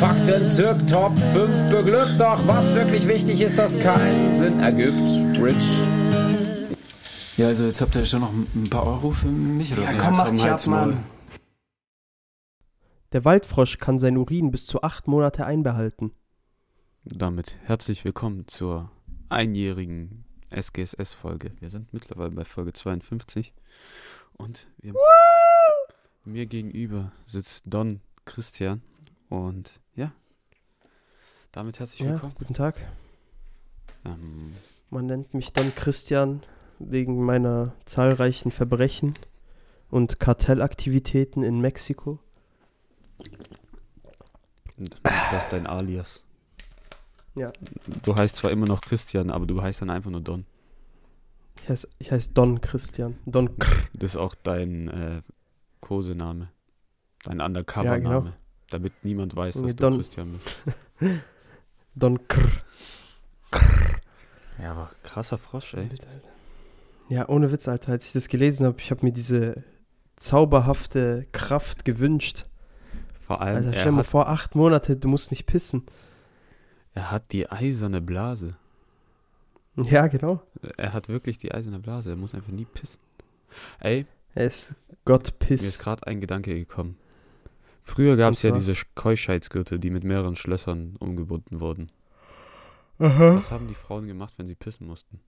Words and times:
Fakten 0.00 0.48
zirk 0.48 0.86
Top 0.86 1.12
5 1.18 1.68
beglückt, 1.68 2.18
doch 2.18 2.46
was 2.46 2.72
wirklich 2.72 3.06
wichtig 3.06 3.42
ist, 3.42 3.58
dass 3.58 3.78
keinen 3.78 4.34
Sinn 4.34 4.58
ergibt. 4.58 4.96
Rich. 5.38 5.78
Ja, 7.36 7.48
also 7.48 7.64
jetzt 7.66 7.82
habt 7.82 7.94
ihr 7.96 8.06
schon 8.06 8.20
noch 8.20 8.32
ein 8.32 8.70
paar 8.70 8.86
Euro 8.86 9.10
für 9.10 9.28
mich 9.28 9.74
oder 9.74 9.82
Ja, 9.82 9.90
so. 9.92 9.98
komm, 9.98 10.16
mach 10.16 10.30
dich 10.30 10.42
ab, 10.42 10.48
halt's 10.48 10.66
Maul. 10.66 10.86
Mann. 10.86 11.04
Der 13.12 13.26
Waldfrosch 13.26 13.76
kann 13.76 13.98
sein 13.98 14.16
Urin 14.16 14.50
bis 14.50 14.64
zu 14.64 14.80
acht 14.82 15.06
Monate 15.06 15.44
einbehalten. 15.44 16.12
Damit 17.04 17.58
herzlich 17.64 18.02
willkommen 18.06 18.48
zur 18.48 18.90
einjährigen 19.28 20.24
SGSS-Folge. 20.50 21.52
Wir 21.60 21.68
sind 21.68 21.92
mittlerweile 21.92 22.30
bei 22.30 22.46
Folge 22.46 22.72
52 22.72 23.52
und 24.38 24.66
wir, 24.78 24.94
mir 26.24 26.46
gegenüber 26.46 27.12
sitzt 27.26 27.64
Don 27.66 28.00
Christian 28.24 28.80
und 29.28 29.79
ja, 29.94 30.12
damit 31.52 31.78
herzlich 31.80 32.00
Ja, 32.00 32.12
willkommen. 32.12 32.34
guten 32.38 32.54
Tag. 32.54 32.76
Ähm, 34.04 34.54
Man 34.90 35.06
nennt 35.06 35.34
mich 35.34 35.52
Don 35.52 35.74
Christian 35.74 36.42
wegen 36.78 37.22
meiner 37.24 37.74
zahlreichen 37.84 38.50
Verbrechen 38.50 39.18
und 39.90 40.18
Kartellaktivitäten 40.20 41.42
in 41.42 41.60
Mexiko. 41.60 42.18
das 45.02 45.44
ist 45.44 45.52
dein 45.52 45.66
Alias. 45.66 46.22
Ja. 47.34 47.52
Du 48.02 48.16
heißt 48.16 48.36
zwar 48.36 48.50
immer 48.50 48.66
noch 48.66 48.80
Christian, 48.80 49.30
aber 49.30 49.46
du 49.46 49.62
heißt 49.62 49.82
dann 49.82 49.90
einfach 49.90 50.10
nur 50.10 50.20
Don. 50.20 50.46
Ich 51.62 51.68
heiße 51.68 51.88
ich 51.98 52.10
heiß 52.10 52.32
Don 52.32 52.60
Christian. 52.60 53.18
Don 53.26 53.58
Kr. 53.58 53.70
Das 53.92 54.12
ist 54.12 54.16
auch 54.16 54.34
dein 54.34 54.88
äh, 54.88 55.22
Kosename. 55.80 56.48
Dein 57.24 57.40
Undercover-Name. 57.40 58.02
Ja, 58.02 58.20
genau. 58.20 58.32
Damit 58.70 58.92
niemand 59.04 59.36
weiß, 59.36 59.54
dass 59.56 59.62
Nee, 59.62 59.68
du 59.70 59.76
Don- 59.76 59.94
Christian 59.96 60.32
bist. 60.32 60.56
Don 61.94 62.26
Kr. 62.28 62.48
Ja, 64.62 64.72
aber 64.72 64.90
krasser 65.02 65.38
Frosch, 65.38 65.74
ey. 65.74 65.88
Ja, 67.08 67.28
ohne 67.28 67.50
Witz, 67.50 67.66
Alter. 67.66 67.92
Als 67.92 68.06
ich 68.06 68.12
das 68.12 68.28
gelesen 68.28 68.66
habe, 68.66 68.76
ich 68.78 68.90
habe 68.90 69.04
mir 69.04 69.12
diese 69.12 69.64
zauberhafte 70.16 71.26
Kraft 71.32 71.84
gewünscht. 71.84 72.46
Vor 73.20 73.40
allem, 73.40 73.56
Alter, 73.66 73.72
stell 73.72 73.86
er 73.86 73.92
mal 73.92 73.98
hat, 74.00 74.06
vor, 74.06 74.28
acht 74.28 74.54
Monate, 74.54 74.96
du 74.96 75.08
musst 75.08 75.30
nicht 75.30 75.46
pissen. 75.46 75.84
er 76.94 77.10
hat 77.10 77.32
die 77.32 77.50
eiserne 77.50 78.00
Blase. 78.00 78.56
Ja, 79.76 80.08
genau. 80.08 80.42
Er 80.76 80.92
hat 80.92 81.08
wirklich 81.08 81.38
die 81.38 81.52
eiserne 81.52 81.78
Blase. 81.78 82.10
Er 82.10 82.16
muss 82.16 82.34
einfach 82.34 82.52
nie 82.52 82.66
pissen. 82.66 83.00
Ey, 83.80 84.04
Er 84.34 84.46
ist 84.46 84.74
Gott 85.04 85.32
mir 85.40 85.50
ist 85.50 85.62
Piss. 85.62 85.78
gerade 85.78 86.06
ein 86.06 86.20
Gedanke 86.20 86.54
gekommen. 86.54 86.96
Früher 87.90 88.16
gab 88.16 88.34
es 88.34 88.42
ja 88.42 88.52
diese 88.52 88.74
Sch- 88.74 88.86
Keuschheitsgürtel, 88.94 89.80
die 89.80 89.90
mit 89.90 90.04
mehreren 90.04 90.36
Schlössern 90.36 90.94
umgebunden 91.00 91.58
wurden. 91.58 91.88
Aha. 93.00 93.34
Was 93.34 93.50
haben 93.50 93.66
die 93.66 93.74
Frauen 93.74 94.06
gemacht, 94.06 94.34
wenn 94.36 94.46
sie 94.46 94.54
pissen 94.54 94.86
mussten? 94.86 95.18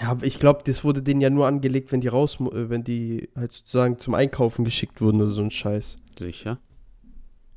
Ja, 0.00 0.08
aber 0.08 0.24
ich 0.24 0.38
glaube, 0.38 0.62
das 0.64 0.82
wurde 0.82 1.02
denen 1.02 1.20
ja 1.20 1.28
nur 1.28 1.46
angelegt, 1.46 1.92
wenn 1.92 2.00
die 2.00 2.08
raus, 2.08 2.38
äh, 2.40 2.70
wenn 2.70 2.84
die 2.84 3.28
halt 3.36 3.52
sozusagen 3.52 3.98
zum 3.98 4.14
Einkaufen 4.14 4.64
geschickt 4.64 5.02
wurden 5.02 5.20
oder 5.20 5.32
so 5.32 5.42
ein 5.42 5.50
Scheiß. 5.50 5.98
Sicher? 6.18 6.58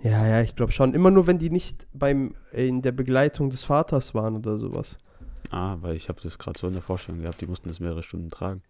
Ja, 0.04 0.28
ja, 0.28 0.42
ich 0.42 0.56
glaube 0.58 0.74
schon. 0.74 0.94
Immer 0.94 1.10
nur, 1.12 1.26
wenn 1.26 1.40
die 1.40 1.50
nicht 1.50 1.88
beim 1.94 2.36
äh, 2.52 2.68
in 2.68 2.82
der 2.82 2.92
Begleitung 2.92 3.50
des 3.50 3.64
Vaters 3.64 4.14
waren 4.14 4.36
oder 4.36 4.58
sowas. 4.58 4.98
Ah, 5.52 5.78
weil 5.80 5.96
ich 5.96 6.10
habe 6.10 6.20
das 6.22 6.38
gerade 6.38 6.60
so 6.60 6.68
in 6.68 6.74
der 6.74 6.82
Vorstellung 6.82 7.22
gehabt, 7.22 7.40
die 7.40 7.48
mussten 7.48 7.70
das 7.70 7.80
mehrere 7.80 8.04
Stunden 8.04 8.30
tragen. 8.30 8.62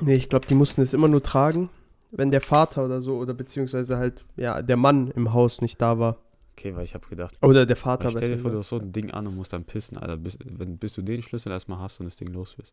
Nee, 0.00 0.14
ich 0.14 0.28
glaube, 0.28 0.46
die 0.46 0.54
mussten 0.54 0.82
es 0.82 0.92
immer 0.94 1.08
nur 1.08 1.22
tragen, 1.22 1.70
wenn 2.10 2.30
der 2.30 2.40
Vater 2.40 2.84
oder 2.84 3.00
so 3.00 3.16
oder 3.16 3.34
beziehungsweise 3.34 3.96
halt 3.96 4.24
ja 4.36 4.62
der 4.62 4.76
Mann 4.76 5.10
im 5.10 5.32
Haus 5.32 5.62
nicht 5.62 5.80
da 5.80 5.98
war. 5.98 6.18
Okay, 6.56 6.74
weil 6.76 6.84
ich 6.84 6.94
habe 6.94 7.06
gedacht, 7.08 7.36
Oder 7.42 7.66
der 7.66 7.74
Vater. 7.76 8.10
stell 8.10 8.28
dir 8.30 8.38
vor, 8.38 8.52
du 8.52 8.58
hast 8.58 8.68
so 8.68 8.78
ein 8.78 8.92
Ding 8.92 9.10
an 9.10 9.26
und 9.26 9.34
musst 9.34 9.52
dann 9.52 9.64
pissen, 9.64 9.98
Alter, 9.98 10.16
bis, 10.16 10.38
wenn, 10.44 10.78
bis 10.78 10.94
du 10.94 11.02
den 11.02 11.20
Schlüssel 11.20 11.50
erstmal 11.50 11.80
hast 11.80 11.98
und 11.98 12.06
das 12.06 12.14
Ding 12.14 12.28
los 12.28 12.54
bist. 12.54 12.72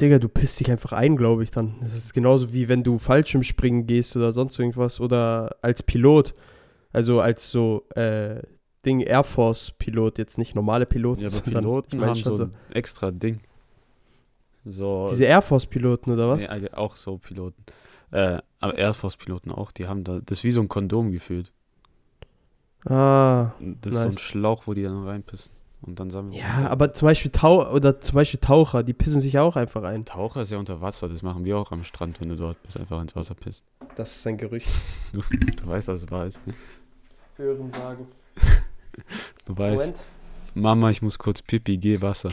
Digga, 0.00 0.18
du 0.18 0.28
pisst 0.28 0.58
dich 0.58 0.70
einfach 0.70 0.92
ein, 0.92 1.16
glaube 1.16 1.42
ich 1.42 1.50
dann. 1.50 1.74
Das 1.80 1.94
ist 1.94 2.12
genauso 2.12 2.52
wie 2.52 2.68
wenn 2.68 2.82
du 2.82 2.98
Fallschirmspringen 2.98 3.86
gehst 3.86 4.16
oder 4.16 4.32
sonst 4.32 4.58
irgendwas 4.58 5.00
oder 5.00 5.56
als 5.62 5.82
Pilot. 5.82 6.34
Also 6.92 7.20
als 7.20 7.50
so 7.50 7.86
äh, 7.94 8.42
Ding 8.84 9.00
Air 9.00 9.24
Force 9.24 9.72
Pilot, 9.78 10.18
jetzt 10.18 10.38
nicht 10.38 10.54
normale 10.54 10.86
Piloten, 10.86 11.22
Ja, 11.22 11.28
aber 11.28 11.36
sondern 11.36 11.62
Piloten 11.64 11.94
ich 11.94 12.00
mein 12.00 12.08
haben 12.10 12.36
so 12.36 12.44
ein 12.44 12.54
extra 12.72 13.10
Ding. 13.10 13.38
So, 14.64 15.08
Diese 15.10 15.24
Air 15.24 15.42
Force 15.42 15.66
Piloten 15.66 16.12
oder 16.12 16.28
was? 16.28 16.38
nee, 16.38 16.70
auch 16.72 16.96
so 16.96 17.18
Piloten. 17.18 17.64
Äh, 18.12 18.38
aber 18.60 18.78
Air 18.78 18.94
Force 18.94 19.16
Piloten 19.16 19.50
auch, 19.50 19.72
die 19.72 19.88
haben 19.88 20.04
da, 20.04 20.20
das 20.24 20.38
ist 20.38 20.44
wie 20.44 20.52
so 20.52 20.60
ein 20.60 20.68
Kondom 20.68 21.10
gefühlt. 21.10 21.50
Ah. 22.84 23.52
Das 23.80 23.92
ist 23.94 23.98
so 24.00 24.04
ein 24.06 24.10
Nice. 24.10 24.20
Schlauch, 24.20 24.66
wo 24.66 24.74
die 24.74 24.82
dann 24.82 25.04
reinpissen. 25.06 25.52
Und 25.84 25.98
dann 25.98 26.10
sammeln 26.10 26.32
Ja, 26.32 26.68
aber 26.68 26.92
zum 26.94 27.06
Beispiel 27.06 27.32
Tau 27.32 27.68
oder 27.72 28.00
zum 28.00 28.14
Beispiel 28.14 28.38
Taucher, 28.38 28.84
die 28.84 28.92
pissen 28.92 29.20
sich 29.20 29.38
auch 29.40 29.56
einfach 29.56 29.82
ein. 29.82 30.04
Taucher 30.04 30.42
ist 30.42 30.52
ja 30.52 30.58
unter 30.58 30.80
Wasser, 30.80 31.08
das 31.08 31.22
machen 31.22 31.44
wir 31.44 31.58
auch 31.58 31.72
am 31.72 31.82
Strand, 31.82 32.20
wenn 32.20 32.28
du 32.28 32.36
dort 32.36 32.62
bist, 32.62 32.78
einfach 32.78 33.00
ins 33.02 33.16
Wasser 33.16 33.34
pisst. 33.34 33.64
Das 33.96 34.14
ist 34.14 34.26
ein 34.26 34.36
Gerücht. 34.38 34.68
Du, 35.12 35.20
du 35.20 35.66
weißt, 35.66 35.88
dass 35.88 36.04
es 36.04 36.10
wahr 36.10 36.26
ist. 36.26 36.44
Ne? 36.46 36.54
Hören 37.36 37.68
sagen. 37.70 38.06
Du 39.46 39.56
weißt, 39.58 39.94
Mama, 40.54 40.90
ich 40.90 41.00
muss 41.02 41.18
kurz 41.18 41.40
pipi, 41.42 41.78
geh 41.78 42.00
Wasser. 42.02 42.30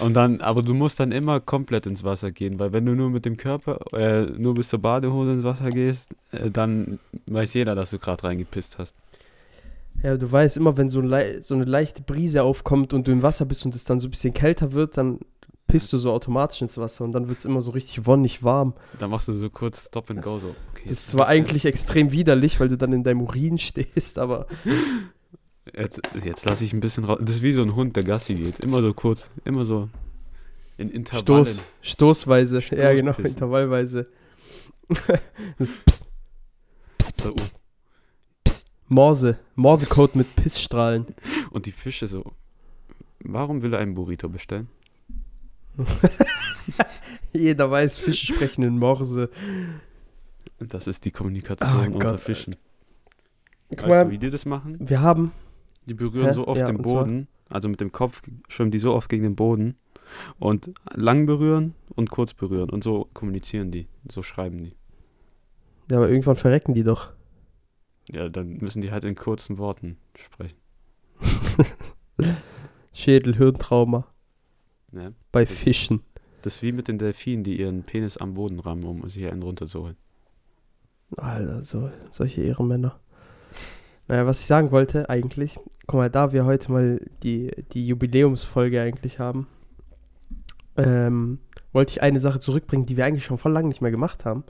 Und 0.00 0.14
dann, 0.14 0.40
aber 0.40 0.62
du 0.62 0.74
musst 0.74 0.98
dann 1.00 1.12
immer 1.12 1.40
komplett 1.40 1.86
ins 1.86 2.04
Wasser 2.04 2.30
gehen, 2.32 2.58
weil 2.58 2.72
wenn 2.72 2.84
du 2.86 2.94
nur 2.94 3.10
mit 3.10 3.24
dem 3.24 3.36
Körper, 3.36 3.78
äh, 3.92 4.22
nur 4.38 4.54
bis 4.54 4.68
zur 4.70 4.80
Badehose 4.80 5.32
ins 5.32 5.44
Wasser 5.44 5.70
gehst, 5.70 6.08
äh, 6.32 6.50
dann 6.50 6.98
weiß 7.30 7.54
jeder, 7.54 7.74
dass 7.74 7.90
du 7.90 7.98
gerade 7.98 8.24
reingepisst 8.24 8.78
hast. 8.78 8.94
Ja, 10.02 10.16
du 10.16 10.30
weißt 10.30 10.56
immer, 10.56 10.76
wenn 10.76 10.90
so, 10.90 11.00
ein 11.00 11.40
so 11.42 11.54
eine 11.54 11.64
leichte 11.64 12.02
Brise 12.02 12.42
aufkommt 12.42 12.92
und 12.92 13.06
du 13.06 13.12
im 13.12 13.22
Wasser 13.22 13.44
bist 13.44 13.64
und 13.64 13.74
es 13.74 13.84
dann 13.84 13.98
so 14.00 14.08
ein 14.08 14.10
bisschen 14.10 14.34
kälter 14.34 14.72
wird, 14.72 14.96
dann 14.96 15.20
pisst 15.66 15.92
du 15.92 15.98
so 15.98 16.12
automatisch 16.12 16.60
ins 16.60 16.76
Wasser 16.76 17.04
und 17.04 17.12
dann 17.12 17.28
wird 17.28 17.38
es 17.38 17.44
immer 17.44 17.62
so 17.62 17.70
richtig 17.70 18.04
wonnig 18.06 18.42
warm. 18.42 18.74
Dann 18.98 19.10
machst 19.10 19.28
du 19.28 19.32
so 19.32 19.48
kurz 19.48 19.86
Stop 19.86 20.10
and 20.10 20.20
Go 20.20 20.38
so. 20.38 20.48
Okay, 20.72 20.88
Das 20.88 21.04
bisschen- 21.12 21.20
eigentlich 21.20 21.64
extrem 21.64 22.10
widerlich, 22.12 22.60
weil 22.60 22.68
du 22.68 22.76
dann 22.76 22.92
in 22.92 23.02
deinem 23.04 23.22
Urin 23.22 23.56
stehst, 23.58 24.18
aber 24.18 24.46
Jetzt, 25.72 26.00
jetzt 26.22 26.44
lasse 26.44 26.64
ich 26.64 26.72
ein 26.72 26.80
bisschen 26.80 27.04
raus. 27.04 27.18
Das 27.22 27.36
ist 27.36 27.42
wie 27.42 27.52
so 27.52 27.62
ein 27.62 27.74
Hund, 27.74 27.96
der 27.96 28.02
Gassi 28.04 28.34
geht. 28.34 28.60
Immer 28.60 28.82
so 28.82 28.92
kurz, 28.92 29.30
immer 29.44 29.64
so 29.64 29.88
in 30.76 30.90
Intervallen. 30.90 31.44
Stoß, 31.46 31.62
stoßweise. 31.82 32.58
ja, 32.76 32.92
genau, 32.92 33.12
Stoßpissen. 33.12 33.36
intervallweise. 33.36 34.06
psst, 35.86 36.04
psst, 36.98 37.16
psst, 37.16 37.34
psst, 37.36 37.60
psst. 38.44 38.66
Morse, 38.88 39.38
Morsecode 39.54 40.16
mit 40.16 40.36
Pissstrahlen. 40.36 41.06
Und 41.50 41.64
die 41.66 41.72
Fische 41.72 42.06
so. 42.08 42.32
Warum 43.20 43.62
will 43.62 43.72
er 43.72 43.78
einen 43.80 43.94
Burrito 43.94 44.28
bestellen? 44.28 44.68
Jeder 47.32 47.70
weiß, 47.70 47.96
Fische 47.98 48.32
sprechen 48.34 48.62
in 48.64 48.78
Morse. 48.78 49.30
Das 50.60 50.86
ist 50.86 51.04
die 51.04 51.10
Kommunikation 51.10 51.68
Ah, 51.70 51.86
unter 51.86 52.10
Gott, 52.10 52.20
Fischen. 52.20 52.54
Guck 53.70 53.78
Weißt 53.80 53.88
mal, 53.88 54.04
du, 54.04 54.10
wie 54.10 54.18
die 54.18 54.30
das 54.30 54.44
machen? 54.44 54.76
wir 54.78 55.00
haben, 55.00 55.32
Die 55.86 55.94
berühren 55.94 56.26
Hä? 56.26 56.32
so 56.32 56.46
oft 56.46 56.60
Ja, 56.60 56.66
den? 56.66 56.78
Boden, 56.78 57.26
also 57.50 57.68
mit 57.68 57.80
dem 57.80 57.92
Kopf 57.92 58.22
schwimmen 58.48 58.70
die 58.70 58.78
so 58.78 58.94
oft 58.94 59.08
gegen 59.08 59.22
den 59.22 59.36
Boden 59.36 59.76
und 60.38 60.70
lang 60.94 61.26
berühren 61.26 61.74
und 61.94 62.10
kurz 62.10 62.34
berühren 62.34 62.70
und 62.70 62.82
so 62.84 63.08
kommunizieren 63.14 63.70
die, 63.70 63.86
so 64.10 64.22
schreiben 64.22 64.58
die. 64.58 64.74
ja, 65.90 65.96
aber 65.98 66.08
irgendwann 66.08 66.36
verrecken 66.36 66.74
die 66.74 66.84
doch. 66.84 67.12
Ja, 68.10 68.28
dann 68.28 68.58
müssen 68.58 68.82
die 68.82 68.90
halt 68.92 69.04
in 69.04 69.14
kurzen 69.14 69.56
Worten 69.58 69.96
sprechen. 70.16 70.56
Schädel, 72.92 73.36
Hirntrauma 73.36 74.06
Ne? 74.92 75.12
bei 75.32 75.44
Das- 75.44 75.52
Fischen. 75.54 76.00
Das 76.42 76.56
ist 76.56 76.62
wie 76.62 76.72
mit 76.72 76.88
den 76.88 76.98
Delfinen, 76.98 77.42
die 77.42 77.58
ihren 77.58 77.82
Penis 77.84 78.18
am 78.18 78.34
Boden 78.34 78.60
rammen, 78.60 78.84
um 78.84 79.08
sich 79.08 79.24
einen 79.26 79.42
runterzuholen. 79.42 79.96
Alter, 81.16 81.64
so, 81.64 81.90
solche 82.10 82.42
Ehrenmänner. 82.42 83.00
Naja, 84.08 84.26
was 84.26 84.40
ich 84.40 84.46
sagen 84.46 84.70
wollte 84.70 85.08
eigentlich, 85.08 85.58
guck 85.86 85.94
mal, 85.98 86.10
da 86.10 86.32
wir 86.32 86.44
heute 86.44 86.70
mal 86.70 87.00
die, 87.22 87.50
die 87.72 87.86
Jubiläumsfolge 87.86 88.80
eigentlich 88.82 89.18
haben, 89.18 89.46
ähm, 90.76 91.38
wollte 91.72 91.92
ich 91.92 92.02
eine 92.02 92.20
Sache 92.20 92.40
zurückbringen, 92.40 92.86
die 92.86 92.96
wir 92.96 93.04
eigentlich 93.04 93.24
schon 93.24 93.38
voll 93.38 93.52
lange 93.52 93.68
nicht 93.68 93.80
mehr 93.80 93.90
gemacht 93.90 94.24
haben, 94.24 94.44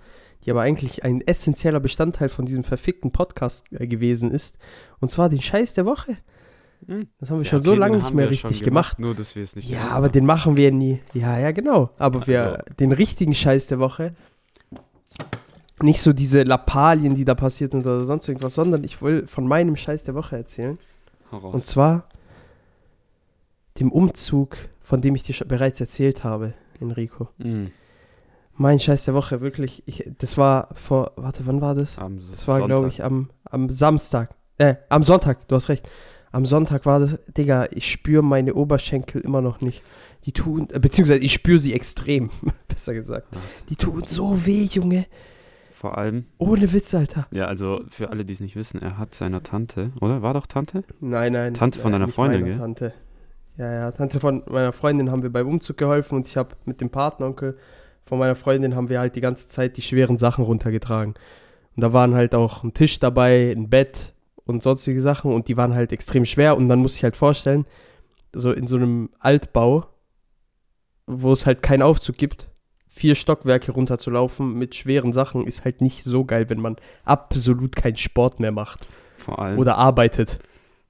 die 0.45 0.51
aber 0.51 0.63
eigentlich 0.63 1.05
ein 1.05 1.21
essentieller 1.21 1.81
Bestandteil 1.81 2.29
von 2.29 2.47
diesem 2.47 2.65
verfickten 2.65 3.13
Podcast 3.13 3.67
äh, 3.73 3.87
gewesen 3.87 4.31
ist. 4.31 4.57
Und 5.01 5.11
zwar 5.11 5.29
den 5.29 5.41
Scheiß 5.41 5.75
der 5.75 5.87
Woche. 5.87 6.17
Hm. 6.87 7.07
Das 7.21 7.31
haben 7.31 7.39
wir 7.39 7.45
Ja, 7.45 7.51
schon 7.51 7.63
so 7.63 7.71
okay, 7.73 7.81
lange 7.81 7.97
den 7.99 8.03
nicht 8.03 8.15
mehr 8.15 8.31
richtig 8.31 8.63
gemacht. 8.63 8.99
Nur, 8.99 9.15
dass 9.15 9.37
wir 9.37 9.43
es 9.43 9.57
nicht 9.57 9.71
Ja, 9.71 9.79
gemacht 9.79 9.93
aber 9.93 10.05
haben. 10.07 10.13
den 10.13 10.27
machen 10.27 10.57
wir 10.57 10.73
nie. 10.73 11.01
Ja, 11.15 11.39
ja, 11.39 11.51
genau. 11.53 11.91
Aber 11.99 12.27
wir, 12.27 12.43
Also- 12.59 12.75
den 12.79 12.93
richtigen 12.93 13.35
Scheiß 13.35 13.67
der 13.69 13.79
Woche. 13.79 14.15
Nicht 15.83 16.01
so 16.01 16.13
diese 16.13 16.43
Lappalien, 16.43 17.15
die 17.15 17.25
da 17.25 17.35
passiert 17.35 17.73
sind 17.73 17.87
oder 17.87 18.05
sonst 18.05 18.29
irgendwas, 18.29 18.55
sondern 18.55 18.85
ich 18.85 19.03
will 19.03 19.27
von 19.27 19.47
meinem 19.47 19.77
Scheiß 19.77 20.05
der 20.05 20.15
Woche 20.15 20.37
erzählen. 20.37 20.79
Hau 21.33 21.39
raus. 21.39 21.55
Und 21.55 21.67
zwar 21.67 22.09
dem 23.81 23.91
Umzug, 23.91 24.57
von 24.81 25.01
dem 25.01 25.15
ich 25.15 25.25
dir 25.25 25.35
bereits 25.47 25.81
erzählt 25.81 26.23
habe, 26.23 26.55
Enrico. 26.81 27.29
Hm. 27.39 27.71
Mein 28.57 28.79
Scheiß 28.79 29.05
der 29.07 29.15
Woche, 29.15 29.41
wirklich. 29.41 29.83
Ich, 29.87 30.09
das 30.19 30.39
war 30.39 30.69
vor, 30.75 31.13
warte, 31.17 31.45
wann 31.47 31.61
war 31.61 31.75
das? 31.75 31.99
Am 31.99 32.19
Das 32.19 32.47
war, 32.47 32.65
glaube 32.65 32.89
ich, 32.89 33.03
am, 33.03 33.31
am 33.45 33.69
Samstag. 33.69 34.31
Äh, 34.59 34.77
am 34.89 35.03
Sonntag, 35.03 35.49
du 35.49 35.57
hast 35.57 35.69
recht. 35.69 35.91
Am 36.31 36.47
Sonntag 36.47 36.87
war 36.87 37.01
das, 37.01 37.19
Digga, 37.37 37.67
ich 37.73 37.91
spüre 37.91 38.23
meine 38.23 38.55
Oberschenkel 38.55 39.21
immer 39.21 39.41
noch 39.41 39.61
nicht. 39.61 39.83
Die 40.25 40.33
tun, 40.33 40.69
äh, 40.73 40.79
beziehungsweise 40.79 41.21
ich 41.21 41.33
spüre 41.33 41.59
sie 41.59 41.75
extrem, 41.75 42.31
besser 42.69 42.95
gesagt. 42.95 43.27
Die 43.71 43.77
tun 43.77 44.05
so 44.07 44.47
weh, 44.47 44.65
Junge. 44.65 45.07
Vor 45.85 45.99
allem, 45.99 46.25
Ohne 46.39 46.73
Witz, 46.73 46.95
Alter. 46.95 47.27
ja, 47.31 47.45
also 47.45 47.83
für 47.91 48.09
alle, 48.09 48.25
die 48.25 48.33
es 48.33 48.41
nicht 48.41 48.57
wissen, 48.57 48.81
er 48.81 48.97
hat 48.97 49.13
seiner 49.13 49.43
Tante, 49.43 49.93
oder? 50.01 50.23
War 50.23 50.33
doch 50.33 50.47
Tante? 50.47 50.83
Nein, 51.01 51.35
nein. 51.35 51.53
Tante 51.53 51.79
von 51.79 51.93
äh, 51.93 51.97
deiner 51.97 52.09
Freundin, 52.09 52.47
gell? 52.47 52.57
Tante. 52.57 52.95
Ja, 53.59 53.71
ja, 53.71 53.93
Tante 53.93 54.19
von 54.19 54.45
meiner 54.49 54.73
Freundin 54.73 55.11
haben 55.11 55.23
wir 55.23 55.31
beim 55.31 55.47
Umzug 55.47 55.77
geholfen 55.77 56.17
und 56.17 56.27
ich 56.27 56.39
habe 56.39 56.57
mit 56.65 56.81
dem 56.81 56.89
Partneronkel 56.89 57.59
von 58.07 58.19
meiner 58.19 58.35
Freundin 58.35 58.75
haben 58.75 58.89
wir 58.89 58.99
halt 58.99 59.15
die 59.15 59.21
ganze 59.21 59.47
Zeit 59.47 59.77
die 59.77 59.83
schweren 59.83 60.17
Sachen 60.17 60.43
runtergetragen. 60.43 61.13
Und 61.77 61.83
da 61.83 61.93
waren 61.93 62.15
halt 62.15 62.35
auch 62.35 62.65
ein 62.65 62.73
Tisch 62.73 62.99
dabei, 62.99 63.53
ein 63.55 63.69
Bett 63.69 64.15
und 64.47 64.63
sonstige 64.63 65.03
Sachen 65.03 65.35
und 65.35 65.49
die 65.49 65.59
waren 65.59 65.75
halt 65.75 65.93
extrem 65.93 66.25
schwer 66.25 66.57
und 66.57 66.67
dann 66.71 66.79
muss 66.79 66.97
ich 66.97 67.05
halt 67.05 67.15
vorstellen, 67.15 67.67
so 68.35 68.53
in 68.53 68.67
so 68.67 68.77
einem 68.77 69.11
Altbau, 69.19 69.85
wo 71.07 71.31
es 71.35 71.45
halt 71.45 71.61
keinen 71.61 71.83
Aufzug 71.83 72.17
gibt, 72.17 72.49
vier 72.95 73.17
Stockwerke 73.17 73.73
runterzulaufen 73.73 74.55
mit 74.55 74.77
schweren 74.77 75.13
Sachen 75.13 75.47
ist 75.49 75.65
halt 75.65 75.81
nicht 75.81 76.05
so 76.05 76.25
geil, 76.25 76.49
wenn 76.49 76.61
man 76.61 76.77
absolut 77.05 77.75
keinen 77.75 77.97
Sport 77.97 78.39
mehr 78.39 78.53
macht 78.53 78.87
Vor 79.17 79.41
allem, 79.41 79.59
oder 79.59 79.77
arbeitet. 79.77 80.39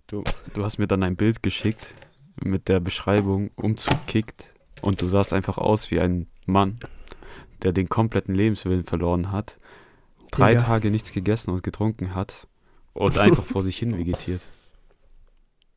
du 0.08 0.22
hast 0.58 0.76
mir 0.78 0.86
dann 0.86 1.02
ein 1.02 1.16
Bild 1.16 1.42
geschickt 1.42 1.94
mit 2.42 2.68
der 2.68 2.80
Beschreibung 2.80 3.50
Umzug 3.56 4.06
kickt 4.06 4.52
und 4.82 5.00
du 5.00 5.08
sahst 5.08 5.32
einfach 5.32 5.56
aus 5.56 5.90
wie 5.90 5.98
ein 5.98 6.26
Mann, 6.44 6.78
der 7.62 7.72
den 7.72 7.88
kompletten 7.88 8.34
Lebenswillen 8.34 8.84
verloren 8.84 9.32
hat, 9.32 9.56
drei 10.30 10.52
Digga. 10.52 10.64
Tage 10.64 10.90
nichts 10.90 11.10
gegessen 11.10 11.52
und 11.52 11.62
getrunken 11.62 12.14
hat 12.14 12.48
und 12.92 13.16
einfach 13.16 13.44
vor 13.46 13.62
sich 13.62 13.78
hin 13.78 13.96
vegetiert. 13.96 14.42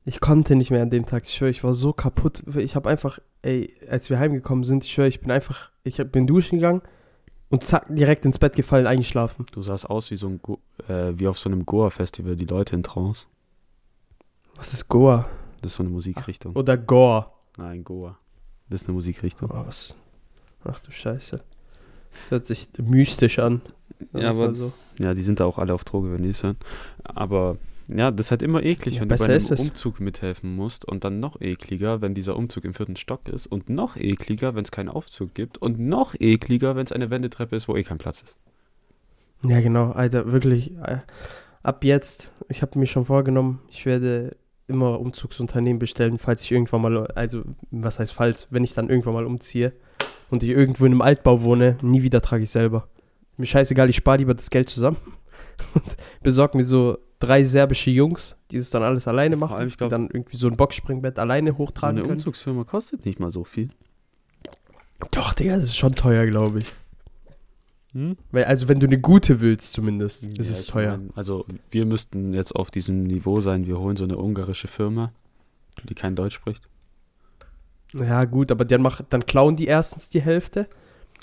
Ich 0.08 0.22
konnte 0.22 0.56
nicht 0.56 0.72
mehr 0.72 0.82
an 0.82 0.90
dem 0.90 1.06
Tag. 1.06 1.24
Ich 1.26 1.34
schwöre, 1.34 1.52
ich 1.52 1.64
war 1.66 1.74
so 1.74 1.92
kaputt. 1.92 2.42
Ich 2.56 2.76
habe 2.78 2.88
einfach, 2.90 3.20
ey, 3.42 3.74
als 3.90 4.10
wir 4.10 4.18
heimgekommen 4.20 4.64
sind, 4.64 4.86
ich 4.86 4.92
schwöre, 4.94 5.10
ich 5.10 5.20
bin 5.20 5.32
einfach, 5.32 5.70
ich 5.84 6.00
hab- 6.00 6.12
bin 6.14 6.26
duschen 6.26 6.60
gegangen 6.60 6.82
und 7.50 7.66
zack, 7.66 7.88
direkt 7.90 8.24
ins 8.24 8.40
Bett 8.40 8.56
gefallen, 8.56 8.88
eingeschlafen. 8.88 9.46
Du 9.52 9.62
sahst 9.62 9.90
aus 9.90 10.10
wie 10.10 10.16
so 10.16 10.28
ein 10.28 10.40
Go 10.42 10.60
äh, 10.88 11.12
wie 11.16 11.28
auf 11.28 11.38
so 11.38 11.50
einem 11.50 11.66
Goa-Festival, 11.66 12.38
die 12.38 12.46
Leute 12.46 12.76
in 12.76 12.84
Trance. 12.84 13.26
Was 14.56 14.72
ist 14.72 14.88
Goa? 14.88 15.28
Das 15.62 15.74
ist 15.74 15.78
so 15.78 15.84
eine 15.84 15.92
Musikrichtung. 15.92 16.56
Oder 16.56 16.78
Gore? 16.78 17.28
Nein, 17.58 17.84
Goa. 17.84 18.18
Das 18.70 18.82
ist 18.84 18.88
eine 18.88 18.94
Musikrichtung. 18.96 19.50
Oh, 19.52 19.66
was? 19.66 19.94
Ach 20.64 20.80
du 20.80 20.92
Scheiße. 20.92 21.38
Das 21.38 22.32
hört 22.32 22.46
sich 22.46 22.70
mystisch 22.82 23.40
an. 23.40 23.62
Ja, 24.14 24.30
aber- 24.30 24.54
so. 24.56 24.72
Ja, 25.00 25.14
die 25.14 25.22
sind 25.22 25.40
da 25.42 25.46
auch 25.46 25.58
alle 25.58 25.74
auf 25.74 25.84
Droge, 25.84 26.14
wenn 26.14 26.24
die 26.24 26.30
es 26.30 26.44
hören. 26.44 26.58
Aber 27.04 27.58
ja, 27.88 28.12
das 28.12 28.28
ist 28.28 28.32
halt 28.32 28.42
immer 28.42 28.64
eklig, 28.64 28.96
Ja, 28.96 29.02
wenn 29.02 29.10
du 29.10 29.16
bei 29.16 29.26
einem. 29.26 29.60
Umzug 29.60 30.00
mithelfen 30.00 30.56
musst 30.56 30.86
und 30.86 31.04
dann 31.04 31.20
noch 31.20 31.40
ekliger, 31.40 32.02
wenn 32.02 32.14
dieser 32.14 32.36
Umzug 32.36 32.66
im 32.66 32.74
vierten 32.74 32.96
Stock 32.96 33.30
ist 33.30 33.48
und 33.48 33.70
noch 33.70 33.96
ekliger, 33.96 34.56
wenn 34.56 34.64
es 34.64 34.72
keinen 34.72 34.90
Aufzug 34.90 35.34
gibt 35.34 35.58
und 35.58 35.80
noch 35.80 36.14
ekliger, 36.20 36.76
wenn 36.76 36.84
es 36.84 36.92
eine 36.92 37.10
Wendetreppe 37.10 37.56
ist, 37.56 37.68
wo 37.68 37.76
eh 37.76 37.84
kein 37.84 37.98
Platz 37.98 38.22
ist. 38.24 38.38
Ja, 39.46 39.62
genau, 39.62 39.92
Alter, 39.92 40.32
wirklich. 40.32 40.72
äh, 40.84 40.98
Ab 41.64 41.84
jetzt, 41.84 42.32
ich 42.50 42.62
habe 42.62 42.78
mir 42.80 42.88
schon 42.88 43.06
vorgenommen, 43.06 43.60
ich 43.70 43.86
werde 43.86 44.36
immer 44.68 45.00
Umzugsunternehmen 45.00 45.80
bestellen, 45.80 46.18
falls 46.18 46.44
ich 46.44 46.52
irgendwann 46.52 46.82
mal, 46.82 47.08
also, 47.08 47.44
was 47.72 48.00
heißt 48.00 48.12
falls, 48.12 48.48
wenn 48.52 48.64
ich 48.64 48.74
dann 48.74 48.90
irgendwann 48.90 49.14
mal 49.14 49.26
umziehe 49.26 49.74
und 50.30 50.44
ich 50.44 50.50
irgendwo 50.50 50.86
in 50.86 50.92
einem 50.92 51.02
Altbau 51.02 51.42
wohne, 51.42 51.78
nie 51.82 52.04
wieder 52.04 52.22
trage 52.22 52.44
ich 52.44 52.50
selber. 52.50 52.88
Mir 53.38 53.46
scheißegal, 53.46 53.90
ich 53.90 53.96
spare 53.96 54.18
lieber 54.18 54.34
das 54.34 54.50
Geld 54.50 54.68
zusammen 54.70 54.98
und 55.74 55.84
besorge 56.22 56.58
mir 56.58 56.64
so 56.64 56.98
drei 57.20 57.44
serbische 57.44 57.90
Jungs, 57.90 58.36
die 58.52 58.58
es 58.58 58.70
dann 58.70 58.84
alles 58.84 59.08
alleine 59.08 59.36
machen, 59.36 59.56
allem, 59.58 59.68
ich 59.68 59.74
die 59.74 59.78
glaub- 59.78 59.90
dann 59.90 60.10
irgendwie 60.12 60.38
so 60.38 60.48
ein 60.48 60.56
Boxspringbett 60.58 61.18
alleine 61.20 61.52
So 61.52 61.58
hochtragen 61.60 61.98
eine 61.98 62.02
können. 62.08 62.20
Umzugsfirma 62.20 62.64
kostet 62.64 63.06
nicht 63.06 63.20
mal 63.20 63.32
so 63.32 63.44
viel. 63.44 63.70
Doch, 65.12 65.34
Digga, 65.34 65.56
das 65.56 65.66
ist 65.66 65.78
schon 65.78 65.96
teuer, 65.96 66.26
glaube 66.26 66.60
ich. 66.60 66.74
Hm? 67.94 68.18
Weil, 68.32 68.46
also, 68.46 68.68
wenn 68.68 68.80
du 68.80 68.88
eine 68.88 69.00
gute 69.00 69.42
willst, 69.42 69.72
zumindest, 69.74 70.24
ist 70.26 70.38
Ja, 70.38 70.44
es 70.44 70.62
ich 70.62 70.68
teuer. 70.68 70.98
mein, 70.98 71.12
also 71.16 71.46
wir 71.70 71.86
müssten 71.86 72.34
jetzt 72.34 72.56
auf 72.56 72.70
diesem 72.72 73.04
Niveau 73.04 73.40
sein, 73.42 73.66
wir 73.68 73.80
holen 73.80 73.96
so 73.96 74.04
eine 74.04 74.18
ungarische 74.18 74.68
Firma, 74.68 75.12
die 75.88 75.94
kein 75.96 76.16
Deutsch 76.16 76.36
spricht. 76.36 76.68
Ja, 77.94 78.26
gut, 78.26 78.52
aber 78.52 78.66
dann, 78.66 78.82
mach, 78.82 79.02
dann 79.08 79.26
klauen 79.26 79.56
die 79.56 79.66
erstens 79.68 80.10
die 80.10 80.22
Hälfte 80.22 80.68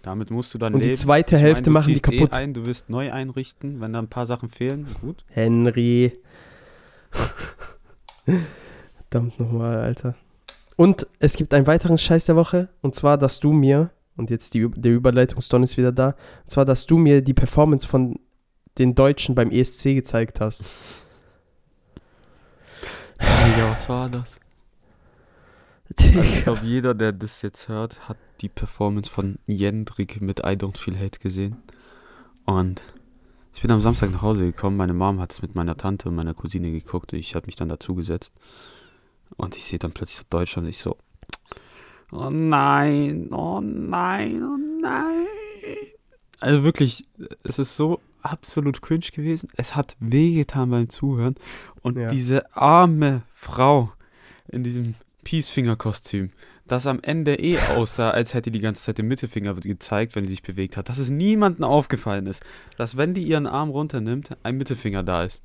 Damit 0.04 0.30
musst 0.30 0.52
du 0.52 0.58
dann 0.58 0.74
und 0.74 0.80
die 0.80 0.88
leben. 0.88 0.98
zweite 0.98 1.36
Ich 1.36 1.40
Hälfte 1.40 1.64
du 1.64 1.70
machen 1.70 1.86
die 1.86 1.92
ziehst 1.94 2.02
kaputt. 2.02 2.32
Eh 2.32 2.36
ein, 2.36 2.52
du 2.52 2.66
wirst 2.66 2.90
neu 2.90 3.10
einrichten, 3.10 3.80
wenn 3.80 3.94
da 3.94 4.00
ein 4.00 4.08
paar 4.08 4.26
Sachen 4.26 4.50
fehlen, 4.50 4.86
gut. 5.00 5.24
Henry. 5.28 6.12
Verdammt 9.10 9.40
nochmal, 9.40 9.78
Alter. 9.78 10.14
Und 10.76 11.06
es 11.20 11.36
gibt 11.36 11.54
einen 11.54 11.66
weiteren 11.66 11.96
Scheiß 11.96 12.26
der 12.26 12.36
Woche, 12.36 12.68
und 12.82 12.94
zwar, 12.94 13.16
dass 13.16 13.40
du 13.40 13.52
mir, 13.52 13.90
und 14.16 14.28
jetzt 14.28 14.52
die, 14.52 14.68
der 14.70 14.92
Überleitungsdon 14.92 15.62
ist 15.62 15.78
wieder 15.78 15.92
da, 15.92 16.08
und 16.42 16.50
zwar, 16.50 16.66
dass 16.66 16.84
du 16.84 16.98
mir 16.98 17.22
die 17.22 17.34
Performance 17.34 17.86
von 17.86 18.18
den 18.76 18.94
Deutschen 18.94 19.34
beim 19.34 19.50
ESC 19.50 19.94
gezeigt 19.94 20.40
hast. 20.40 20.64
Ja, 23.20 23.74
was 23.74 23.88
war 23.88 24.10
das? 24.10 24.36
Also 25.98 26.20
ich 26.20 26.42
glaube, 26.42 26.60
jeder, 26.64 26.94
der 26.94 27.12
das 27.12 27.42
jetzt 27.42 27.68
hört, 27.68 28.08
hat 28.08 28.16
die 28.40 28.48
Performance 28.48 29.10
von 29.10 29.38
Jendrik 29.46 30.20
mit 30.20 30.40
I 30.40 30.52
Don't 30.56 30.78
Feel 30.78 30.98
Hate 30.98 31.18
gesehen. 31.18 31.56
Und 32.46 32.82
ich 33.54 33.62
bin 33.62 33.70
am 33.70 33.80
Samstag 33.80 34.10
nach 34.10 34.22
Hause 34.22 34.44
gekommen. 34.46 34.76
Meine 34.76 34.94
Mom 34.94 35.20
hat 35.20 35.32
es 35.32 35.42
mit 35.42 35.54
meiner 35.54 35.76
Tante 35.76 36.08
und 36.08 36.14
meiner 36.14 36.34
Cousine 36.34 36.70
geguckt. 36.72 37.12
Und 37.12 37.18
ich 37.18 37.34
habe 37.34 37.46
mich 37.46 37.56
dann 37.56 37.68
dazugesetzt. 37.68 38.32
Und 39.36 39.56
ich 39.56 39.64
sehe 39.64 39.78
dann 39.78 39.92
plötzlich 39.92 40.18
so 40.18 40.24
Deutschland. 40.30 40.66
Und 40.66 40.70
ich 40.70 40.78
so, 40.78 40.96
oh 42.12 42.30
nein, 42.30 43.28
oh 43.32 43.60
nein, 43.60 44.42
oh 44.42 44.56
nein. 44.80 45.26
Also 46.40 46.64
wirklich, 46.64 47.06
es 47.44 47.58
ist 47.58 47.76
so 47.76 48.00
absolut 48.22 48.82
cringe 48.82 49.06
gewesen. 49.12 49.48
Es 49.56 49.76
hat 49.76 49.96
wehgetan 50.00 50.70
beim 50.70 50.88
Zuhören. 50.88 51.36
Und 51.82 51.96
Ja. 51.98 52.08
diese 52.08 52.54
arme 52.56 53.22
Frau 53.32 53.92
in 54.48 54.62
diesem 54.62 54.94
Peacefinger-Kostüm, 55.24 56.30
das 56.66 56.86
am 56.86 57.00
Ende 57.02 57.34
eh 57.34 57.58
aussah, 57.58 58.10
als 58.10 58.34
hätte 58.34 58.50
die 58.50 58.60
ganze 58.60 58.84
Zeit 58.84 58.98
den 58.98 59.08
Mittelfinger 59.08 59.54
gezeigt, 59.54 60.14
wenn 60.14 60.24
sie 60.24 60.30
sich 60.30 60.42
bewegt 60.42 60.76
hat. 60.76 60.88
Dass 60.88 60.98
es 60.98 61.10
niemandem 61.10 61.64
aufgefallen 61.64 62.26
ist, 62.26 62.44
dass 62.76 62.96
wenn 62.96 63.14
die 63.14 63.24
ihren 63.24 63.46
Arm 63.46 63.70
runternimmt, 63.70 64.36
ein 64.42 64.56
Mittelfinger 64.56 65.02
da 65.02 65.24
ist. 65.24 65.42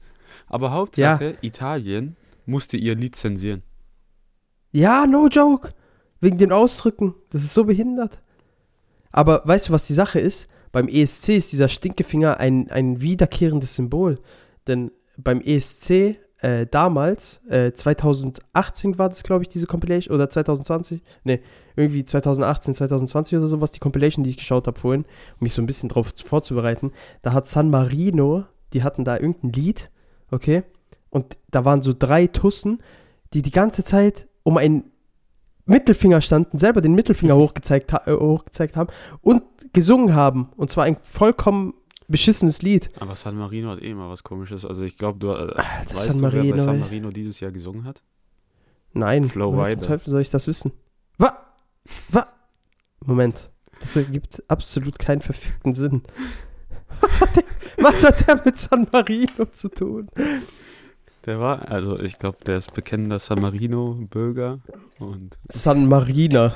Aber 0.48 0.72
Hauptsache, 0.72 1.38
Italien 1.42 2.16
musste 2.46 2.78
ihr 2.78 2.96
Lied 2.96 3.16
zensieren. 3.16 3.64
Ja, 4.72 5.08
no 5.08 5.28
joke. 5.28 5.74
Wegen 6.20 6.38
den 6.38 6.52
Ausdrücken. 6.52 7.16
Das 7.32 7.44
ist 7.44 7.54
so 7.54 7.64
behindert. 7.64 8.22
Aber 9.12 9.42
weißt 9.46 9.70
du, 9.70 9.72
was 9.72 9.88
die 9.88 9.94
Sache 9.94 10.20
ist? 10.20 10.48
Beim 10.72 10.88
ESC 10.88 11.30
ist 11.30 11.52
dieser 11.52 11.70
Stinkefinger 11.70 12.40
ein, 12.40 12.70
ein 12.70 13.02
wiederkehrendes 13.02 13.76
Symbol. 13.76 14.20
Denn 14.68 14.92
beim 15.18 15.42
ESC 15.42 16.18
äh, 16.42 16.66
damals, 16.66 17.42
äh, 17.50 17.74
2018 17.74 18.98
war 18.98 19.10
das, 19.10 19.24
glaube 19.24 19.44
ich, 19.44 19.50
diese 19.50 19.68
Compilation, 19.68 20.16
oder 20.16 20.30
2020? 20.30 21.02
Ne, 21.24 21.40
irgendwie 21.76 22.06
2018, 22.06 22.76
2020 22.76 23.38
oder 23.38 23.48
so, 23.48 23.62
was 23.62 23.72
die 23.72 23.80
Compilation, 23.80 24.24
die 24.24 24.30
ich 24.30 24.38
geschaut 24.38 24.68
habe 24.68 24.80
vorhin, 24.80 25.04
um 25.04 25.42
mich 25.42 25.54
so 25.54 25.62
ein 25.62 25.66
bisschen 25.66 25.90
drauf 25.90 26.14
vorzubereiten. 26.24 26.92
Da 27.22 27.34
hat 27.34 27.48
San 27.48 27.70
Marino, 27.70 28.46
die 28.74 28.84
hatten 28.84 29.04
da 29.04 29.18
irgendein 29.18 29.52
Lied, 29.52 29.92
okay? 30.32 30.64
Und 31.10 31.38
da 31.52 31.66
waren 31.66 31.82
so 31.82 31.94
drei 31.98 32.28
Tussen, 32.28 32.82
die 33.34 33.42
die 33.42 33.52
ganze 33.52 33.84
Zeit 33.84 34.28
um 34.44 34.58
einen 34.58 34.92
Mittelfinger 35.66 36.22
standen, 36.22 36.58
selber 36.58 36.82
den 36.82 36.94
Mittelfinger 36.94 37.36
hochgezeigt, 37.38 37.92
äh, 38.06 38.14
hochgezeigt 38.14 38.78
haben 38.78 38.90
und 39.22 39.44
gesungen 39.74 40.16
haben. 40.16 40.50
Und 40.56 40.70
zwar 40.70 40.86
ein 40.86 40.98
vollkommen 41.02 41.74
beschissenes 42.10 42.62
Lied. 42.62 42.90
Aber 43.00 43.16
San 43.16 43.38
Marino 43.38 43.70
hat 43.70 43.82
eh 43.82 43.92
immer 43.92 44.10
was 44.10 44.24
komisches. 44.24 44.66
Also 44.66 44.84
ich 44.84 44.98
glaube, 44.98 45.20
du 45.20 45.28
äh, 45.30 45.32
Alter, 45.32 45.96
weißt 45.96 46.04
San 46.12 46.18
du, 46.18 46.22
wer 46.24 46.30
bei 46.32 46.38
Marino, 46.38 46.64
San. 46.64 46.80
Marino 46.80 47.10
dieses 47.12 47.40
Jahr 47.40 47.52
gesungen 47.52 47.86
hat? 47.86 48.02
Nein, 48.94 49.30
Flo 49.30 49.54
woher 49.54 49.78
zum. 49.78 49.88
Teufel 49.88 50.10
soll 50.10 50.22
ich 50.22 50.30
das 50.30 50.48
wissen? 50.48 50.74
Was? 51.18 51.34
Was? 52.10 52.26
Moment. 53.06 53.50
Das 53.80 53.96
ergibt 53.96 54.44
absolut 54.50 55.00
keinen 55.00 55.22
verfickten 55.22 55.74
Sinn. 55.74 56.04
Was 57.02 57.22
hat 57.22 57.34
der, 57.38 57.44
was 57.78 58.04
hat 58.04 58.28
der 58.28 58.42
mit 58.44 58.58
San 58.58 58.86
Marino 58.92 59.46
zu 59.54 59.70
tun? 59.70 60.10
Der 61.26 61.40
war, 61.40 61.70
also 61.70 61.98
ich 61.98 62.20
glaube, 62.20 62.40
der 62.46 62.58
ist 62.58 62.74
bekennender 62.74 63.20
San 63.20 63.40
Marino-Bürger 63.40 64.60
und. 65.00 65.38
San 65.48 65.88
Marina. 65.88 66.54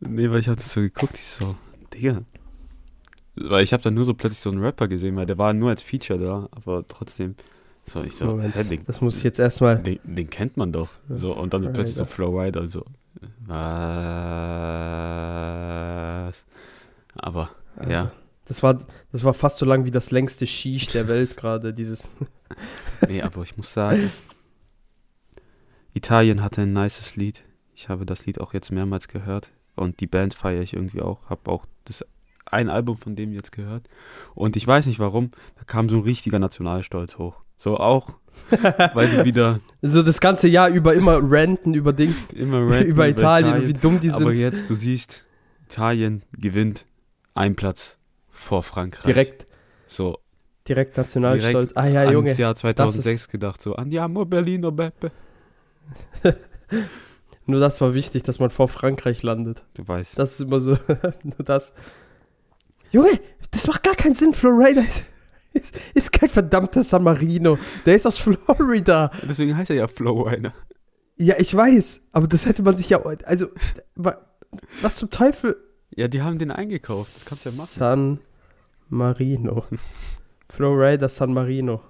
Nee, 0.00 0.30
weil 0.30 0.40
ich 0.40 0.48
hatte 0.48 0.62
so 0.62 0.80
geguckt, 0.80 1.18
ich 1.18 1.26
so, 1.26 1.56
Digga. 1.92 2.22
Weil 3.36 3.62
ich 3.62 3.72
habe 3.72 3.82
dann 3.82 3.94
nur 3.94 4.04
so 4.04 4.14
plötzlich 4.14 4.40
so 4.40 4.50
einen 4.50 4.62
Rapper 4.62 4.88
gesehen, 4.88 5.16
weil 5.16 5.26
der 5.26 5.38
war 5.38 5.52
nur 5.52 5.70
als 5.70 5.82
Feature 5.82 6.18
da, 6.18 6.48
aber 6.52 6.86
trotzdem. 6.88 7.36
So, 7.84 8.02
ich 8.02 8.16
so, 8.16 8.26
Moment, 8.26 8.54
hä, 8.56 8.64
den, 8.64 8.82
Das 8.84 9.00
muss 9.00 9.18
ich 9.18 9.24
jetzt 9.24 9.38
erstmal. 9.38 9.78
den, 9.78 10.00
den 10.02 10.28
kennt 10.28 10.56
man 10.56 10.72
doch. 10.72 10.88
So, 11.08 11.36
und 11.36 11.54
dann 11.54 11.62
so 11.62 11.70
plötzlich 11.70 11.94
so 11.94 12.02
Rider. 12.02 12.12
Flowrider, 12.12 12.68
so. 12.68 12.84
Was? 13.46 13.56
Aber, 17.14 17.50
ja. 17.88 18.10
Das 18.46 18.62
war, 18.62 18.78
das 19.12 19.24
war 19.24 19.34
fast 19.34 19.58
so 19.58 19.66
lang 19.66 19.84
wie 19.84 19.90
das 19.90 20.10
längste 20.10 20.46
Shish 20.46 20.88
der 20.88 21.08
Welt 21.08 21.36
gerade, 21.40 21.74
dieses. 21.74 22.10
Nee, 23.06 23.22
aber 23.22 23.42
ich 23.42 23.56
muss 23.56 23.72
sagen, 23.72 24.10
Italien 25.94 26.42
hatte 26.42 26.62
ein 26.62 26.72
nices 26.72 27.16
Lied. 27.16 27.42
Ich 27.74 27.88
habe 27.88 28.06
das 28.06 28.26
Lied 28.26 28.40
auch 28.40 28.54
jetzt 28.54 28.72
mehrmals 28.72 29.08
gehört. 29.08 29.50
Und 29.74 30.00
die 30.00 30.06
Band 30.06 30.34
feiere 30.34 30.62
ich 30.62 30.72
irgendwie 30.72 31.02
auch. 31.02 31.28
Habe 31.28 31.50
auch 31.50 31.66
das 31.84 32.04
ein 32.50 32.68
Album 32.70 32.96
von 32.96 33.16
dem 33.16 33.32
jetzt 33.32 33.52
gehört. 33.52 33.88
Und 34.34 34.56
ich 34.56 34.66
weiß 34.66 34.86
nicht 34.86 34.98
warum, 34.98 35.30
da 35.56 35.64
kam 35.64 35.88
so 35.88 35.96
ein 35.96 36.02
richtiger 36.02 36.38
Nationalstolz 36.38 37.18
hoch. 37.18 37.40
So 37.56 37.78
auch, 37.78 38.14
weil 38.94 39.08
die 39.10 39.24
wieder 39.24 39.60
So 39.82 40.02
das 40.02 40.20
ganze 40.20 40.48
Jahr 40.48 40.68
über 40.68 40.94
immer 40.94 41.18
ranten 41.22 41.74
über 41.74 41.92
Ding, 41.92 42.14
immer 42.34 42.60
ranten 42.68 42.86
über 42.90 43.08
Italien 43.08 43.54
und 43.54 43.68
wie 43.68 43.72
dumm 43.72 44.00
die 44.00 44.10
Aber 44.10 44.30
sind. 44.30 44.38
jetzt, 44.38 44.68
du 44.70 44.74
siehst, 44.74 45.24
Italien 45.64 46.22
gewinnt 46.38 46.84
ein 47.34 47.56
Platz 47.56 47.98
vor 48.28 48.62
Frankreich. 48.62 49.04
Direkt, 49.06 49.46
So, 49.86 50.18
direkt 50.68 50.96
Nationalstolz. 50.96 51.72
direkt 51.72 51.76
ah 51.76 51.86
ja, 51.88 52.00
ans 52.00 52.12
Junge. 52.12 52.32
Jahr 52.34 52.54
2006 52.54 53.28
gedacht. 53.28 53.60
So, 53.62 53.74
andiamo 53.74 54.24
Berlino 54.24 54.70
Beppe. 54.70 55.10
Nur 57.46 57.60
das 57.60 57.80
war 57.80 57.94
wichtig, 57.94 58.24
dass 58.24 58.38
man 58.38 58.50
vor 58.50 58.68
Frankreich 58.68 59.22
landet. 59.22 59.64
Du 59.74 59.86
weißt. 59.86 60.18
Das 60.18 60.32
ist 60.32 60.40
immer 60.40 60.58
so. 60.60 60.76
Nur 61.22 61.44
das. 61.44 61.72
Junge, 62.96 63.20
das 63.50 63.66
macht 63.66 63.82
gar 63.82 63.94
keinen 63.94 64.14
Sinn. 64.14 64.32
Florida 64.34 64.80
ist, 64.80 65.04
ist, 65.52 65.74
ist 65.94 66.12
kein 66.12 66.28
verdammter 66.28 66.82
San 66.82 67.02
Marino. 67.02 67.58
Der 67.84 67.94
ist 67.94 68.06
aus 68.06 68.18
Florida. 68.18 69.10
Deswegen 69.28 69.56
heißt 69.56 69.70
er 69.70 69.76
ja 69.76 69.86
Flowrider. 69.88 70.52
Ja, 71.18 71.34
ich 71.38 71.54
weiß. 71.54 72.02
Aber 72.12 72.26
das 72.26 72.46
hätte 72.46 72.62
man 72.62 72.76
sich 72.76 72.88
ja. 72.90 73.02
Also, 73.24 73.48
wa- 73.94 74.18
was 74.82 74.96
zum 74.96 75.10
Teufel? 75.10 75.56
Ja, 75.94 76.08
die 76.08 76.22
haben 76.22 76.38
den 76.38 76.50
eingekauft. 76.50 77.16
Das 77.16 77.24
kannst 77.26 77.46
du 77.46 77.50
ja 77.50 77.56
machen. 77.56 77.68
San 77.68 78.20
Marino. 78.88 79.64
Florida 80.50 81.08
San 81.08 81.32
Marino. 81.32 81.80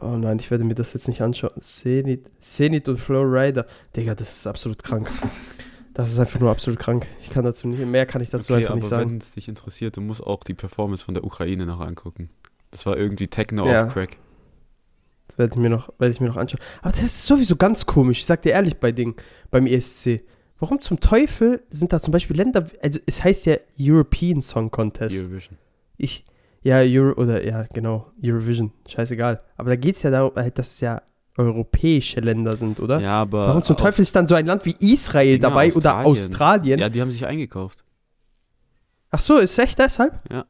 Oh 0.00 0.16
nein, 0.16 0.38
ich 0.40 0.50
werde 0.50 0.64
mir 0.64 0.74
das 0.74 0.92
jetzt 0.94 1.06
nicht 1.08 1.20
anschauen. 1.22 1.60
Zenit, 1.60 2.30
Zenit 2.40 2.88
und 2.88 2.98
Flowrider. 2.98 3.66
Digga, 3.94 4.14
das 4.14 4.32
ist 4.32 4.46
absolut 4.46 4.82
krank. 4.82 5.08
Das 5.94 6.10
ist 6.10 6.18
einfach 6.18 6.40
nur 6.40 6.50
absolut 6.50 6.78
krank. 6.78 7.06
Ich 7.20 7.30
kann 7.30 7.44
dazu 7.44 7.68
nicht, 7.68 7.84
mehr 7.84 8.06
kann 8.06 8.22
ich 8.22 8.30
dazu 8.30 8.54
okay, 8.54 8.62
einfach 8.62 8.74
nicht 8.74 8.84
aber 8.84 8.98
sagen. 9.00 9.10
wenn 9.10 9.18
es 9.18 9.32
dich 9.32 9.48
interessiert, 9.48 9.96
du 9.96 10.00
musst 10.00 10.22
auch 10.26 10.42
die 10.42 10.54
Performance 10.54 11.04
von 11.04 11.14
der 11.14 11.24
Ukraine 11.24 11.66
noch 11.66 11.80
angucken. 11.80 12.30
Das 12.70 12.86
war 12.86 12.96
irgendwie 12.96 13.28
Techno 13.28 13.66
Ja. 13.66 13.84
auf 13.84 13.92
Crack. 13.92 14.16
Das 15.28 15.38
werde 15.38 15.52
ich, 15.54 15.58
mir 15.58 15.70
noch, 15.70 15.88
werde 15.98 16.12
ich 16.12 16.20
mir 16.20 16.28
noch 16.28 16.36
anschauen. 16.36 16.60
Aber 16.80 16.92
das 16.92 17.02
ist 17.02 17.26
sowieso 17.26 17.56
ganz 17.56 17.86
komisch. 17.86 18.20
Ich 18.20 18.26
sag 18.26 18.42
dir 18.42 18.52
ehrlich 18.52 18.76
bei 18.78 18.92
Ding, 18.92 19.14
beim 19.50 19.66
ESC. 19.66 20.22
Warum 20.58 20.80
zum 20.80 21.00
Teufel 21.00 21.62
sind 21.70 21.92
da 21.92 22.00
zum 22.00 22.12
Beispiel 22.12 22.36
Länder, 22.36 22.68
also 22.82 23.00
es 23.06 23.22
heißt 23.24 23.46
ja 23.46 23.56
European 23.78 24.40
Song 24.42 24.70
Contest. 24.70 25.16
Eurovision. 25.18 25.58
Ich, 25.96 26.24
ja, 26.62 26.78
Euro, 26.78 27.20
oder 27.20 27.44
ja, 27.44 27.66
genau, 27.72 28.12
Eurovision, 28.22 28.72
scheißegal. 28.88 29.40
Aber 29.56 29.70
da 29.70 29.76
geht 29.76 29.96
es 29.96 30.02
ja 30.02 30.10
darum, 30.10 30.34
halt, 30.36 30.58
dass 30.58 30.74
es 30.74 30.80
ja 30.80 31.02
europäische 31.36 32.20
Länder 32.20 32.56
sind, 32.56 32.80
oder? 32.80 33.00
Ja, 33.00 33.22
aber. 33.22 33.48
Warum 33.48 33.62
zum 33.62 33.76
Teufel 33.76 34.02
ist 34.02 34.14
dann 34.14 34.26
so 34.26 34.34
ein 34.34 34.46
Land 34.46 34.64
wie 34.66 34.76
Israel 34.80 35.38
Dinger, 35.38 35.48
dabei 35.48 35.72
oder 35.72 35.98
Australien. 35.98 36.06
Australien? 36.06 36.78
Ja, 36.78 36.88
die 36.88 37.00
haben 37.00 37.12
sich 37.12 37.26
eingekauft. 37.26 37.84
Ach 39.10 39.20
so, 39.20 39.38
ist 39.38 39.58
echt 39.58 39.78
deshalb? 39.78 40.18
Ja. 40.30 40.46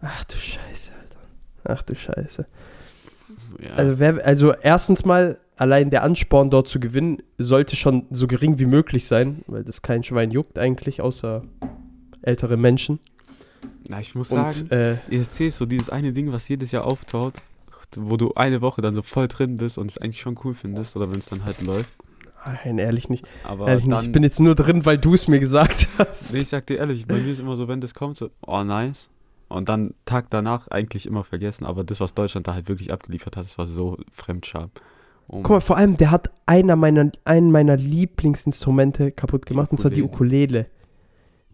Ach 0.00 0.24
du 0.24 0.36
Scheiße, 0.36 0.90
Alter. 0.92 1.20
Ach 1.64 1.82
du 1.82 1.94
Scheiße. 1.94 2.46
Ja. 3.60 3.74
Also, 3.74 3.98
wer, 3.98 4.24
also 4.24 4.52
erstens 4.52 5.04
mal, 5.04 5.38
allein 5.56 5.90
der 5.90 6.02
Ansporn 6.02 6.50
dort 6.50 6.68
zu 6.68 6.80
gewinnen, 6.80 7.22
sollte 7.38 7.76
schon 7.76 8.06
so 8.10 8.26
gering 8.26 8.58
wie 8.58 8.66
möglich 8.66 9.06
sein, 9.06 9.42
weil 9.46 9.64
das 9.64 9.82
kein 9.82 10.02
Schwein 10.02 10.30
juckt 10.30 10.58
eigentlich, 10.58 11.00
außer 11.00 11.42
ältere 12.22 12.56
Menschen. 12.56 12.98
Na, 13.88 14.00
ich 14.00 14.14
muss 14.14 14.30
sagen, 14.30 14.62
Und 14.62 14.72
äh, 14.72 14.96
ESC 15.10 15.42
ist 15.42 15.58
so 15.58 15.66
dieses 15.66 15.90
eine 15.90 16.12
Ding, 16.12 16.32
was 16.32 16.48
jedes 16.48 16.72
Jahr 16.72 16.84
auftaucht, 16.84 17.34
wo 18.00 18.16
du 18.16 18.32
eine 18.34 18.60
Woche 18.60 18.80
dann 18.80 18.94
so 18.94 19.02
voll 19.02 19.28
drin 19.28 19.56
bist 19.56 19.78
und 19.78 19.90
es 19.90 19.98
eigentlich 19.98 20.20
schon 20.20 20.38
cool 20.44 20.54
findest 20.54 20.96
oder 20.96 21.10
wenn 21.10 21.18
es 21.18 21.26
dann 21.26 21.44
halt 21.44 21.60
läuft. 21.62 21.90
nein, 22.64 22.78
ehrlich 22.78 23.08
nicht. 23.08 23.26
Aber 23.44 23.68
Ehrlich 23.68 23.84
nicht. 23.84 23.96
dann, 23.96 24.04
Ich 24.04 24.12
bin 24.12 24.22
jetzt 24.22 24.40
nur 24.40 24.54
drin, 24.54 24.84
weil 24.84 24.98
du 24.98 25.14
es 25.14 25.28
mir 25.28 25.40
gesagt 25.40 25.88
hast. 25.98 26.34
nee, 26.34 26.40
ich 26.40 26.48
sag 26.48 26.66
dir 26.66 26.78
ehrlich, 26.78 27.06
bei 27.06 27.18
mir 27.20 27.32
ist 27.32 27.40
immer 27.40 27.56
so, 27.56 27.68
wenn 27.68 27.80
das 27.80 27.94
kommt, 27.94 28.16
so, 28.16 28.30
oh 28.46 28.62
nice. 28.62 29.08
Und 29.48 29.68
dann 29.68 29.94
Tag 30.04 30.30
danach 30.30 30.68
eigentlich 30.68 31.06
immer 31.06 31.22
vergessen, 31.22 31.64
aber 31.64 31.84
das, 31.84 32.00
was 32.00 32.14
Deutschland 32.14 32.48
da 32.48 32.54
halt 32.54 32.68
wirklich 32.68 32.92
abgeliefert 32.92 33.36
hat, 33.36 33.44
das 33.44 33.58
war 33.58 33.66
so 33.66 33.98
fremdscham. 34.10 34.70
Oh 35.28 35.40
Guck 35.42 35.50
mal, 35.50 35.60
vor 35.60 35.76
allem, 35.76 35.96
der 35.96 36.10
hat 36.10 36.30
einer 36.46 36.76
meiner, 36.76 37.10
einen 37.24 37.50
meiner 37.50 37.76
Lieblingsinstrumente 37.76 39.12
kaputt 39.12 39.46
gemacht, 39.46 39.70
und 39.70 39.78
zwar 39.78 39.90
die 39.90 40.02
Ukulele. 40.02 40.66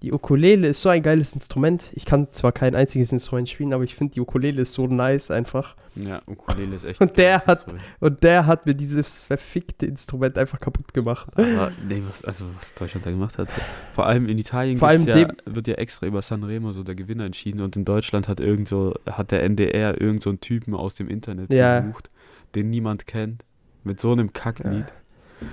Die 0.03 0.13
Ukulele 0.15 0.69
ist 0.69 0.81
so 0.81 0.89
ein 0.89 1.03
geiles 1.03 1.35
Instrument. 1.35 1.91
Ich 1.93 2.07
kann 2.07 2.29
zwar 2.33 2.53
kein 2.53 2.75
einziges 2.75 3.13
Instrument 3.13 3.51
spielen, 3.51 3.75
aber 3.75 3.85
ich 3.85 3.95
finde, 3.95 4.15
die 4.15 4.21
Ukulele 4.23 4.63
ist 4.63 4.73
so 4.73 4.87
nice 4.87 5.31
einfach. 5.31 5.77
Ja, 5.95 6.23
Ukulele 6.27 6.75
ist 6.77 6.85
echt 6.85 7.03
Und 7.03 7.19
der 7.19 7.41
hat- 7.45 7.59
Instrument. 7.59 7.85
Und 8.01 8.23
der 8.23 8.47
hat 8.47 8.65
mir 8.65 8.75
dieses 8.75 9.23
verfickte 9.23 9.85
Instrument 9.85 10.39
einfach 10.39 10.59
kaputt 10.59 10.95
gemacht. 10.95 11.29
Aber 11.35 11.73
nee, 11.87 12.03
was, 12.09 12.25
also 12.25 12.47
was 12.59 12.73
Deutschland 12.73 13.05
da 13.05 13.11
gemacht 13.11 13.37
hat. 13.37 13.49
Vor 13.95 14.07
allem 14.07 14.27
in 14.27 14.39
Italien 14.39 14.79
Vor 14.79 14.89
allem 14.89 15.07
ja, 15.07 15.29
wird 15.45 15.69
ja 15.69 15.75
extra 15.75 16.07
über 16.07 16.23
Sanremo 16.23 16.73
so 16.73 16.83
der 16.83 16.95
Gewinner 16.95 17.25
entschieden 17.27 17.61
und 17.61 17.77
in 17.77 17.85
Deutschland 17.85 18.27
hat 18.27 18.41
irgend 18.41 18.69
so, 18.69 18.95
hat 19.07 19.33
der 19.33 19.43
NDR 19.43 20.01
irgend 20.01 20.23
so 20.23 20.31
einen 20.31 20.41
Typen 20.41 20.75
aus 20.75 20.95
dem 20.95 21.09
Internet 21.09 21.53
Ja. 21.53 21.81
gesucht, 21.81 22.09
den 22.55 22.71
niemand 22.71 23.07
kennt, 23.07 23.45
mit 23.85 24.01
so 24.01 24.13
einem 24.13 24.33
Kacklied. 24.33 24.87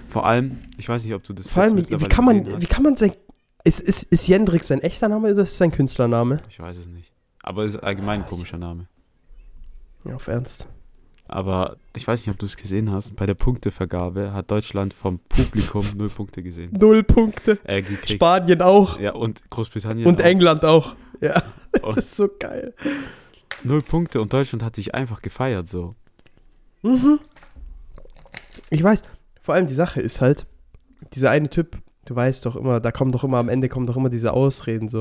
Vor 0.07 0.25
allem, 0.25 0.57
ich 0.77 0.87
weiß 0.87 1.03
nicht, 1.03 1.13
ob 1.13 1.23
du 1.23 1.33
das 1.33 1.49
Vor 1.49 1.63
allem, 1.63 1.77
wie, 1.77 1.83
kann 2.07 2.23
man, 2.23 2.61
wie 2.61 2.65
kann 2.65 2.83
man 2.83 2.95
sein. 2.95 3.11
Ist, 3.67 3.81
ist, 3.81 4.03
ist 4.03 4.27
Jendrik 4.29 4.63
sein 4.63 4.79
echter 4.81 5.09
Name 5.09 5.29
oder 5.33 5.43
ist 5.43 5.51
es 5.51 5.57
sein 5.57 5.71
Künstlername? 5.71 6.37
Ich 6.47 6.57
weiß 6.57 6.77
es 6.77 6.87
nicht. 6.87 7.11
Aber 7.43 7.65
es 7.65 7.75
ist 7.75 7.83
allgemein 7.83 8.21
ein 8.21 8.25
komischer 8.25 8.57
Name. 8.57 8.87
Ja, 10.05 10.15
auf 10.15 10.27
Ernst. 10.27 10.69
Aber 11.27 11.75
ich 11.93 12.07
weiß 12.07 12.21
nicht, 12.21 12.29
ob 12.33 12.39
du 12.39 12.45
es 12.45 12.55
gesehen 12.55 12.89
hast. 12.93 13.17
Bei 13.17 13.25
der 13.25 13.33
Punktevergabe 13.33 14.31
hat 14.31 14.49
Deutschland 14.51 14.93
vom 14.93 15.19
Publikum 15.19 15.85
null 15.97 16.07
Punkte 16.07 16.41
gesehen. 16.43 16.71
Null 16.79 17.03
Punkte. 17.03 17.59
Äh. 17.65 17.83
Spanien 18.05 18.61
auch. 18.61 19.01
Ja, 19.01 19.11
und 19.11 19.41
Großbritannien 19.49 20.07
Und 20.07 20.21
auch. 20.21 20.25
England 20.25 20.63
auch. 20.63 20.95
Ja, 21.19 21.43
Und 21.81 21.97
das 21.97 22.05
ist 22.05 22.15
so 22.15 22.29
geil. 22.39 22.73
null 23.65 23.81
Punkte 23.81 24.21
und 24.21 24.31
Deutschland 24.31 24.63
hat 24.63 24.77
sich 24.77 24.95
einfach 24.95 25.21
gefeiert 25.21 25.67
so. 25.67 25.93
Mhm. 26.83 27.19
Ich 28.69 28.81
weiß, 28.81 29.03
vor 29.41 29.55
allem 29.55 29.67
die 29.67 29.73
Sache 29.73 29.99
ist 29.99 30.21
halt, 30.21 30.45
dieser 31.13 31.31
eine 31.31 31.49
Typ, 31.49 31.77
du 32.07 32.15
weißt 32.15 32.45
doch 32.45 32.55
immer, 32.55 32.79
da 32.79 32.91
kommen 32.91 33.11
doch 33.11 33.23
immer 33.23 33.37
am 33.37 33.49
Ende 33.49 33.67
kommen 33.67 33.85
doch 33.85 33.97
immer 33.97 34.09
diese 34.09 34.33
Ausreden 34.33 34.87
so. 34.87 34.99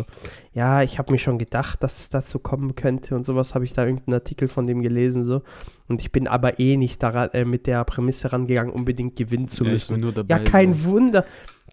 Ja, 0.53 0.83
ich 0.83 0.99
habe 0.99 1.13
mir 1.13 1.19
schon 1.19 1.39
gedacht, 1.39 1.83
dass 1.83 2.01
es 2.01 2.09
dazu 2.09 2.39
kommen 2.39 2.75
könnte 2.75 3.15
und 3.15 3.25
sowas 3.25 3.55
habe 3.55 3.65
ich 3.65 3.73
da 3.73 3.85
irgendeinen 3.85 4.15
Artikel 4.15 4.49
von 4.49 4.67
dem 4.67 4.83
gelesen 4.83 5.25
so. 5.25 5.43
Und 5.89 6.03
ich 6.03 6.11
bin 6.11 6.27
aber 6.27 6.59
eh 6.59 6.77
nicht 6.77 7.03
daran, 7.03 7.31
äh, 7.33 7.45
mit 7.45 7.69
der 7.69 7.85
Prämisse 7.85 8.33
rangegangen, 8.33 8.73
unbedingt 8.73 9.15
gewinnen 9.15 9.47
zu 9.47 9.65
ja, 9.65 9.73
müssen. 9.73 10.15
Ja, 10.29 10.39
kein 10.41 10.75
so. 10.75 10.91
Wunder. 10.91 11.25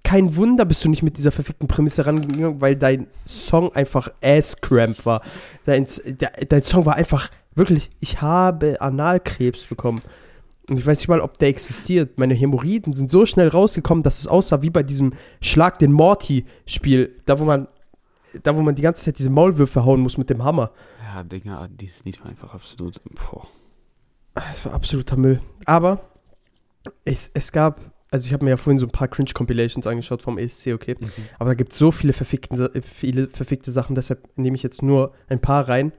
Kein 0.04 0.36
Wunder 0.36 0.66
bist 0.66 0.84
du 0.84 0.90
nicht 0.90 1.02
mit 1.02 1.18
dieser 1.18 1.32
verfickten 1.32 1.68
Prämisse 1.68 2.06
rangegangen, 2.06 2.60
weil 2.60 2.76
dein 2.76 3.08
Song 3.26 3.74
einfach 3.74 4.12
Ass-Cramp 4.22 5.06
war. 5.06 5.22
Dein, 5.66 5.88
der, 6.06 6.32
dein 6.48 6.62
Song 6.62 6.86
war 6.86 6.96
einfach, 6.96 7.32
wirklich, 7.56 7.90
ich 8.02 8.22
habe 8.22 8.82
Analkrebs 8.82 9.64
bekommen. 9.64 10.02
Und 10.70 10.80
ich 10.80 10.86
weiß 10.86 11.00
nicht 11.00 11.10
mal, 11.10 11.20
ob 11.20 11.38
der 11.40 11.50
existiert. 11.50 12.18
Meine 12.18 12.34
Hämorrhoiden 12.34 12.94
sind 12.94 13.12
so 13.12 13.26
schnell 13.26 13.50
rausgekommen, 13.50 14.04
dass 14.04 14.20
es 14.20 14.28
aussah 14.28 14.62
wie 14.62 14.70
bei 14.70 14.84
diesem 14.84 15.14
Schlag 15.42 15.78
den 15.80 15.92
Morty-Spiel. 15.92 17.22
Da, 17.26 17.40
wo 17.40 17.44
man, 17.44 17.68
da, 18.44 18.56
wo 18.56 18.62
man 18.62 18.76
die 18.76 18.82
ganze 18.82 19.04
Zeit 19.04 19.20
diese 19.20 19.30
Maulwürfe 19.30 19.84
hauen 19.84 20.00
muss 20.00 20.18
mit 20.18 20.30
dem 20.30 20.44
Hammer. 20.44 20.72
Ja, 21.14 21.24
Digga, 21.24 21.68
dieses 21.70 22.06
Lied 22.06 22.22
war 22.22 22.30
einfach 22.30 22.54
absolut. 22.54 23.02
Boah. 23.04 23.48
Es 24.52 24.66
war 24.66 24.74
absoluter 24.74 25.18
Müll. 25.18 25.42
Aber 25.66 26.10
es, 27.04 27.30
es 27.34 27.52
gab, 27.52 27.82
also 28.10 28.26
ich 28.26 28.34
habe 28.34 28.46
mir 28.46 28.52
ja 28.52 28.58
vorhin 28.58 28.80
so 28.80 28.86
ein 28.86 28.92
paar 28.92 29.10
Cringe-Compilations 29.10 29.86
angeschaut 29.86 30.22
vom 30.24 30.38
ESC, 30.38 30.68
okay. 30.68 30.96
Mhm. 31.00 31.10
Aber 31.40 31.52
da 31.52 31.54
gibt 31.56 31.74
es 31.74 31.78
so 31.78 31.92
viele, 31.92 32.14
äh, 32.14 32.82
viele 32.82 33.28
verfickte 33.28 33.72
Sachen, 33.72 33.96
deshalb 33.96 34.30
nehme 34.38 34.56
ich 34.56 34.64
jetzt 34.64 34.82
nur 34.82 35.14
ein 35.28 35.40
paar 35.40 35.68
rein, 35.68 35.92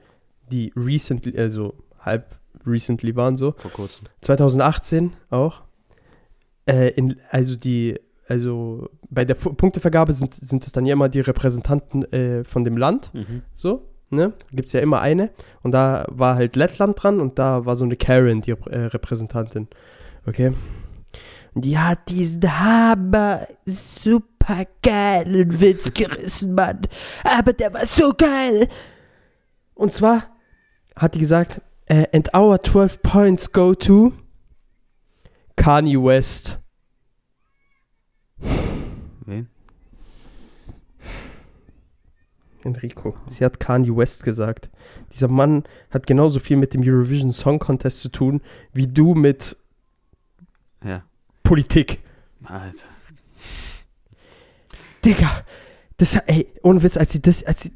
die 0.51 0.73
recently, 0.75 1.37
also 1.37 1.75
halb 1.99 2.39
recently 2.67 3.15
waren 3.15 3.35
so. 3.35 3.53
Vor 3.57 3.71
kurzem. 3.71 4.05
2018 4.21 5.13
auch. 5.29 5.61
Äh, 6.67 6.89
in, 6.91 7.17
also 7.31 7.55
die 7.55 7.99
also 8.27 8.89
bei 9.09 9.23
der 9.23 9.35
Fu- 9.35 9.53
Punktevergabe 9.53 10.11
sind, 10.11 10.33
sind 10.41 10.65
es 10.65 10.71
dann 10.71 10.85
ja 10.87 10.93
immer 10.93 11.09
die 11.09 11.19
Repräsentanten 11.19 12.11
äh, 12.11 12.43
von 12.43 12.63
dem 12.63 12.75
Land, 12.75 13.13
Mhm. 13.13 13.43
so, 13.53 13.87
ne? 14.09 14.33
Gibt 14.51 14.65
es 14.65 14.73
ja 14.73 14.79
immer 14.79 14.99
eine. 14.99 15.29
Und 15.61 15.73
da 15.73 16.05
war 16.09 16.33
halt 16.35 16.55
Lettland 16.55 17.01
dran 17.01 17.19
und 17.19 17.37
da 17.37 17.65
war 17.67 17.75
so 17.75 17.83
eine 17.85 17.95
Karen, 17.95 18.41
die 18.41 18.51
äh, 18.51 18.85
Repräsentantin. 18.87 19.67
Okay. 20.25 20.53
Und 21.53 21.63
die 21.65 21.77
hat 21.77 22.09
diesen 22.09 22.41
Hammer 22.59 23.41
super 23.65 24.63
geilen 24.81 25.61
Witz 25.61 25.93
gerissen, 25.93 26.55
Mann. 26.55 26.81
Aber 27.23 27.53
der 27.53 27.73
war 27.75 27.85
so 27.85 28.11
geil. 28.17 28.67
Und 29.75 29.93
zwar 29.93 30.23
hat 30.95 31.13
die 31.13 31.19
gesagt, 31.19 31.61
äh, 31.87 32.05
and 32.13 32.33
our 32.33 32.59
12 32.59 33.01
points 33.03 33.51
go 33.51 33.73
to 33.73 34.13
Kanye 35.57 35.97
West. 36.01 36.59
Wen? 39.25 39.49
Enrico. 42.63 43.15
Sie 43.27 43.45
hat 43.45 43.59
Kanye 43.59 43.95
West 43.95 44.23
gesagt. 44.23 44.69
Dieser 45.11 45.27
Mann 45.27 45.63
hat 45.91 46.07
genauso 46.07 46.39
viel 46.39 46.57
mit 46.57 46.73
dem 46.73 46.81
Eurovision 46.83 47.31
Song 47.31 47.59
Contest 47.59 47.99
zu 48.01 48.09
tun, 48.09 48.41
wie 48.73 48.87
du 48.87 49.13
mit 49.13 49.55
Ja. 50.83 51.03
Politik. 51.43 51.99
Alter. 52.43 52.85
Digga, 55.03 55.43
das, 55.97 56.15
ey, 56.15 56.47
ohne 56.63 56.81
Witz, 56.81 56.97
als 56.97 57.13
ich 57.15 57.21
das, 57.21 57.43
als 57.43 57.65
ich, 57.65 57.71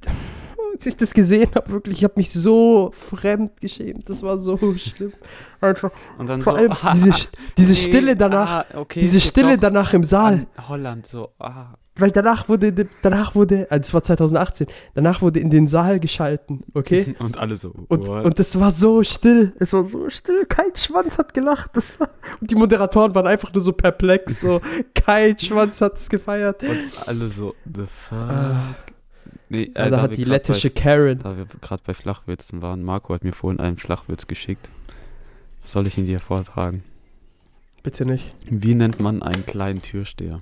als 0.80 0.86
ich 0.86 0.96
das 0.96 1.14
gesehen 1.14 1.50
habe, 1.56 1.70
wirklich, 1.72 1.98
ich 1.98 2.04
habe 2.06 2.14
mich 2.16 2.32
so 2.32 2.92
fremd 2.94 3.60
geschämt. 3.60 4.08
Das 4.08 4.24
war 4.24 4.38
so 4.38 4.58
schlimm. 4.78 5.12
Einfach. 5.60 5.92
Und 6.18 6.30
dann 6.30 6.42
Vor 6.42 6.54
so, 6.54 6.60
allem 6.60 6.72
ah, 6.72 6.94
diese, 6.94 7.10
ah, 7.12 7.16
diese 7.58 7.74
nee, 7.74 7.78
Stille 7.78 8.16
danach, 8.16 8.50
ah, 8.50 8.66
okay, 8.76 9.02
diese 9.02 9.20
Stille 9.20 9.58
danach 9.58 9.94
im 9.94 10.06
Saal. 10.06 10.48
an 10.56 10.70
Holland, 10.70 11.06
so, 11.06 11.32
ah. 11.40 11.74
Weil 11.98 12.12
danach 12.12 12.48
wurde, 12.48 12.88
danach 13.02 13.36
wurde, 13.36 13.68
also 13.70 13.82
es 13.90 13.94
war 13.94 14.04
2018, 14.04 14.68
danach 14.96 15.22
wurde 15.22 15.42
in 15.42 15.50
den 15.50 15.68
Saal 15.68 16.00
geschalten, 16.00 16.64
okay? 16.74 17.14
Und 17.20 17.38
alle 17.38 17.58
so, 17.58 17.74
Und, 17.90 18.08
what? 18.08 18.24
und 18.24 18.40
es 18.40 18.58
war 18.58 18.72
so 18.72 19.04
still, 19.04 19.52
es 19.60 19.74
war 19.74 19.84
so 19.84 20.10
still, 20.10 20.46
kein 20.46 20.74
Schwanz 20.78 21.18
hat 21.18 21.34
gelacht. 21.34 21.72
Das 21.74 22.00
war, 22.00 22.08
und 22.40 22.50
die 22.50 22.56
Moderatoren 22.56 23.14
waren 23.14 23.28
einfach 23.28 23.52
nur 23.54 23.62
so 23.62 23.74
perplex, 23.74 24.40
so 24.40 24.62
kein 24.96 25.38
Schwanz 25.38 25.82
hat 25.82 25.98
es 25.98 26.08
gefeiert. 26.08 26.64
Und 26.64 26.90
alle 27.06 27.28
so, 27.28 27.54
the 27.66 27.84
fuck. 27.86 28.18
Ah. 28.18 28.76
Nee, 29.50 29.72
äh, 29.74 29.90
da 29.90 30.02
hat 30.02 30.18
die 30.18 30.24
lettische 30.24 30.70
Bei, 30.70 30.82
Karen. 30.82 31.20
da 31.20 31.38
wir 31.38 31.46
gerade 31.62 31.84
bei 31.86 31.94
Flachwitzen 31.94 32.62
waren, 32.62 32.84
Marco 32.84 33.14
hat 33.14 33.24
mir 33.24 33.34
vorhin 33.34 33.60
einen 33.60 33.78
Flachwitz 33.78 34.28
geschickt. 34.28 34.70
Soll 35.64 35.88
ich 35.88 35.98
ihn 35.98 36.06
dir 36.06 36.20
vortragen? 36.20 36.84
Bitte 37.84 38.06
nicht. 38.06 38.30
Wie 38.46 38.76
nennt 38.76 39.00
man 39.00 39.24
einen 39.24 39.46
kleinen 39.46 39.82
Türsteher? 39.82 40.42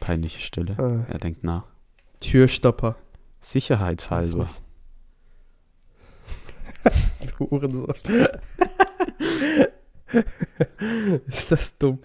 Peinliche 0.00 0.40
Stille. 0.40 0.74
Ah, 0.78 1.04
Er 1.12 1.18
denkt 1.18 1.44
nach. 1.44 1.64
Türstopper. 2.20 2.96
Sicherheitshalber. 3.40 4.48
Du 7.38 7.48
Hurensohn. 7.48 7.94
Ist 11.28 11.52
das 11.52 11.78
dumm? 11.78 12.00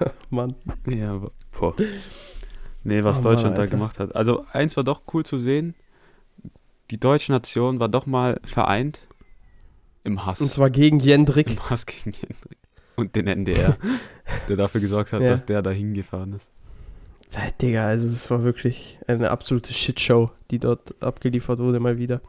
Mann. 0.30 0.54
Ja, 0.86 1.14
aber, 1.14 1.32
boah. 1.58 1.74
Nee, 2.84 3.04
was 3.04 3.18
Oh 3.18 3.22
Mann, 3.22 3.32
Deutschland 3.34 3.58
da 3.58 3.62
Alter. 3.62 3.70
gemacht 3.76 3.98
hat. 3.98 4.14
Also, 4.14 4.44
eins 4.52 4.76
war 4.76 4.84
doch 4.84 5.02
cool 5.12 5.24
zu 5.24 5.38
sehen. 5.38 5.74
Die 6.90 6.98
deutsche 6.98 7.32
Nation 7.32 7.80
war 7.80 7.88
doch 7.88 8.06
mal 8.06 8.40
vereint 8.44 9.06
im 10.04 10.24
Hass. 10.24 10.40
Und 10.40 10.50
zwar 10.50 10.70
gegen 10.70 11.00
Jendrik. 11.00 11.50
Im 11.50 11.70
Hass 11.70 11.84
gegen 11.86 12.12
Hendrik. 12.12 12.58
Und 12.96 13.14
den 13.14 13.26
NDR, 13.26 13.76
der 14.48 14.56
dafür 14.56 14.80
gesorgt 14.80 15.12
hat, 15.12 15.20
Ja. 15.20 15.28
dass 15.28 15.44
der 15.44 15.62
da 15.62 15.70
hingefahren 15.70 16.32
ist. 16.32 16.50
Äh, 17.32 17.52
Digga, 17.60 17.86
also 17.86 18.08
es 18.08 18.30
war 18.30 18.42
wirklich 18.42 18.98
eine 19.06 19.30
absolute 19.30 19.72
Shitshow, 19.72 20.30
die 20.50 20.58
dort 20.58 21.00
abgeliefert 21.02 21.58
wurde, 21.58 21.78
mal 21.78 21.98
wieder. 21.98 22.22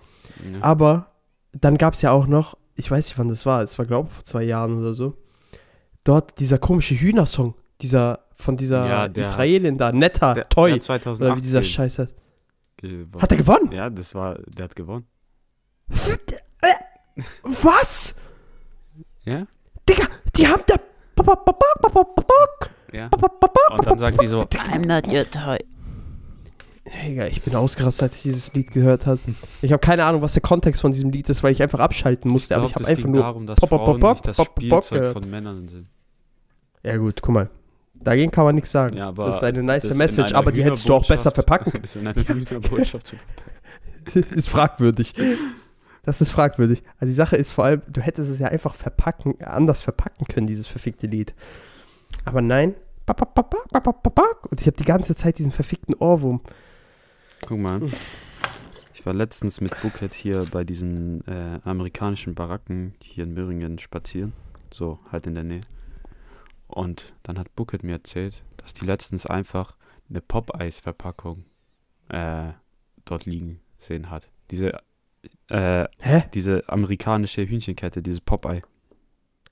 Ja. 0.54 0.62
Aber 0.62 1.14
dann 1.54 1.78
gab 1.78 1.94
es 1.94 2.02
ja 2.02 2.12
auch 2.12 2.28
noch, 2.28 2.58
ich 2.76 2.92
weiß 2.92 3.08
nicht, 3.08 3.18
wann 3.18 3.30
das 3.30 3.46
war, 3.46 3.64
es 3.64 3.80
war, 3.80 3.86
glaube 3.86 4.10
ich, 4.10 4.16
vor 4.16 4.26
zwei 4.26 4.44
Jahren 4.44 4.78
oder 4.78 4.94
so, 4.94 5.16
dort 6.04 6.40
dieser 6.40 6.58
komische 6.60 6.96
Hühnersong, 6.96 7.56
dieser, 7.82 8.20
von 8.34 8.58
dieser 8.58 8.88
Ja, 8.88 9.08
der 9.08 9.24
Israelin 9.24 9.78
da, 9.78 9.92
Netta, 9.92 10.34
der, 10.34 10.50
Toy, 10.50 10.72
der 10.72 10.82
2018 10.82 11.26
oder 11.28 11.38
wie 11.38 11.42
dieser 11.42 11.64
Scheiß 11.64 12.00
heißt. 12.00 12.16
gewonnen. 12.78 13.22
Hat 13.22 13.32
er 13.32 13.38
gewonnen? 13.38 13.72
Ja, 13.72 13.90
das 13.90 14.14
war, 14.16 14.38
der 14.48 14.66
hat 14.66 14.76
gewonnen. 14.76 15.06
Was? 17.44 18.16
Ja? 19.26 19.48
Digga, 19.88 20.08
die 20.36 20.48
haben 20.48 20.64
da. 20.68 20.76
Ja. 22.92 23.10
Und 23.72 23.86
dann 23.86 23.98
sagt 23.98 24.22
die 24.22 24.28
so, 24.28 24.42
I'm 24.42 24.88
not 24.88 25.08
your 25.08 25.30
toy. 25.30 25.58
Digga, 27.06 27.28
ich 27.28 27.42
bin 27.44 27.56
ausgerastet, 27.56 28.04
als 28.04 28.18
ich 28.18 28.24
dieses 28.24 28.54
Lied 28.54 28.72
gehört 28.72 29.06
habe. 29.06 29.20
Ich 29.62 29.72
habe 29.72 29.80
keine 29.80 30.06
Ahnung, 30.06 30.22
was 30.22 30.34
der 30.34 30.42
Kontext 30.42 30.82
von 30.82 30.92
diesem 30.92 31.12
Lied 31.12 31.30
ist, 31.30 31.44
weil 31.44 31.52
ich 31.52 31.62
einfach 31.62 31.80
abschalten 31.80 32.32
musste, 32.32 32.56
aber 32.56 32.66
ich 32.66 32.74
habe 32.74 32.88
einfach 32.88 33.04
ging 33.04 33.12
nur. 33.12 33.22
darum, 33.22 33.46
dass 33.46 33.60
Pop, 33.60 33.70
pop, 33.70 33.86
Frauen 33.86 34.00
pop, 34.00 34.14
nicht 34.16 34.28
das 34.28 34.38
pop, 34.38 34.56
pop, 34.56 34.84
Spielzeug 34.84 35.14
von 35.14 35.30
Männern 35.30 35.68
sind. 35.68 35.88
Ja, 36.84 36.98
gut, 36.98 37.22
guck 37.22 37.34
mal. 37.34 37.50
Dagegen 38.02 38.32
kann 38.32 38.46
man 38.46 38.56
nichts 38.56 38.72
sagen. 38.72 38.96
Ja, 38.96 39.12
das 39.12 39.36
ist 39.36 39.44
eine 39.44 39.62
nice 39.64 39.94
Message, 39.96 40.34
aber 40.34 40.52
die 40.52 40.64
hättest 40.64 40.88
du 40.88 40.94
auch 40.94 41.08
besser 41.08 41.32
verpacken 41.32 41.74
Das 41.82 41.96
in 41.96 42.08
einer 42.08 42.22
Hühnerbotschaft 42.22 43.08
zu 43.08 43.16
verpacken. 43.16 44.34
ist 44.38 44.50
fragwürdig. 44.50 45.14
Das 46.04 46.22
ist 46.22 46.32
fragwürdig. 46.32 46.82
Also 47.00 47.08
die 47.08 47.16
Sache 47.16 47.36
ist 47.36 47.52
vor 47.52 47.66
allem, 47.66 47.82
du 47.88 48.02
hättest 48.02 48.30
es 48.30 48.40
ja 48.40 48.48
einfach 48.48 48.74
verpacken, 48.74 49.36
anders 49.44 49.82
verpacken 49.82 50.26
können, 50.28 50.48
dieses 50.48 50.68
verfickte 50.68 51.08
Lied. 51.08 51.34
Aber 52.26 52.42
nein. 52.42 52.76
Und 53.06 54.62
ich 54.62 54.68
habe 54.68 54.78
die 54.78 54.86
ganze 54.86 55.16
Zeit 55.16 55.38
diesen 55.40 55.52
verfickten 55.52 55.96
Ohrwurm. 55.96 56.42
Guck 57.46 57.60
mal. 57.60 57.82
Ich 58.94 59.06
war 59.06 59.14
letztens 59.14 59.62
mit 59.62 59.80
Buket 59.82 60.14
hier 60.14 60.46
bei 60.52 60.64
diesen 60.64 61.26
äh, 61.28 61.60
amerikanischen 61.64 62.36
Baracken 62.36 62.94
hier 63.02 63.24
in 63.24 63.34
Möhringen 63.34 63.80
spazieren. 63.80 64.34
So, 64.72 65.00
halt 65.12 65.26
in 65.26 65.36
der 65.36 65.44
Nähe. 65.44 65.62
Und 66.70 67.14
dann 67.24 67.38
hat 67.38 67.56
Buket 67.56 67.84
mir 67.84 67.94
erzählt, 67.94 68.44
dass 68.58 68.74
die 68.74 68.86
letztens 68.86 69.26
einfach 69.26 69.76
eine 70.10 70.22
Popeyes-Verpackung 70.22 71.46
äh, 72.10 72.54
dort 73.06 73.26
liegen 73.26 73.60
sehen 73.78 74.10
hat. 74.10 74.30
Diese, 74.52 74.80
äh, 75.48 75.88
Hä? 76.00 76.24
diese 76.34 76.70
amerikanische 76.70 77.48
Hühnchenkette, 77.48 78.02
dieses 78.02 78.22
Popeye. 78.22 78.62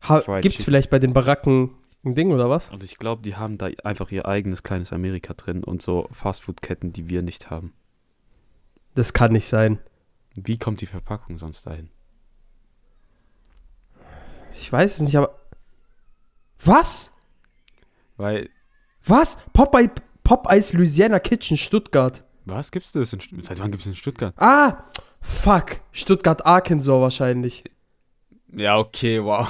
Ha, 0.08 0.19
gibt's 0.41 0.58
Chicken. 0.58 0.65
vielleicht 0.65 0.89
bei 0.91 0.99
den 0.99 1.13
Baracken 1.13 1.71
ein 2.06 2.13
Ding 2.13 2.32
oder 2.32 2.49
was? 2.49 2.69
Und 2.69 2.84
ich 2.84 2.97
glaube, 2.97 3.23
die 3.23 3.36
haben 3.36 3.58
da 3.58 3.69
einfach 3.84 4.12
ihr 4.12 4.27
eigenes 4.27 4.63
kleines 4.63 4.93
Amerika 4.93 5.34
drin 5.34 5.63
und 5.63 5.82
so 5.82 6.08
Fastfood-Ketten, 6.12 6.93
die 6.93 7.10
wir 7.10 7.23
nicht 7.23 7.49
haben. 7.49 7.73
Das 8.93 9.13
kann 9.13 9.32
nicht 9.32 9.47
sein. 9.47 9.80
Wie 10.36 10.58
kommt 10.58 10.82
die 10.82 10.86
Verpackung 10.86 11.38
sonst 11.39 11.65
dahin? 11.65 11.89
Ich 14.53 14.71
weiß 14.71 14.95
es 14.95 15.01
nicht, 15.01 15.15
aber. 15.15 15.37
Was? 16.63 17.12
Weil, 18.17 18.50
Was? 19.06 19.38
Popeye, 19.54 19.89
Popeyes 20.24 20.74
Louisiana 20.74 21.20
Kitchen 21.20 21.58
Stuttgart. 21.58 22.24
was 22.46 22.72
gibt's 22.72 22.91
das 22.91 23.13
in 23.13 23.22
Stuttgart? 23.22 23.46
Seit 23.46 23.60
wann 23.60 23.72
gibt's 23.72 23.86
in 23.86 23.96
Stuttgart? 23.96 24.34
Ah! 24.38 24.84
Fuck. 25.22 25.82
Stuttgart 25.91 26.46
Arkansas 26.46 27.00
wahrscheinlich. 27.02 27.63
Ja, 28.54 28.78
okay, 28.78 29.22
wow. 29.24 29.48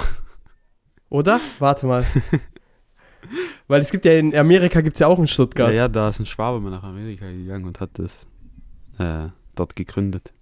Oder? 1.08 1.40
Warte 1.58 1.86
mal. 1.86 2.04
Weil 3.68 3.80
es 3.82 3.90
gibt 3.90 4.04
ja 4.04 4.12
in 4.12 4.34
Amerika 4.34 4.80
gibt 4.80 4.94
es 4.96 5.00
ja 5.00 5.06
auch 5.06 5.18
in 5.18 5.24
Ja, 5.26 5.32
Stuttgart. 5.32 5.72
ja, 5.74 5.88
da 5.88 6.08
ist 6.08 6.20
ein 6.20 6.26
Schwabe 6.26 6.60
mal 6.60 6.70
nach 6.70 6.82
Amerika 6.82 7.26
gegangen 7.30 7.66
und 7.66 7.80
hat 7.80 7.90
das 7.98 8.26
äh, 8.98 9.28
dort 9.54 9.76
gegründet. 9.76 10.32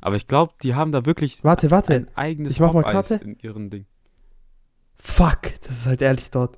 Aber 0.00 0.14
ich 0.16 0.26
glaube, 0.28 0.54
die 0.62 0.74
haben 0.74 0.92
da 0.92 1.04
wirklich 1.06 1.42
Warte, 1.42 1.70
warte. 1.70 1.92
ein 1.94 2.08
eigenes 2.16 2.52
Ich 2.54 2.60
mach 2.60 2.72
mal 2.72 2.82
Popeyes 2.82 3.08
Karte. 3.08 3.24
in 3.24 3.36
ihren 3.40 3.68
Ding. 3.70 3.86
Fuck, 5.00 5.60
das 5.62 5.78
ist 5.78 5.86
halt 5.86 6.02
ehrlich 6.02 6.30
dort. 6.30 6.56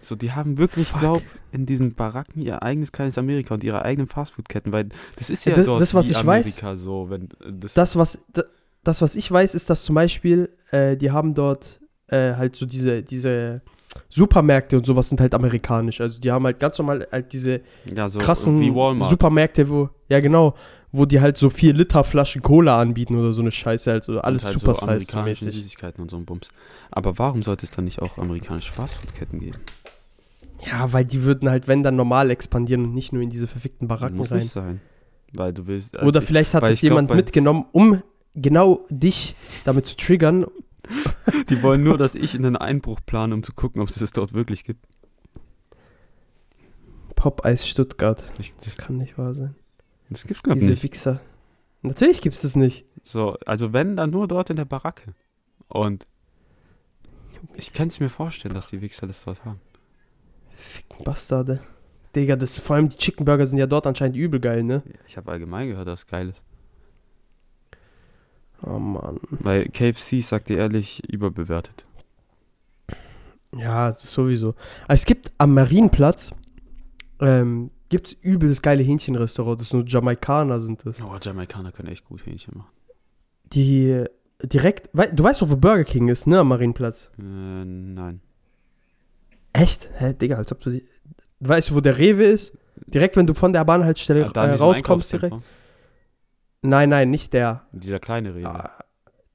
So, 0.00 0.16
die 0.16 0.32
haben 0.32 0.58
wirklich, 0.58 0.88
Fuck. 0.88 1.00
glaub, 1.00 1.22
in 1.52 1.64
diesen 1.66 1.94
Baracken 1.94 2.42
ihr 2.42 2.62
eigenes 2.62 2.90
kleines 2.90 3.18
Amerika 3.18 3.54
und 3.54 3.62
ihre 3.62 3.82
eigenen 3.84 4.08
Fastfood-Ketten, 4.08 4.72
weil 4.72 4.88
das 5.16 5.30
ist 5.30 5.44
ja 5.44 5.54
Das- 5.54 5.66
dort 5.66 5.80
das, 5.80 5.94
was 5.94 6.08
ich 6.10 6.16
weiß- 6.16 6.20
Amerika 6.20 6.74
so, 6.74 7.08
wenn 7.10 7.24
äh, 7.24 7.52
das, 7.52 7.74
Das, 7.74 7.94
was, 7.96 8.18
da- 8.32 8.42
das, 8.82 9.00
was 9.00 9.14
ich 9.14 9.30
weiß, 9.30 9.54
ist, 9.54 9.70
dass 9.70 9.84
zum 9.84 9.94
Beispiel, 9.94 10.48
äh, 10.72 10.96
die 10.96 11.10
haben 11.12 11.34
dort 11.34 11.80
äh, 12.08 12.34
halt 12.34 12.56
so 12.56 12.66
diese, 12.66 13.02
diese 13.02 13.62
Supermärkte 14.08 14.76
und 14.76 14.86
sowas 14.86 15.08
sind 15.08 15.20
halt 15.20 15.34
amerikanisch. 15.34 16.00
Also 16.00 16.20
die 16.20 16.30
haben 16.30 16.44
halt 16.44 16.58
ganz 16.58 16.78
normal 16.78 17.06
halt 17.10 17.32
diese 17.32 17.60
ja, 17.94 18.08
so 18.08 18.18
krassen. 18.20 18.58
Supermärkte, 19.08 19.68
wo, 19.68 19.88
ja 20.08 20.20
genau, 20.20 20.54
wo 20.92 21.06
die 21.06 21.20
halt 21.20 21.38
so 21.38 21.48
4 21.48 21.72
Liter 21.72 22.04
Flaschen 22.04 22.42
Cola 22.42 22.78
anbieten 22.80 23.16
oder 23.16 23.32
so 23.32 23.40
eine 23.40 23.50
Scheiße, 23.50 23.90
also 23.92 24.20
alles 24.20 24.44
halt 24.44 24.58
super 24.58 24.74
so 24.74 24.82
amerikanische 24.86 25.44
mäßig. 25.46 25.62
Süßigkeiten 25.62 26.02
und 26.02 26.10
so 26.10 26.16
ein 26.18 26.24
Bums. 26.26 26.48
Aber 26.90 27.18
warum 27.18 27.42
sollte 27.42 27.64
es 27.64 27.70
dann 27.70 27.84
nicht 27.86 28.02
auch 28.02 28.18
amerikanische 28.18 28.72
Fastfood-Ketten 28.72 29.40
geben? 29.40 29.58
Ja, 30.70 30.92
weil 30.92 31.04
die 31.04 31.24
würden 31.24 31.48
halt, 31.50 31.66
wenn 31.66 31.82
dann 31.82 31.96
normal 31.96 32.30
expandieren 32.30 32.84
und 32.84 32.94
nicht 32.94 33.12
nur 33.12 33.22
in 33.22 33.30
diese 33.30 33.46
verfickten 33.48 33.88
Baracken 33.88 34.16
Muss 34.18 34.30
rein. 34.30 34.38
nicht 34.38 34.50
sein. 34.50 34.80
Weil 35.34 35.52
du 35.52 35.66
willst. 35.66 35.96
äh, 35.96 36.04
Oder 36.04 36.20
vielleicht 36.22 36.52
hat 36.54 36.62
es 36.64 36.80
glaub, 36.80 36.90
jemand 36.90 37.08
bei- 37.08 37.16
mitgenommen, 37.16 37.64
um 37.72 38.02
genau 38.34 38.84
dich 38.90 39.34
damit 39.64 39.86
zu 39.86 39.96
triggern, 39.96 40.46
Die 41.48 41.62
wollen 41.62 41.82
nur, 41.84 41.96
dass 41.98 42.14
ich 42.14 42.34
einen 42.34 42.56
Einbruch 42.56 43.00
plane, 43.04 43.34
um 43.34 43.42
zu 43.42 43.52
gucken, 43.52 43.80
ob 43.82 43.88
es 43.88 43.94
das 43.96 44.10
dort 44.12 44.32
wirklich 44.32 44.64
gibt. 44.64 44.84
Popeyes 47.14 47.66
Stuttgart. 47.68 48.22
Ich, 48.38 48.54
das, 48.56 48.64
Das 48.64 48.76
kann 48.76 48.96
nicht 48.98 49.16
wahr 49.18 49.34
sein. 49.34 49.54
das 50.10 50.24
gibt's 50.24 50.42
glaub 50.42 50.58
Diese 50.58 50.72
nicht. 50.72 50.82
Wichser. 50.82 51.20
Natürlich 51.82 52.20
gibt 52.20 52.34
es 52.34 52.42
das 52.42 52.56
nicht. 52.56 52.84
So, 53.02 53.36
also 53.46 53.72
wenn, 53.72 53.96
dann 53.96 54.10
nur 54.10 54.28
dort 54.28 54.50
in 54.50 54.56
der 54.56 54.64
Baracke. 54.64 55.14
Und 55.68 56.06
ich 57.54 57.72
kann 57.72 57.88
es 57.88 58.00
mir 58.00 58.08
vorstellen, 58.08 58.54
dass 58.54 58.68
die 58.68 58.80
Wichser 58.80 59.06
das 59.06 59.24
dort 59.24 59.44
haben. 59.44 59.60
Ficken 60.56 61.04
Bastarde. 61.04 61.60
Digga, 62.14 62.36
das, 62.36 62.58
vor 62.58 62.76
allem 62.76 62.88
die 62.88 62.96
Chicken 62.96 63.24
Burger 63.24 63.46
sind 63.46 63.58
ja 63.58 63.66
dort 63.66 63.86
anscheinend 63.86 64.16
übel 64.16 64.38
geil, 64.38 64.62
ne? 64.62 64.82
Ja, 64.86 65.00
Ich 65.06 65.16
habe 65.16 65.30
allgemein 65.32 65.68
gehört, 65.68 65.88
dass 65.88 66.00
es 66.00 66.06
geil 66.06 66.28
ist. 66.28 66.42
Oh 68.64 68.78
Mann. 68.78 69.18
Weil 69.30 69.66
KFC, 69.66 70.22
sagt 70.22 70.48
dir 70.48 70.58
ehrlich, 70.58 71.02
überbewertet. 71.08 71.86
Ja, 73.56 73.88
es 73.88 74.02
ist 74.04 74.12
sowieso. 74.12 74.54
Es 74.88 75.04
gibt 75.04 75.32
am 75.38 75.54
Marienplatz, 75.54 76.32
ähm, 77.20 77.70
gibt 77.88 78.06
es 78.06 78.12
übel 78.14 78.48
das 78.48 78.62
geile 78.62 78.82
Hähnchenrestaurant. 78.82 79.60
Das 79.60 79.72
nur 79.72 79.84
Jamaikaner 79.86 80.60
sind 80.60 80.86
das. 80.86 81.02
Oh, 81.02 81.16
Jamaikaner 81.20 81.72
können 81.72 81.88
echt 81.88 82.04
gut 82.04 82.24
Hähnchen 82.24 82.56
machen. 82.56 82.70
Die 83.52 83.90
äh, 83.90 84.08
direkt, 84.42 84.90
du 84.94 85.22
weißt 85.22 85.42
doch, 85.42 85.50
wo 85.50 85.56
Burger 85.56 85.84
King 85.84 86.08
ist, 86.08 86.26
ne, 86.26 86.38
am 86.40 86.48
Marienplatz. 86.48 87.10
Äh, 87.18 87.22
nein. 87.22 88.20
Echt? 89.52 89.90
Hä, 89.94 90.14
Digga, 90.14 90.36
als 90.36 90.50
ob 90.52 90.60
du 90.60 90.70
die, 90.70 90.86
du 91.40 91.48
weißt, 91.48 91.74
wo 91.74 91.80
der 91.80 91.98
Rewe 91.98 92.24
ist? 92.24 92.56
Direkt, 92.86 93.16
wenn 93.16 93.26
du 93.26 93.34
von 93.34 93.52
der 93.52 93.64
Bahnhaltestelle 93.64 94.26
Ah, 94.26 94.30
da 94.32 94.44
in 94.46 94.52
äh, 94.52 94.54
rauskommst 94.54 95.12
direkt. 95.12 95.36
Nein, 96.62 96.88
nein, 96.90 97.10
nicht 97.10 97.32
der. 97.32 97.66
Dieser 97.72 97.98
kleine 97.98 98.34
Rewe. 98.34 98.48
Ah, 98.48 98.70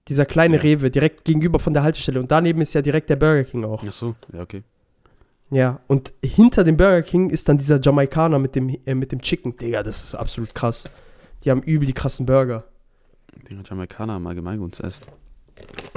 dieser 0.07 0.25
kleine 0.25 0.55
Ja. 0.57 0.61
Rewe, 0.63 0.89
direkt 0.89 1.25
gegenüber 1.25 1.59
von 1.59 1.73
der 1.73 1.83
Haltestelle. 1.83 2.19
Und 2.19 2.31
daneben 2.31 2.61
ist 2.61 2.73
ja 2.73 2.81
direkt 2.81 3.09
der 3.09 3.17
Burger 3.17 3.43
King 3.43 3.65
auch. 3.65 3.83
Ach 3.85 3.91
so, 3.91 4.15
ja, 4.33 4.41
okay. 4.41 4.63
Ja, 5.49 5.79
und 5.87 6.13
hinter 6.23 6.63
dem 6.63 6.75
Burger 6.77 7.01
King 7.03 7.29
ist 7.29 7.47
dann 7.47 7.57
dieser 7.57 7.79
Jamaikaner 7.81 8.39
mit 8.39 8.55
dem, 8.55 8.69
äh, 8.85 8.95
mit 8.95 9.11
dem 9.11 9.21
Chicken. 9.21 9.55
Digga, 9.57 9.83
das 9.83 10.03
ist 10.03 10.15
absolut 10.15 10.53
krass. 10.55 10.85
Die 11.43 11.51
haben 11.51 11.61
übel 11.61 11.85
die 11.85 11.93
krassen 11.93 12.25
Burger. 12.25 12.63
Die 13.49 13.57
Jamaikaner 13.63 14.13
haben 14.13 14.27
allgemein 14.27 14.59
gutes 14.59 14.79
Essen. 14.79 15.03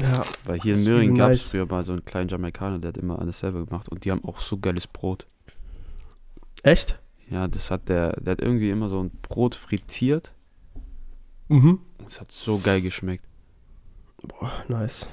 Ja, 0.00 0.24
Weil 0.46 0.60
hier 0.60 0.74
in 0.74 0.84
Möhringen 0.84 1.14
gab 1.16 1.30
es 1.32 1.38
nice. 1.42 1.50
früher 1.50 1.66
mal 1.66 1.82
so 1.84 1.92
einen 1.92 2.04
kleinen 2.04 2.28
Jamaikaner, 2.28 2.78
der 2.78 2.88
hat 2.88 2.96
immer 2.96 3.18
alles 3.18 3.40
selber 3.40 3.64
gemacht. 3.64 3.88
Und 3.88 4.04
die 4.04 4.10
haben 4.10 4.24
auch 4.24 4.38
so 4.38 4.58
geiles 4.58 4.86
Brot. 4.86 5.26
echt? 6.62 6.98
Ja, 7.28 7.46
das 7.46 7.70
hat 7.70 7.88
der, 7.88 8.12
der 8.20 8.32
hat 8.32 8.40
irgendwie 8.40 8.70
immer 8.70 8.88
so 8.88 9.00
ein 9.02 9.10
Brot 9.22 9.54
frittiert. 9.54 10.32
Mhm. 11.50 11.80
Es 12.06 12.20
hat 12.20 12.30
so 12.30 12.58
geil 12.58 12.80
geschmeckt. 12.80 13.24
Boah, 14.22 14.64
nice. 14.68 15.08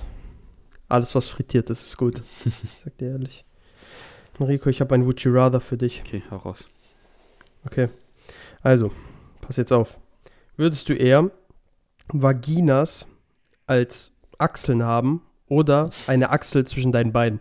Alles, 0.88 1.15
was 1.15 1.26
frittiert 1.26 1.71
ist, 1.71 1.88
ist 1.88 1.97
gut. 1.97 2.21
Sag 2.84 2.95
dir 3.00 3.10
ehrlich. 3.10 3.43
Enrico, 4.39 4.69
ich 4.69 4.80
habe 4.80 4.93
ein 4.93 5.06
Would 5.06 5.21
You 5.21 5.34
Rather 5.34 5.60
für 5.60 5.78
dich. 5.78 6.04
Okay, 6.06 6.21
hau 6.30 6.36
raus. 6.38 6.67
Okay. 7.65 7.89
Also, 8.62 8.91
pass 9.41 9.58
jetzt 9.58 9.73
auf. 9.73 10.00
Würdest 10.58 10.88
du 10.89 10.93
eher 10.93 11.32
Vaginas 12.10 13.08
als 13.65 14.15
Achseln 14.38 14.84
haben 14.84 15.23
oder 15.47 15.89
eine 16.06 16.30
Achsel 16.30 16.67
zwischen 16.67 16.91
deinen 16.91 17.12
Beinen? 17.12 17.39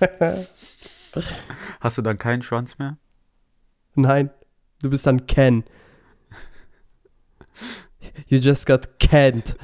Hast 1.80 1.96
du 1.96 2.02
dann 2.02 2.18
keinen 2.18 2.42
Schwanz 2.42 2.78
mehr? 2.78 2.98
Nein, 3.94 4.30
du 4.82 4.90
bist 4.90 5.06
dann 5.06 5.26
Ken. 5.26 5.64
You 8.28 8.38
just 8.38 8.66
got 8.66 8.98
canned. 8.98 9.56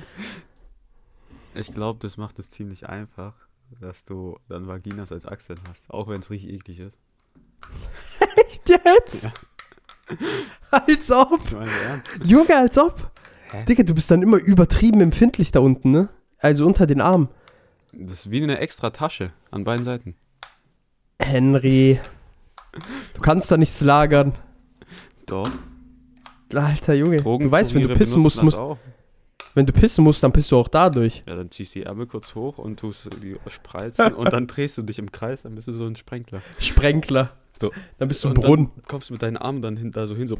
Ich 1.54 1.72
glaube, 1.72 1.98
das 2.00 2.16
macht 2.16 2.38
es 2.38 2.50
ziemlich 2.50 2.88
einfach, 2.88 3.34
dass 3.80 4.04
du 4.04 4.38
dann 4.48 4.66
Vaginas 4.66 5.12
als 5.12 5.26
Achseln 5.26 5.58
hast. 5.68 5.90
Auch 5.90 6.08
wenn 6.08 6.20
es 6.20 6.30
richtig 6.30 6.52
eklig 6.54 6.78
ist. 6.78 6.98
Echt 8.36 8.68
jetzt? 8.68 9.24
Ja. 9.24 9.32
Als 10.70 11.10
ob. 11.10 11.40
Junge, 12.24 12.56
als 12.56 12.78
ob. 12.78 13.10
Hä? 13.50 13.64
Digga, 13.64 13.82
du 13.82 13.94
bist 13.94 14.10
dann 14.10 14.22
immer 14.22 14.36
übertrieben 14.36 15.00
empfindlich 15.00 15.50
da 15.50 15.60
unten, 15.60 15.90
ne? 15.90 16.08
Also 16.38 16.66
unter 16.66 16.86
den 16.86 17.00
Armen. 17.00 17.28
Das 17.92 18.26
ist 18.26 18.30
wie 18.30 18.42
eine 18.42 18.58
extra 18.58 18.90
Tasche 18.90 19.32
an 19.50 19.64
beiden 19.64 19.84
Seiten. 19.84 20.14
Henry. 21.18 22.00
Du 23.14 23.20
kannst 23.20 23.50
da 23.50 23.56
nichts 23.56 23.80
lagern. 23.80 24.34
Doch. 25.28 25.50
Alter 26.54 26.94
Junge. 26.94 27.18
Du 27.18 27.50
weißt, 27.50 27.74
wenn 27.74 27.86
du 27.86 27.94
pissen 27.94 28.22
musst, 28.22 28.42
musst 28.42 28.58
wenn 29.54 29.66
du 29.66 29.72
pissen 29.72 30.04
musst, 30.04 30.22
dann 30.22 30.32
pisst 30.32 30.52
du 30.52 30.56
auch 30.56 30.68
dadurch. 30.68 31.22
Ja, 31.26 31.34
dann 31.34 31.50
ziehst 31.50 31.74
du 31.74 31.80
die 31.80 31.86
Ärmel 31.86 32.06
kurz 32.06 32.34
hoch 32.34 32.58
und 32.58 32.78
tust 32.78 33.08
die 33.22 33.36
spreizen 33.48 34.14
und 34.14 34.32
dann 34.32 34.46
drehst 34.46 34.78
du 34.78 34.82
dich 34.82 34.98
im 34.98 35.10
Kreis, 35.10 35.42
dann 35.42 35.56
bist 35.56 35.66
du 35.68 35.72
so 35.72 35.84
ein 35.84 35.96
Sprenkler. 35.96 36.42
Sprenkler. 36.60 37.36
So. 37.60 37.72
Dann 37.98 38.06
bist 38.08 38.22
du 38.22 38.28
ein 38.28 38.34
Brunnen. 38.34 38.70
Dann 38.76 38.84
kommst 38.84 39.10
du 39.10 39.14
mit 39.14 39.22
deinen 39.22 39.36
Armen 39.36 39.60
dann 39.60 39.76
hin, 39.76 39.90
da 39.90 40.06
so 40.06 40.14
hin, 40.14 40.28
so. 40.28 40.38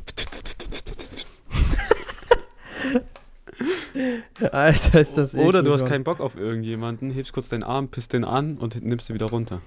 Alter, 4.53 5.01
ist 5.01 5.18
das 5.18 5.35
Oder 5.35 5.64
du 5.64 5.72
hast 5.72 5.85
keinen 5.87 6.05
Bock 6.05 6.20
auf 6.20 6.37
irgendjemanden, 6.37 7.11
hebst 7.11 7.33
kurz 7.33 7.48
deinen 7.48 7.64
Arm, 7.64 7.88
pisst 7.88 8.12
den 8.12 8.24
an 8.24 8.57
und 8.57 8.81
nimmst 8.85 9.11
ihn 9.11 9.14
wieder 9.14 9.27
runter. 9.27 9.61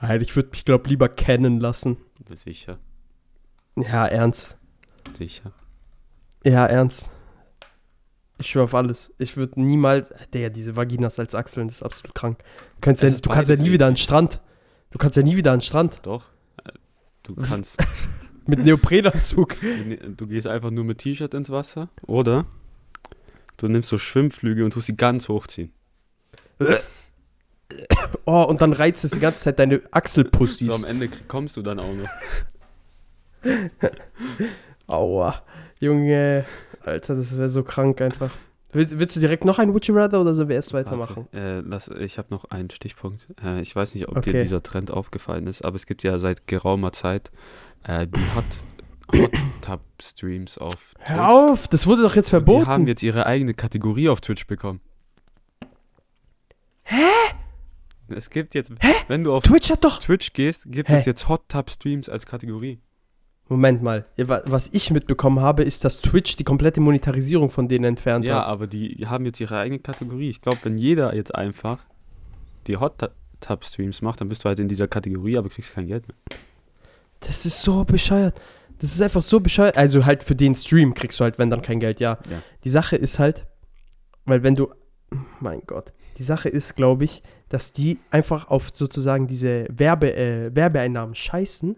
Alter, 0.00 0.22
ich 0.22 0.34
würde 0.34 0.48
mich, 0.50 0.64
glaub, 0.64 0.86
lieber 0.86 1.10
kennen 1.10 1.60
lassen. 1.60 1.98
Sicher, 2.32 2.78
Ja, 3.76 4.06
ernst. 4.06 4.56
sicher. 5.16 5.52
Ja, 6.44 6.66
ernst. 6.66 7.10
Ich 8.38 8.48
schwör 8.48 8.64
auf 8.64 8.74
alles. 8.74 9.12
Ich 9.18 9.36
würde 9.36 9.60
niemals. 9.60 10.08
Der, 10.32 10.48
diese 10.50 10.74
Vaginas 10.76 11.18
als 11.18 11.34
Achseln, 11.34 11.68
das 11.68 11.76
ist 11.76 11.82
absolut 11.82 12.14
krank. 12.14 12.38
Du 12.38 12.80
kannst, 12.80 13.02
ja, 13.02 13.08
Es 13.08 13.20
du 13.20 13.28
kannst 13.28 13.50
ja 13.50 13.56
nie 13.56 13.70
wieder 13.72 13.86
an 13.86 13.92
den 13.92 13.98
Strand. 13.98 14.40
Du 14.90 14.98
kannst 14.98 15.16
ja 15.16 15.22
nie 15.22 15.36
wieder 15.36 15.52
an 15.52 15.58
den 15.58 15.62
Strand. 15.62 16.00
Doch. 16.04 16.24
Äh, 16.64 16.72
Du 17.22 17.34
kannst, 17.36 17.76
Mit 18.46 18.64
Neoprenanzug. 18.64 19.56
du 20.16 20.26
gehst 20.26 20.46
einfach 20.46 20.70
nur 20.70 20.84
mit 20.84 20.98
T-Shirt 20.98 21.34
ins 21.34 21.50
Wasser 21.50 21.90
oder 22.06 22.46
du 23.58 23.68
nimmst 23.68 23.90
so 23.90 23.98
Schwimmflüge 23.98 24.64
und 24.64 24.72
tust 24.72 24.86
sie 24.86 24.96
ganz 24.96 25.28
hochziehen. 25.28 25.72
Oh, 28.24 28.42
und 28.42 28.60
dann 28.60 28.72
reizt 28.72 29.04
es 29.04 29.12
die 29.12 29.20
ganze 29.20 29.40
Zeit 29.40 29.58
deine 29.58 29.76
So 29.80 29.88
Achselpussys. 29.92 30.72
am 30.72 30.84
Ende 30.84 31.08
kommst 31.28 31.56
du 31.56 31.62
dann 31.62 31.78
auch 31.78 31.92
noch. 31.94 32.08
Aua. 34.86 35.42
Junge. 35.78 36.44
Alter, 36.84 37.16
das 37.16 37.36
wäre 37.38 37.48
so 37.48 37.62
krank 37.62 38.00
einfach. 38.00 38.30
Willst, 38.72 38.98
willst 38.98 39.16
du 39.16 39.20
direkt 39.20 39.44
noch 39.44 39.58
ein 39.58 39.72
Would 39.72 39.86
You 39.86 39.94
Rather 39.96 40.20
oder 40.20 40.32
sollen 40.32 40.48
wir 40.48 40.56
erst 40.56 40.72
weitermachen? 40.72 41.26
Warte, 41.32 41.58
äh, 41.58 41.60
lass, 41.60 41.88
ich 41.88 42.18
habe 42.18 42.28
noch 42.30 42.44
einen 42.46 42.70
Stichpunkt. 42.70 43.26
Äh, 43.44 43.60
ich 43.62 43.74
weiß 43.74 43.94
nicht, 43.94 44.08
ob 44.08 44.22
dir 44.22 44.30
Okay. 44.30 44.40
dieser 44.42 44.62
Trend 44.62 44.90
aufgefallen 44.92 45.46
ist, 45.48 45.64
aber 45.64 45.76
es 45.76 45.86
gibt 45.86 46.02
ja 46.04 46.18
seit 46.18 46.46
geraumer 46.46 46.92
Zeit 46.92 47.30
äh, 47.82 48.06
die 48.06 48.20
Hot, 48.34 48.44
Hot 49.20 49.32
Tub 49.60 49.80
Streams 50.00 50.56
auf 50.58 50.94
Twitch. 50.94 51.08
Hör 51.08 51.28
auf, 51.30 51.66
das 51.68 51.86
wurde 51.88 52.02
doch 52.02 52.14
jetzt 52.14 52.32
Und 52.32 52.46
Die 52.46 52.52
haben 52.52 52.62
verboten. 52.64 52.86
jetzt 52.86 53.02
ihre 53.02 53.26
eigene 53.26 53.54
Kategorie 53.54 54.08
auf 54.08 54.20
Twitch 54.20 54.46
bekommen. 54.46 54.80
Hä? 56.84 57.02
Es 58.08 58.30
gibt 58.30 58.54
jetzt, 58.54 58.72
wenn 59.08 59.24
du 59.24 59.34
auf 59.34 59.42
Twitch. 59.44 59.68
Twitch 60.00 60.32
gehst, 60.32 60.64
gibt 60.70 60.88
Hä? 60.88 60.94
es 60.96 61.06
jetzt 61.06 61.28
Hot 61.28 61.48
Tub 61.48 61.70
Streams 61.70 62.08
als 62.08 62.24
Kategorie. 62.26 62.80
Moment 63.50 63.82
mal. 63.82 64.06
Ja, 64.16 64.28
wa- 64.28 64.42
Was 64.46 64.70
ich 64.72 64.90
mitbekommen 64.90 65.40
habe, 65.40 65.62
ist, 65.64 65.84
dass 65.84 66.00
Twitch 66.00 66.36
die 66.36 66.44
komplette 66.44 66.80
Monetarisierung 66.80 67.50
von 67.50 67.68
denen 67.68 67.84
entfernt 67.84 68.24
Ja, 68.24 68.36
hat. 68.38 68.46
aber 68.46 68.66
die 68.66 69.04
haben 69.06 69.26
jetzt 69.26 69.40
ihre 69.40 69.58
eigene 69.58 69.80
Kategorie. 69.80 70.30
Ich 70.30 70.40
glaube, 70.40 70.58
wenn 70.62 70.78
jeder 70.78 71.14
jetzt 71.14 71.34
einfach 71.34 71.78
die 72.66 72.76
Hot 72.78 72.94
Tub 73.40 73.64
Streams 73.64 74.02
macht, 74.02 74.20
dann 74.20 74.28
bist 74.28 74.44
du 74.44 74.48
halt 74.48 74.58
in 74.60 74.68
dieser 74.68 74.86
Kategorie, 74.86 75.36
aber 75.36 75.48
kriegst 75.48 75.74
kein 75.74 75.86
Geld 75.88 76.06
mehr. 76.06 76.16
Das 77.20 77.44
ist 77.44 77.60
so 77.60 77.84
bescheuert. 77.84 78.40
Das 78.78 78.92
ist 78.94 79.02
einfach 79.02 79.20
so 79.22 79.40
bescheuert. 79.40 79.76
Also 79.76 80.06
halt 80.06 80.22
für 80.22 80.34
den 80.36 80.54
Stream 80.54 80.94
kriegst 80.94 81.18
du 81.20 81.24
halt, 81.24 81.38
wenn 81.38 81.50
dann 81.50 81.60
kein 81.60 81.80
Geld, 81.80 82.00
ja. 82.00 82.18
Ja. 82.30 82.42
Die 82.64 82.70
Sache 82.70 82.96
ist 82.96 83.18
halt, 83.18 83.46
weil 84.26 84.42
wenn 84.42 84.54
du, 84.54 84.70
mein 85.40 85.62
Gott, 85.66 85.92
die 86.18 86.22
Sache 86.22 86.48
ist, 86.48 86.76
glaube 86.76 87.04
ich, 87.04 87.22
dass 87.48 87.72
die 87.72 87.98
einfach 88.10 88.48
auf 88.48 88.70
sozusagen 88.72 89.26
diese 89.26 89.66
Werbe, 89.70 90.14
äh, 90.14 90.54
Werbeeinnahmen 90.54 91.14
scheißen 91.14 91.76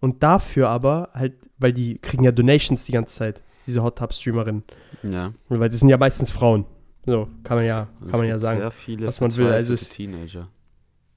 und 0.00 0.22
dafür 0.22 0.68
aber 0.68 1.10
halt, 1.14 1.34
weil 1.58 1.72
die 1.72 1.98
kriegen 1.98 2.24
ja 2.24 2.32
Donations 2.32 2.84
die 2.84 2.92
ganze 2.92 3.14
Zeit, 3.14 3.42
diese 3.66 3.82
Hot 3.82 3.98
Tub 3.98 4.12
Streamerinnen. 4.12 4.62
Ja. 5.02 5.32
Weil 5.48 5.68
das 5.68 5.80
sind 5.80 5.88
ja 5.88 5.96
meistens 5.96 6.30
Frauen. 6.30 6.64
So, 7.06 7.28
kann 7.44 7.56
man 7.58 7.66
ja, 7.66 7.88
kann 8.10 8.20
man 8.20 8.28
ja 8.28 8.38
sagen. 8.38 8.58
Sehr 8.60 8.70
viele 8.70 9.06
was 9.06 9.20
man 9.20 9.34
will, 9.36 9.46
also 9.48 9.74
es- 9.74 9.90
Teenager. 9.90 10.48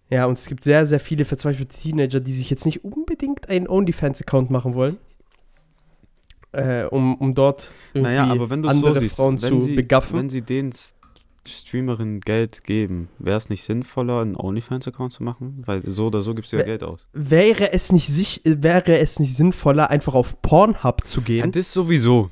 Ja, 0.10 0.26
und 0.26 0.38
es 0.38 0.46
gibt 0.46 0.62
sehr, 0.64 0.86
sehr 0.86 1.00
viele 1.00 1.24
verzweifelte 1.24 1.78
Teenager, 1.78 2.20
die 2.20 2.34
sich 2.34 2.50
jetzt 2.50 2.66
nicht 2.66 2.84
unbedingt 2.84 3.48
einen 3.48 3.68
OnlyFans-Account 3.68 4.50
machen 4.52 4.74
wollen. 4.74 4.98
Äh, 6.54 6.84
um, 6.86 7.16
um 7.16 7.34
dort 7.34 7.72
irgendwie 7.94 8.14
Naja, 8.16 8.26
aber 8.30 8.50
wenn 8.50 8.62
du 8.62 8.68
andere 8.68 8.96
so 8.96 9.00
siehst, 9.00 9.16
Frauen 9.16 9.42
wenn 9.42 9.62
zu 9.62 9.62
sie, 9.62 9.76
begaffen. 9.76 10.20
wenn 10.20 10.30
sie 10.30 10.42
den 10.42 10.72
S- 11.46 11.60
Streamerinnen 11.62 12.22
Geld 12.22 12.64
geben, 12.64 13.10
wäre 13.20 13.38
es 13.38 13.50
nicht 13.50 13.64
sinnvoller, 13.64 14.22
einen 14.22 14.36
OnlyFans-Account 14.36 15.12
zu 15.14 15.24
machen? 15.24 15.64
Weil 15.66 15.82
so 15.90 16.08
oder 16.08 16.22
so 16.22 16.34
gibst 16.36 16.52
du 16.54 16.58
ja 16.58 16.64
Ä- 16.64 16.66
Geld 16.66 16.84
aus. 16.84 17.08
wäre, 17.14 17.74
es 17.74 17.92
nicht 17.92 18.08
sich, 18.08 18.42
wäre 18.46 18.98
es 19.00 19.20
nicht 19.20 19.36
sinnvoller, 19.36 19.90
einfach 19.90 20.14
auf 20.14 20.42
Pornhub 20.42 21.04
zu 21.04 21.20
Ja, 21.22 21.26
gehen? 21.26 21.52
das 21.52 21.74
sowieso. 21.74 22.30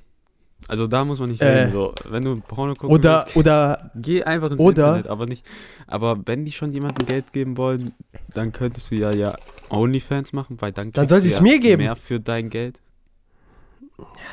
Also 0.67 0.85
da 0.85 1.03
muss 1.05 1.19
man 1.19 1.29
nicht 1.31 1.41
Äh, 1.41 1.47
reden. 1.47 1.71
So, 1.71 1.95
wenn 2.09 2.23
du 2.23 2.39
Porno 2.41 2.75
gucken 2.75 2.89
Oder, 2.91 3.23
willst, 3.23 3.35
oder, 3.37 3.91
geh 3.95 4.21
einfach 4.23 4.51
ins 4.51 4.61
oder- 4.61 4.87
Internet, 4.89 5.07
aber 5.07 5.25
nicht. 5.25 5.43
Aber 5.87 6.19
wenn 6.25 6.45
die 6.45 6.51
schon 6.51 6.71
jemandem 6.71 7.07
Geld 7.07 7.33
geben 7.33 7.57
wollen, 7.57 7.93
dann 8.35 8.51
könntest 8.51 8.91
du 8.91 8.95
ja 8.95 9.11
ja 9.11 9.35
OnlyFans 9.69 10.33
machen, 10.33 10.57
weil 10.61 10.71
dann 10.71 10.91
Dann 10.91 11.07
du 11.07 11.17
ja 11.17 11.41
mir 11.41 11.59
geben. 11.59 11.81
mehr 11.83 11.95
für 11.95 12.19
dein 12.19 12.49
Geld. 12.51 12.79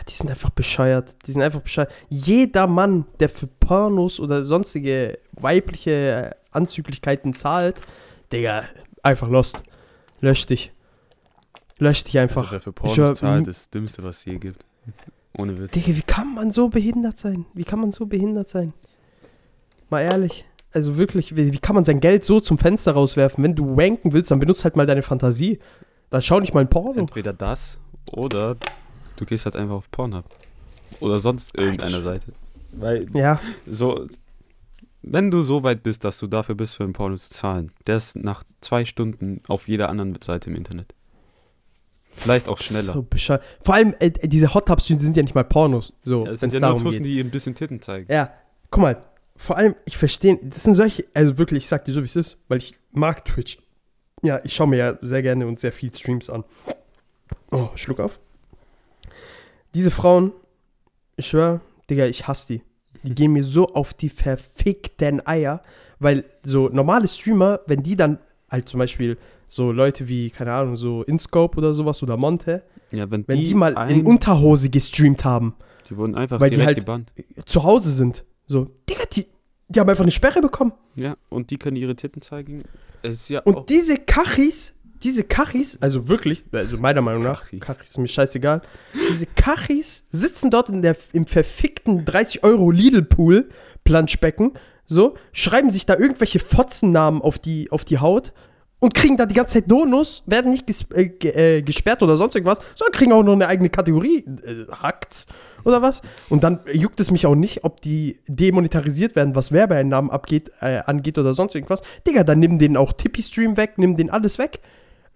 Die 0.08 0.12
sind 0.12 0.30
einfach 0.30 0.50
bescheuert. 0.50 1.14
Die 1.26 1.32
sind 1.32 1.42
einfach 1.42 1.60
bescheuert. 1.60 1.90
Jeder 2.08 2.66
Mann, 2.66 3.06
der 3.20 3.28
für 3.28 3.46
Pornos 3.46 4.20
oder 4.20 4.44
sonstige 4.44 5.18
weibliche 5.32 5.90
äh, 5.92 6.30
Anzüglichkeiten 6.52 7.34
zahlt, 7.34 7.80
Digga, 8.32 8.64
einfach 9.02 9.28
lost. 9.28 9.62
Lösch 10.20 10.46
dich. 10.46 10.72
Lösch 11.78 12.04
dich 12.04 12.18
einfach. 12.18 12.42
Also 12.42 12.52
wer 12.52 12.60
für 12.60 12.72
Pornos 12.72 12.96
hör- 12.96 13.14
zahlt, 13.14 13.46
das 13.46 13.70
Dümmste, 13.70 14.02
was 14.02 14.18
es 14.18 14.24
je 14.24 14.38
gibt. 14.38 14.64
Ohne 15.38 15.58
Witz. 15.60 15.72
Digga, 15.72 15.88
wie 15.96 16.02
kann 16.02 16.34
man 16.34 16.50
so 16.50 16.68
behindert 16.68 17.18
sein? 17.18 17.44
Wie 17.54 17.64
kann 17.64 17.80
man 17.80 17.92
so 17.92 18.06
behindert 18.06 18.48
sein? 18.48 18.72
Mal 19.90 20.00
ehrlich. 20.02 20.44
Also 20.72 20.96
wirklich, 20.96 21.36
wie, 21.36 21.52
wie 21.52 21.58
kann 21.58 21.74
man 21.74 21.84
sein 21.84 22.00
Geld 22.00 22.24
so 22.24 22.40
zum 22.40 22.58
Fenster 22.58 22.92
rauswerfen? 22.92 23.44
Wenn 23.44 23.54
du 23.54 23.76
wanken 23.76 24.12
willst, 24.12 24.30
dann 24.30 24.40
benutzt 24.40 24.64
halt 24.64 24.76
mal 24.76 24.86
deine 24.86 25.02
Fantasie. 25.02 25.58
Dann 26.10 26.22
schau 26.22 26.40
nicht 26.40 26.54
mal 26.54 26.60
ein 26.60 26.68
Porno. 26.70 26.98
Entweder 26.98 27.32
das 27.32 27.78
oder 28.12 28.56
du 29.16 29.24
gehst 29.24 29.44
halt 29.44 29.56
einfach 29.56 29.74
auf 29.74 29.90
Pornhub. 29.90 30.24
Oder 31.00 31.20
sonst 31.20 31.56
irgendeine 31.56 32.02
Seite. 32.02 32.32
Weil 32.72 33.06
Ja, 33.14 33.40
so, 33.66 34.06
wenn 35.02 35.30
du 35.30 35.42
so 35.42 35.62
weit 35.62 35.82
bist, 35.82 36.04
dass 36.04 36.18
du 36.18 36.26
dafür 36.26 36.54
bist, 36.54 36.76
für 36.76 36.84
ein 36.84 36.92
Porno 36.92 37.16
zu 37.16 37.30
zahlen, 37.30 37.72
der 37.86 37.96
ist 37.96 38.16
nach 38.16 38.42
zwei 38.60 38.84
Stunden 38.84 39.40
auf 39.48 39.68
jeder 39.68 39.88
anderen 39.88 40.16
Seite 40.20 40.50
im 40.50 40.56
Internet. 40.56 40.94
Vielleicht 42.12 42.48
auch 42.48 42.58
schneller. 42.58 42.94
so 42.94 43.02
bescheuert. 43.02 43.42
Vor 43.62 43.74
allem, 43.74 43.94
äh, 43.98 44.10
diese 44.10 44.54
Hot 44.54 44.66
Tubs 44.66 44.86
sind 44.86 45.16
ja 45.16 45.22
nicht 45.22 45.34
mal 45.34 45.44
Pornos. 45.44 45.92
So, 46.02 46.24
Ja, 46.24 46.30
wenn 46.30 46.36
sind 46.36 46.52
ja 46.54 46.60
nur 46.60 46.78
Tussen, 46.78 47.02
die 47.02 47.20
ein 47.20 47.30
bisschen 47.30 47.54
Titten 47.54 47.80
zeigen. 47.80 48.10
Ja, 48.10 48.32
guck 48.70 48.82
mal. 48.82 49.02
Vor 49.36 49.58
allem, 49.58 49.74
ich 49.84 49.98
verstehe, 49.98 50.38
das 50.42 50.64
sind 50.64 50.74
solche, 50.74 51.04
also 51.12 51.36
wirklich, 51.36 51.64
ich 51.64 51.68
sag 51.68 51.84
dir 51.84 51.92
so, 51.92 52.00
wie 52.00 52.06
es 52.06 52.16
ist, 52.16 52.38
weil 52.48 52.56
ich 52.56 52.74
mag 52.92 53.22
Twitch. 53.26 53.58
Ja, 54.22 54.40
ich 54.44 54.54
schaue 54.54 54.66
mir 54.66 54.78
ja 54.78 54.98
sehr 55.02 55.20
gerne 55.20 55.46
und 55.46 55.60
sehr 55.60 55.72
viel 55.72 55.94
Streams 55.94 56.30
an. 56.30 56.42
Oh, 57.50 57.68
Schluck 57.74 58.00
auf. 58.00 58.18
Diese 59.76 59.90
Frauen, 59.90 60.32
ich 61.16 61.26
schwör, 61.26 61.60
Digga, 61.90 62.06
ich 62.06 62.26
hasse 62.26 62.54
die. 62.54 62.62
Die 63.02 63.14
gehen 63.14 63.32
mir 63.32 63.44
so 63.44 63.66
auf 63.74 63.92
die 63.92 64.08
verfickten 64.08 65.24
Eier, 65.26 65.62
weil 65.98 66.24
so 66.44 66.68
normale 66.70 67.06
Streamer, 67.08 67.60
wenn 67.66 67.82
die 67.82 67.94
dann 67.94 68.18
halt 68.50 68.68
zum 68.70 68.78
Beispiel 68.78 69.18
so 69.46 69.70
Leute 69.72 70.08
wie, 70.08 70.30
keine 70.30 70.54
Ahnung, 70.54 70.76
so 70.78 71.02
InScope 71.02 71.58
oder 71.58 71.74
sowas 71.74 72.02
oder 72.02 72.16
Monte, 72.16 72.62
Ja, 72.90 73.10
wenn, 73.10 73.28
wenn 73.28 73.38
die, 73.38 73.44
die, 73.48 73.54
mal 73.54 73.76
ein, 73.76 74.00
in 74.00 74.06
Unterhose 74.06 74.70
gestreamt 74.70 75.24
haben, 75.26 75.54
die 75.90 75.96
wurden 75.98 76.14
einfach 76.14 76.40
weil 76.40 76.48
die 76.50 76.64
halt- 76.64 76.78
gebannt. 76.78 77.12
zu 77.44 77.62
Hause 77.62 77.90
sind, 77.90 78.24
so, 78.46 78.66
Digga, 78.88 79.04
die, 79.12 79.26
die 79.68 79.78
haben 79.78 79.90
einfach 79.90 80.04
eine 80.04 80.10
Sperre 80.10 80.40
bekommen. 80.40 80.72
Ja, 80.98 81.16
und 81.28 81.50
die 81.50 81.58
können 81.58 81.76
ihre 81.76 81.94
Titten 81.96 82.22
zeigen. 82.22 82.62
Es 83.02 83.12
ist 83.14 83.28
ja 83.28 83.40
Und 83.42 83.68
diese 83.68 83.98
Kachis, 83.98 84.72
diese 85.06 85.22
Kachis, 85.22 85.78
also 85.80 86.08
wirklich, 86.08 86.44
also 86.50 86.78
meiner 86.78 87.00
Meinung 87.00 87.22
nach, 87.22 87.44
Kachis. 87.44 87.60
Kachis 87.60 87.90
ist 87.90 87.98
mir 87.98 88.08
scheißegal, 88.08 88.60
diese 89.12 89.26
Kachis 89.26 90.04
sitzen 90.10 90.50
dort 90.50 90.68
in 90.68 90.82
der, 90.82 90.96
im 91.12 91.26
verfickten 91.26 92.04
30 92.04 92.42
Euro 92.42 92.72
Lidl-Pool, 92.72 93.48
Planschbecken, 93.84 94.54
so, 94.84 95.14
schreiben 95.32 95.70
sich 95.70 95.86
da 95.86 95.96
irgendwelche 95.96 96.40
Fotzennamen 96.40 97.22
auf 97.22 97.38
die, 97.38 97.70
auf 97.70 97.84
die 97.84 97.98
Haut 97.98 98.32
und 98.80 98.94
kriegen 98.94 99.16
da 99.16 99.26
die 99.26 99.34
ganze 99.34 99.54
Zeit 99.54 99.70
Donus, 99.70 100.24
werden 100.26 100.50
nicht 100.50 100.66
ges 100.66 100.86
äh, 100.90 101.04
äh, 101.04 101.62
gesperrt 101.62 102.02
oder 102.02 102.16
sonst 102.16 102.34
irgendwas, 102.34 102.58
sondern 102.74 102.92
kriegen 102.92 103.12
auch 103.12 103.22
noch 103.22 103.32
eine 103.32 103.46
eigene 103.46 103.70
Kategorie. 103.70 104.24
Äh, 104.44 104.66
hackt's 104.72 105.28
oder 105.64 105.82
was? 105.82 106.02
Und 106.28 106.42
dann 106.42 106.60
juckt 106.72 106.98
es 106.98 107.12
mich 107.12 107.26
auch 107.26 107.36
nicht, 107.36 107.62
ob 107.62 107.80
die 107.80 108.18
demonetarisiert 108.26 109.14
werden, 109.14 109.36
was 109.36 109.52
Werbeeinnahmen 109.52 110.10
abgeht, 110.10 110.50
äh, 110.60 110.80
angeht 110.84 111.16
oder 111.16 111.32
sonst 111.32 111.54
irgendwas. 111.54 111.82
Digga, 112.06 112.24
dann 112.24 112.40
nimm 112.40 112.58
den 112.58 112.76
auch 112.76 112.92
Tippy-Stream 112.92 113.56
weg, 113.56 113.74
nimm 113.76 113.96
den 113.96 114.10
alles 114.10 114.38
weg. 114.38 114.60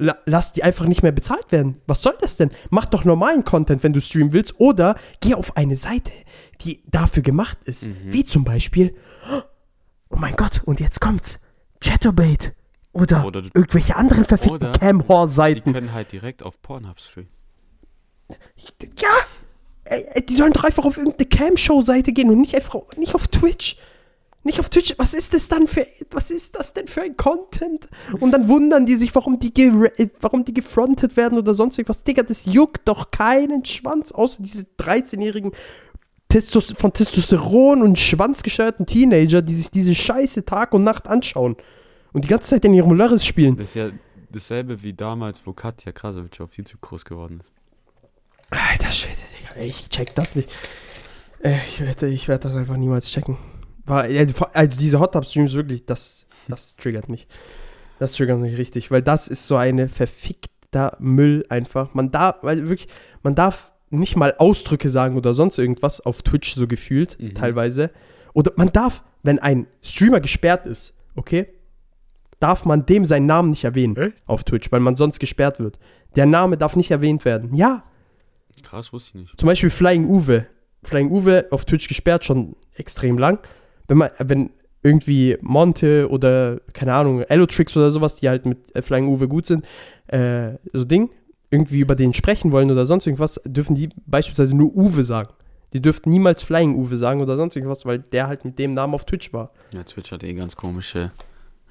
La 0.00 0.16
lass 0.24 0.52
die 0.52 0.62
einfach 0.62 0.86
nicht 0.86 1.02
mehr 1.02 1.12
bezahlt 1.12 1.52
werden. 1.52 1.80
Was 1.86 2.02
soll 2.02 2.14
das 2.20 2.36
denn? 2.36 2.50
Mach 2.70 2.86
doch 2.86 3.04
normalen 3.04 3.44
Content, 3.44 3.82
wenn 3.82 3.92
du 3.92 4.00
streamen 4.00 4.32
willst. 4.32 4.58
Oder 4.58 4.96
geh 5.20 5.34
auf 5.34 5.56
eine 5.56 5.76
Seite, 5.76 6.12
die 6.62 6.82
dafür 6.86 7.22
gemacht 7.22 7.58
ist. 7.64 7.88
Wie 8.04 8.24
zum 8.24 8.44
Beispiel, 8.44 8.94
oh 10.08 10.16
mein 10.16 10.36
Gott, 10.36 10.62
und 10.64 10.80
jetzt 10.80 11.00
kommt's. 11.00 11.38
Chatterbait. 11.80 12.54
Oder, 12.92 13.24
Oder 13.24 13.42
irgendwelche 13.54 13.94
anderen 13.94 14.24
verfickten 14.24 14.70
oder 14.70 14.72
die 15.54 15.72
können 15.72 15.92
halt 15.92 16.10
direkt 16.10 16.42
auf 16.42 16.60
Pornhub 16.60 16.98
streamen. 17.00 17.30
Ja, 18.98 19.08
die 20.28 20.34
sollen 20.34 20.52
doch 20.52 20.64
einfach 20.64 20.84
auf 20.84 20.96
irgendeine 20.96 21.28
Cam-Show-Seite 21.28 22.12
gehen 22.12 22.30
und 22.30 22.40
nicht 22.40 22.54
einfach 22.54 22.80
nicht 22.96 23.14
auf 23.14 23.28
Twitch. 23.28 23.76
Nicht 24.42 24.58
auf 24.58 24.70
Twitch. 24.70 24.94
Was 24.96 25.12
ist 25.12 25.34
das 25.34 25.48
dann 25.48 25.66
für 25.66 25.86
was 26.10 26.30
ist 26.30 26.56
das 26.56 26.72
denn 26.72 26.88
für 26.88 27.02
ein 27.02 27.16
Content? 27.16 27.88
Und 28.20 28.30
dann 28.30 28.48
wundern 28.48 28.86
die 28.86 28.96
sich, 28.96 29.14
warum 29.14 29.38
die 29.38 29.52
warum 30.20 30.44
die 30.46 30.54
gefrontet 30.54 31.16
werden 31.16 31.38
oder 31.38 31.52
sonst 31.52 31.76
irgendwas. 31.78 32.04
Digga, 32.04 32.22
das 32.22 32.46
juckt 32.46 32.88
doch 32.88 33.10
keinen 33.10 33.64
Schwanz 33.66 34.12
außer 34.12 34.42
diese 34.42 34.64
13-jährigen 34.78 35.52
Testos 36.30 36.72
von 36.78 36.92
Testosteron 36.92 37.82
und 37.82 37.98
schwanzgesteuerten 37.98 38.86
Teenager, 38.86 39.42
die 39.42 39.54
sich 39.54 39.70
diese 39.70 39.94
Scheiße 39.94 40.44
Tag 40.44 40.72
und 40.72 40.84
Nacht 40.84 41.06
anschauen 41.06 41.56
und 42.12 42.24
die 42.24 42.28
ganze 42.28 42.50
Zeit 42.50 42.64
in 42.64 42.72
ihrem 42.72 42.92
Lörres 42.92 43.26
spielen. 43.26 43.56
Das 43.56 43.66
ist 43.66 43.74
ja 43.74 43.90
dasselbe 44.30 44.82
wie 44.82 44.94
damals, 44.94 45.46
wo 45.46 45.52
Katja 45.52 45.92
Krasowitsch 45.92 46.40
auf 46.40 46.54
YouTube 46.54 46.80
groß 46.80 47.04
geworden 47.04 47.40
ist. 47.40 47.52
Alter 48.50 48.90
Schwede, 48.90 49.18
Digga, 49.38 49.60
ey, 49.60 49.68
ich 49.68 49.88
check 49.90 50.14
das 50.14 50.34
nicht. 50.34 50.50
Äh, 51.42 51.58
Ich 51.68 51.80
werde 51.80 52.08
ich 52.08 52.28
werd 52.28 52.44
das 52.44 52.54
einfach 52.54 52.76
niemals 52.76 53.10
checken. 53.10 53.36
War, 53.90 54.08
äh, 54.08 54.26
also 54.54 54.78
diese 54.78 55.00
Hot 55.00 55.12
Tub 55.12 55.24
Streams 55.26 55.52
wirklich, 55.54 55.84
das, 55.86 56.26
das 56.48 56.76
triggert 56.76 57.08
mich. 57.08 57.26
Das 57.98 58.14
triggert 58.14 58.38
mich 58.40 58.56
richtig, 58.56 58.90
weil 58.90 59.02
das 59.02 59.28
ist 59.28 59.46
so 59.46 59.56
eine 59.56 59.88
verfickter 59.88 60.96
Müll 61.00 61.44
einfach. 61.50 61.92
Man 61.94 62.10
darf, 62.10 62.36
weil 62.42 62.68
wirklich, 62.68 62.88
man 63.22 63.34
darf 63.34 63.70
nicht 63.90 64.16
mal 64.16 64.34
Ausdrücke 64.38 64.88
sagen 64.88 65.16
oder 65.16 65.34
sonst 65.34 65.58
irgendwas 65.58 66.00
auf 66.00 66.22
Twitch 66.22 66.54
so 66.54 66.66
gefühlt, 66.66 67.18
Mhm. 67.20 67.34
teilweise. 67.34 67.90
Oder 68.32 68.52
man 68.56 68.72
darf, 68.72 69.02
wenn 69.22 69.38
ein 69.40 69.66
Streamer 69.82 70.20
gesperrt 70.20 70.66
ist, 70.66 70.96
okay, 71.16 71.48
darf 72.38 72.64
man 72.64 72.86
dem 72.86 73.04
seinen 73.04 73.26
Namen 73.26 73.50
nicht 73.50 73.64
erwähnen 73.64 73.96
Echt? 73.96 74.16
auf 74.26 74.44
Twitch, 74.44 74.70
weil 74.72 74.80
man 74.80 74.96
sonst 74.96 75.18
gesperrt 75.18 75.58
wird. 75.58 75.78
Der 76.16 76.24
Name 76.26 76.56
darf 76.56 76.76
nicht 76.76 76.90
erwähnt 76.90 77.24
werden. 77.24 77.52
Ja, 77.54 77.82
Krass, 78.62 78.92
wusste 78.92 79.10
ich 79.10 79.14
nicht. 79.24 79.38
zum 79.38 79.46
Beispiel 79.46 79.70
Flying 79.70 80.06
Uwe. 80.08 80.46
Flying 80.84 81.10
Uwe 81.10 81.46
auf 81.50 81.64
Twitch 81.64 81.88
gesperrt 81.88 82.24
schon 82.24 82.56
extrem 82.74 83.18
lang. 83.18 83.40
Wenn 83.90 83.98
man, 83.98 84.10
wenn 84.20 84.50
irgendwie 84.84 85.36
Monte 85.40 86.08
oder, 86.08 86.60
keine 86.74 86.94
Ahnung, 86.94 87.22
Elotrix 87.22 87.76
oder 87.76 87.90
sowas, 87.90 88.14
die 88.14 88.28
halt 88.28 88.46
mit 88.46 88.58
äh, 88.76 88.82
Flying 88.82 89.08
Uwe 89.08 89.26
gut 89.26 89.46
sind, 89.46 89.66
äh, 90.06 90.52
so 90.72 90.84
Ding, 90.84 91.10
irgendwie 91.50 91.80
über 91.80 91.96
den 91.96 92.14
sprechen 92.14 92.52
wollen 92.52 92.70
oder 92.70 92.86
sonst 92.86 93.04
irgendwas, 93.08 93.40
dürfen 93.44 93.74
die 93.74 93.88
beispielsweise 94.06 94.56
nur 94.56 94.72
Uwe 94.76 95.02
sagen. 95.02 95.30
Die 95.72 95.82
dürften 95.82 96.08
niemals 96.10 96.40
Flying 96.40 96.76
Uwe 96.76 96.96
sagen 96.96 97.20
oder 97.20 97.34
sonst 97.36 97.56
irgendwas, 97.56 97.84
weil 97.84 97.98
der 97.98 98.28
halt 98.28 98.44
mit 98.44 98.60
dem 98.60 98.74
Namen 98.74 98.94
auf 98.94 99.04
Twitch 99.04 99.32
war. 99.32 99.50
Ja, 99.74 99.82
Twitch 99.82 100.12
hat 100.12 100.22
eh 100.22 100.34
ganz 100.34 100.54
komische 100.54 101.10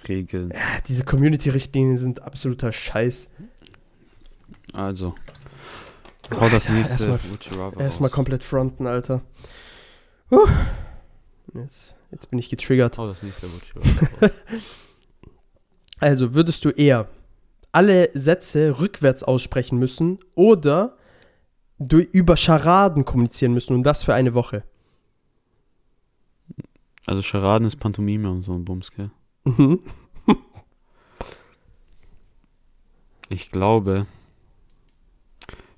Regeln. 0.10 0.52
Ja, 0.52 0.82
diese 0.86 1.06
Community-Richtlinien 1.06 1.98
sind 1.98 2.22
absoluter 2.22 2.74
Scheiß. 2.74 3.30
Also, 4.74 5.16
hau 6.38 6.50
das 6.50 6.66
Alter, 6.68 6.74
nächste 6.74 7.08
erstmal- 7.08 8.10
raus. 8.10 8.12
komplett 8.12 8.44
fronten, 8.44 8.88
Alter. 8.88 9.22
Huh. 10.32 10.48
Jetzt, 11.56 11.96
jetzt 12.12 12.30
bin 12.30 12.40
ich 12.40 12.50
getriggert. 12.50 12.98
Hau 12.98 13.08
das 13.08 13.24
nächste 13.24 13.48
Would 13.52 13.64
You 13.74 13.82
Rather 13.82 14.28
raus. 14.28 14.32
Also 16.00 16.34
würdest 16.34 16.64
du 16.66 16.70
eher 16.70 17.10
alle 17.72 18.10
Sätze 18.14 18.80
rückwärts 18.80 19.22
aussprechen 19.24 19.78
müssen 19.78 20.20
oder 20.34 20.98
du 21.78 22.00
über 22.00 22.38
Scharaden 22.38 23.06
kommunizieren 23.06 23.54
müssen 23.54 23.74
und 23.74 23.84
das 23.84 24.04
für 24.04 24.14
eine 24.14 24.34
Woche? 24.34 24.64
Also, 27.06 27.24
Charaden 27.24 27.68
ist 27.68 27.78
Pantomime 27.78 28.30
und 28.30 28.44
so 28.44 28.54
ein 28.54 28.66
Bums, 28.66 28.92
gell? 28.92 29.10
Mhm. 29.44 29.80
Ich 33.32 33.52
glaube, 33.52 34.08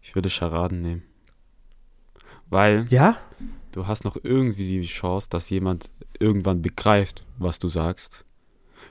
ich 0.02 0.16
würde 0.16 0.30
Charaden 0.30 0.82
nehmen. 0.82 1.04
Weil 2.50 2.88
Ja? 2.90 3.18
Du 3.72 3.88
hast 3.88 4.04
noch 4.04 4.18
irgendwie 4.22 4.82
die 4.82 4.88
Chance, 4.88 5.28
dass 5.30 5.50
jemand 5.50 5.90
irgendwann 6.20 6.62
begreift, 6.62 7.26
was 7.38 7.60
du 7.60 7.70
sagst. 7.70 8.24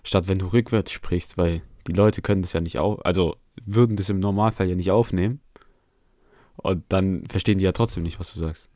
Statt 0.02 0.28
wenn 0.28 0.38
du 0.38 0.46
rückwärts 0.46 0.92
sprichst, 0.92 1.36
weil 1.36 1.62
die 1.86 1.92
Leute 1.92 2.22
können 2.22 2.42
das 2.42 2.52
ja 2.52 2.60
nicht 2.60 2.78
auf, 2.78 3.04
also 3.04 3.36
würden 3.64 3.96
das 3.96 4.08
im 4.08 4.20
Normalfall 4.20 4.68
ja 4.68 4.74
nicht 4.74 4.90
aufnehmen. 4.90 5.40
Und 6.56 6.84
dann 6.88 7.26
verstehen 7.28 7.58
die 7.58 7.64
ja 7.64 7.72
trotzdem 7.72 8.02
nicht, 8.02 8.20
was 8.20 8.32
du 8.32 8.38
sagst. 8.38 8.68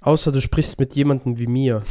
Außer 0.00 0.32
du 0.32 0.40
sprichst 0.40 0.78
mit 0.78 0.94
jemandem 0.94 1.38
wie 1.38 1.46
mir, 1.46 1.82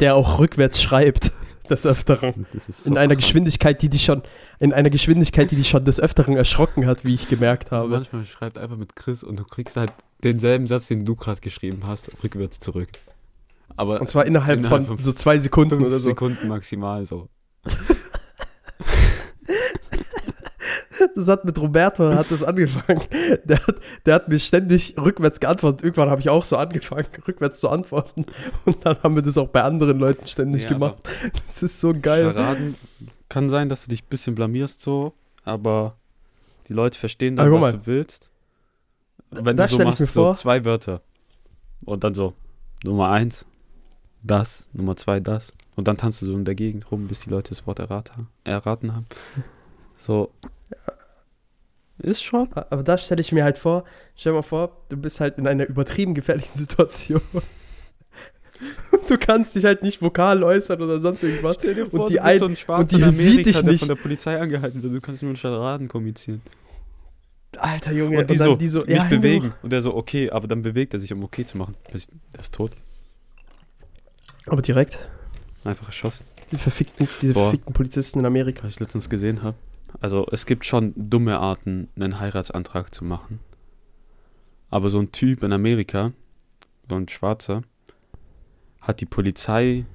der 0.00 0.14
auch 0.14 0.38
rückwärts 0.38 0.82
schreibt, 0.82 1.32
des 1.70 1.86
Öfteren. 1.86 2.46
Ist 2.52 2.86
In 2.86 2.98
einer 2.98 3.16
Geschwindigkeit, 3.16 3.80
die 3.82 3.88
dich 3.88 4.04
schon, 4.04 4.22
in 4.58 4.72
einer 4.72 4.90
Geschwindigkeit, 4.90 5.50
die 5.50 5.56
dich 5.56 5.68
schon 5.68 5.84
des 5.84 6.00
Öfteren 6.00 6.36
erschrocken 6.36 6.86
hat, 6.86 7.04
wie 7.04 7.14
ich 7.14 7.28
gemerkt 7.28 7.70
habe. 7.70 7.88
Manchmal 7.88 8.24
schreibt 8.24 8.58
einfach 8.58 8.76
mit 8.76 8.96
Chris 8.96 9.24
und 9.24 9.38
du 9.38 9.44
kriegst 9.44 9.76
halt 9.76 9.92
denselben 10.22 10.66
Satz, 10.66 10.88
den 10.88 11.04
du 11.04 11.14
gerade 11.16 11.40
geschrieben 11.40 11.80
hast, 11.86 12.10
rückwärts 12.22 12.58
zurück. 12.60 12.88
Aber 13.76 14.00
Und 14.00 14.08
zwar 14.08 14.24
innerhalb, 14.26 14.58
Innerhalb 14.60 14.86
von, 14.86 14.96
von 14.96 15.04
so 15.04 15.12
zwei 15.12 15.38
Sekunden 15.38 15.82
oder 15.82 15.98
so. 15.98 16.10
Sekunden 16.10 16.48
maximal 16.48 17.04
so. 17.06 17.28
Das 21.16 21.28
hat 21.28 21.44
mit 21.44 21.58
Roberto 21.60 22.12
hat 22.12 22.30
das 22.30 22.42
angefangen. 22.42 23.00
Der 23.44 23.58
hat, 23.66 23.76
der 24.06 24.14
hat 24.14 24.28
mir 24.28 24.38
ständig 24.38 24.94
rückwärts 24.98 25.38
geantwortet. 25.38 25.82
Irgendwann 25.82 26.08
habe 26.10 26.20
ich 26.20 26.28
auch 26.28 26.44
so 26.44 26.56
angefangen, 26.56 27.06
rückwärts 27.28 27.60
zu 27.60 27.68
antworten. 27.68 28.26
Und 28.64 28.84
dann 28.86 28.96
haben 29.02 29.14
wir 29.14 29.22
das 29.22 29.36
auch 29.38 29.48
bei 29.48 29.62
anderen 29.62 29.98
Leuten 29.98 30.26
ständig 30.26 30.62
Ja, 30.62 30.68
gemacht. 30.70 30.96
Das 31.46 31.62
ist 31.62 31.80
so 31.80 31.92
geil. 31.92 32.32
Charaden 32.32 32.74
kann 33.28 33.50
sein, 33.50 33.68
dass 33.68 33.84
du 33.84 33.90
dich 33.90 34.02
ein 34.04 34.08
bisschen 34.08 34.34
blamierst 34.34 34.80
so, 34.80 35.14
aber 35.44 35.96
die 36.68 36.72
Leute 36.72 36.98
verstehen 36.98 37.36
dann, 37.36 37.46
Aber 37.46 37.56
was 37.60 37.72
mal. 37.74 37.78
du 37.80 37.86
willst. 37.86 38.30
Wenn 39.42 39.56
Da 39.56 39.66
du 39.66 39.76
so 39.76 39.84
machst, 39.84 40.12
so 40.12 40.32
zwei 40.34 40.64
Wörter 40.64 41.00
und 41.84 42.04
dann 42.04 42.14
so 42.14 42.34
Nummer 42.84 43.10
eins, 43.10 43.46
das, 44.22 44.68
Nummer 44.72 44.96
zwei, 44.96 45.20
das 45.20 45.52
und 45.76 45.88
dann 45.88 45.96
tanzt 45.96 46.22
du 46.22 46.26
so 46.26 46.34
in 46.34 46.44
der 46.44 46.54
Gegend 46.54 46.90
rum, 46.90 47.08
bis 47.08 47.20
die 47.20 47.30
Leute 47.30 47.50
das 47.50 47.66
Wort 47.66 47.78
erraten, 47.78 48.28
erraten 48.44 48.94
haben. 48.94 49.06
So. 49.96 50.30
Ist 51.98 52.22
schon. 52.24 52.52
Aber 52.52 52.82
da 52.82 52.98
stelle 52.98 53.20
ich 53.20 53.30
mir 53.32 53.44
halt 53.44 53.56
vor, 53.56 53.84
stell 54.16 54.32
dir 54.32 54.36
mal 54.38 54.42
vor, 54.42 54.76
du 54.88 54.96
bist 54.96 55.20
halt 55.20 55.38
in 55.38 55.46
einer 55.46 55.64
übertrieben 55.66 56.14
gefährlichen 56.14 56.56
Situation. 56.58 57.20
Und 58.92 59.08
du 59.10 59.18
kannst 59.18 59.54
dich 59.56 59.64
halt 59.64 59.82
nicht 59.82 60.00
vokal 60.02 60.42
äußern 60.42 60.80
oder 60.80 60.98
sonst 60.98 61.22
irgendwas. 61.22 61.56
Stell 61.58 61.74
dir 61.74 61.86
vor, 61.86 62.08
die 62.08 62.20
ein- 62.20 62.40
ein 62.42 62.56
Schwarzer 62.56 62.96
die 62.96 63.02
in 63.02 63.12
sieht 63.12 63.46
dich 63.46 63.56
der 63.56 63.64
nicht. 63.64 63.80
von 63.80 63.88
der 63.88 63.96
Polizei 63.96 64.40
angehalten 64.40 64.82
wird. 64.82 64.94
Du 64.94 65.00
kannst 65.00 65.22
nur 65.22 65.30
in 65.30 65.36
Charaden 65.36 65.88
kommunizieren. 65.88 66.40
Alter 67.64 67.92
Junge, 67.92 68.18
und 68.18 68.30
die, 68.30 68.36
dann 68.36 68.44
so, 68.44 68.56
die 68.56 68.68
so 68.68 68.80
nicht 68.80 68.90
ja, 68.90 69.04
bewegen. 69.04 69.54
Und 69.62 69.72
der 69.72 69.82
so, 69.82 69.94
okay, 69.94 70.30
aber 70.30 70.46
dann 70.46 70.62
bewegt 70.62 70.94
er 70.94 71.00
sich, 71.00 71.12
um 71.12 71.22
okay 71.24 71.44
zu 71.44 71.58
machen. 71.58 71.74
Plötzlich, 71.84 72.18
Der 72.32 72.40
ist 72.40 72.54
tot. 72.54 72.72
Aber 74.46 74.62
direkt. 74.62 74.98
Einfach 75.64 75.86
erschossen. 75.86 76.26
Die 76.52 76.58
verfickten, 76.58 77.08
diese 77.22 77.32
Boah. 77.32 77.44
verfickten 77.44 77.72
Polizisten 77.72 78.20
in 78.20 78.26
Amerika. 78.26 78.64
Was 78.64 78.74
ich 78.74 78.80
letztens 78.80 79.08
gesehen 79.08 79.42
habe. 79.42 79.56
Also 80.00 80.26
es 80.30 80.44
gibt 80.46 80.64
schon 80.64 80.92
dumme 80.96 81.38
Arten, 81.38 81.88
einen 81.96 82.20
Heiratsantrag 82.20 82.94
zu 82.94 83.04
machen. 83.04 83.40
Aber 84.70 84.88
so 84.88 84.98
ein 84.98 85.12
Typ 85.12 85.42
in 85.44 85.52
Amerika, 85.52 86.12
so 86.88 86.96
ein 86.96 87.08
Schwarzer, 87.08 87.62
hat 88.80 89.00
die 89.00 89.06
Polizei 89.06 89.86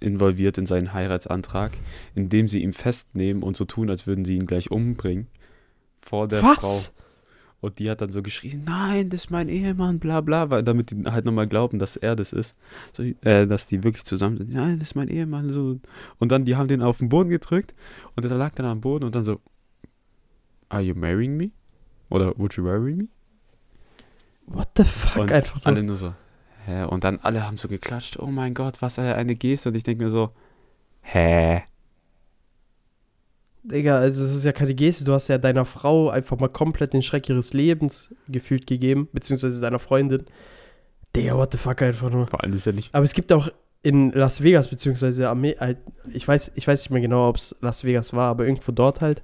involviert 0.00 0.58
in 0.58 0.66
seinen 0.66 0.92
Heiratsantrag, 0.92 1.72
indem 2.14 2.48
sie 2.48 2.62
ihn 2.62 2.72
festnehmen 2.72 3.42
und 3.42 3.56
so 3.56 3.64
tun, 3.64 3.88
als 3.88 4.06
würden 4.06 4.24
sie 4.24 4.36
ihn 4.36 4.46
gleich 4.46 4.70
umbringen. 4.70 5.28
Vor 5.98 6.28
der 6.28 6.40
Frau. 6.40 6.80
Und 7.66 7.80
die 7.80 7.90
hat 7.90 8.00
dann 8.00 8.12
so 8.12 8.22
geschrien, 8.22 8.62
nein, 8.64 9.10
das 9.10 9.24
ist 9.24 9.30
mein 9.30 9.48
Ehemann, 9.48 9.98
bla 9.98 10.20
bla, 10.20 10.50
weil 10.50 10.62
damit 10.62 10.92
die 10.92 11.02
halt 11.04 11.24
nochmal 11.24 11.48
glauben, 11.48 11.80
dass 11.80 11.96
er 11.96 12.14
das 12.14 12.32
ist. 12.32 12.54
So, 12.92 13.02
äh, 13.02 13.44
dass 13.48 13.66
die 13.66 13.82
wirklich 13.82 14.04
zusammen 14.04 14.36
sind. 14.36 14.52
Nein, 14.52 14.78
das 14.78 14.90
ist 14.90 14.94
mein 14.94 15.08
Ehemann. 15.08 15.52
So. 15.52 15.80
Und 16.20 16.30
dann, 16.30 16.44
die 16.44 16.54
haben 16.54 16.68
den 16.68 16.80
auf 16.80 16.98
den 16.98 17.08
Boden 17.08 17.28
gedrückt 17.28 17.74
und 18.14 18.24
der 18.24 18.36
lag 18.36 18.54
dann 18.54 18.66
am 18.66 18.80
Boden 18.80 19.02
und 19.02 19.16
dann 19.16 19.24
so, 19.24 19.40
Are 20.68 20.80
you 20.80 20.94
marrying 20.94 21.36
me? 21.36 21.50
Oder 22.08 22.38
would 22.38 22.54
you 22.54 22.62
marry 22.62 22.94
me? 22.94 23.08
What 24.46 24.68
the 24.76 24.84
fuck 24.84 25.22
und 25.22 25.32
einfach 25.32 25.60
alle 25.64 25.82
nur. 25.82 25.86
nur 25.86 25.96
so, 25.96 26.14
hä? 26.66 26.84
Und 26.84 27.02
dann 27.02 27.18
alle 27.18 27.44
haben 27.44 27.56
so 27.56 27.66
geklatscht, 27.66 28.16
oh 28.20 28.28
mein 28.28 28.54
Gott, 28.54 28.80
was 28.80 29.00
eine 29.00 29.34
Geste. 29.34 29.70
Und 29.70 29.74
ich 29.74 29.82
denke 29.82 30.04
mir 30.04 30.10
so, 30.10 30.30
hä? 31.02 31.64
Digga, 33.70 33.98
also 33.98 34.24
es 34.24 34.34
ist 34.34 34.44
ja 34.44 34.52
keine 34.52 34.74
Geste, 34.74 35.04
du 35.04 35.12
hast 35.12 35.28
ja 35.28 35.38
deiner 35.38 35.64
Frau 35.64 36.08
einfach 36.08 36.38
mal 36.38 36.48
komplett 36.48 36.92
den 36.92 37.02
Schreck 37.02 37.28
ihres 37.28 37.52
Lebens 37.52 38.14
gefühlt 38.28 38.66
gegeben, 38.66 39.08
beziehungsweise 39.12 39.60
deiner 39.60 39.80
Freundin. 39.80 40.24
Digga, 41.14 41.36
what 41.36 41.52
the 41.52 41.58
fuck 41.58 41.82
einfach 41.82 42.10
nur. 42.10 42.26
Vor 42.26 42.42
allem 42.42 42.52
ist 42.52 42.66
ja 42.66 42.72
nicht, 42.72 42.94
Aber 42.94 43.04
es 43.04 43.12
gibt 43.12 43.32
auch 43.32 43.48
in 43.82 44.12
Las 44.12 44.42
Vegas, 44.42 44.68
beziehungsweise 44.68 45.28
Ame 45.28 45.56
halt, 45.58 45.78
ich 46.12 46.26
weiß, 46.26 46.52
ich 46.54 46.66
weiß 46.66 46.82
nicht 46.82 46.90
mehr 46.90 47.00
genau, 47.00 47.28
ob 47.28 47.36
es 47.36 47.56
Las 47.60 47.84
Vegas 47.84 48.12
war, 48.12 48.28
aber 48.28 48.46
irgendwo 48.46 48.72
dort 48.72 49.00
halt, 49.00 49.22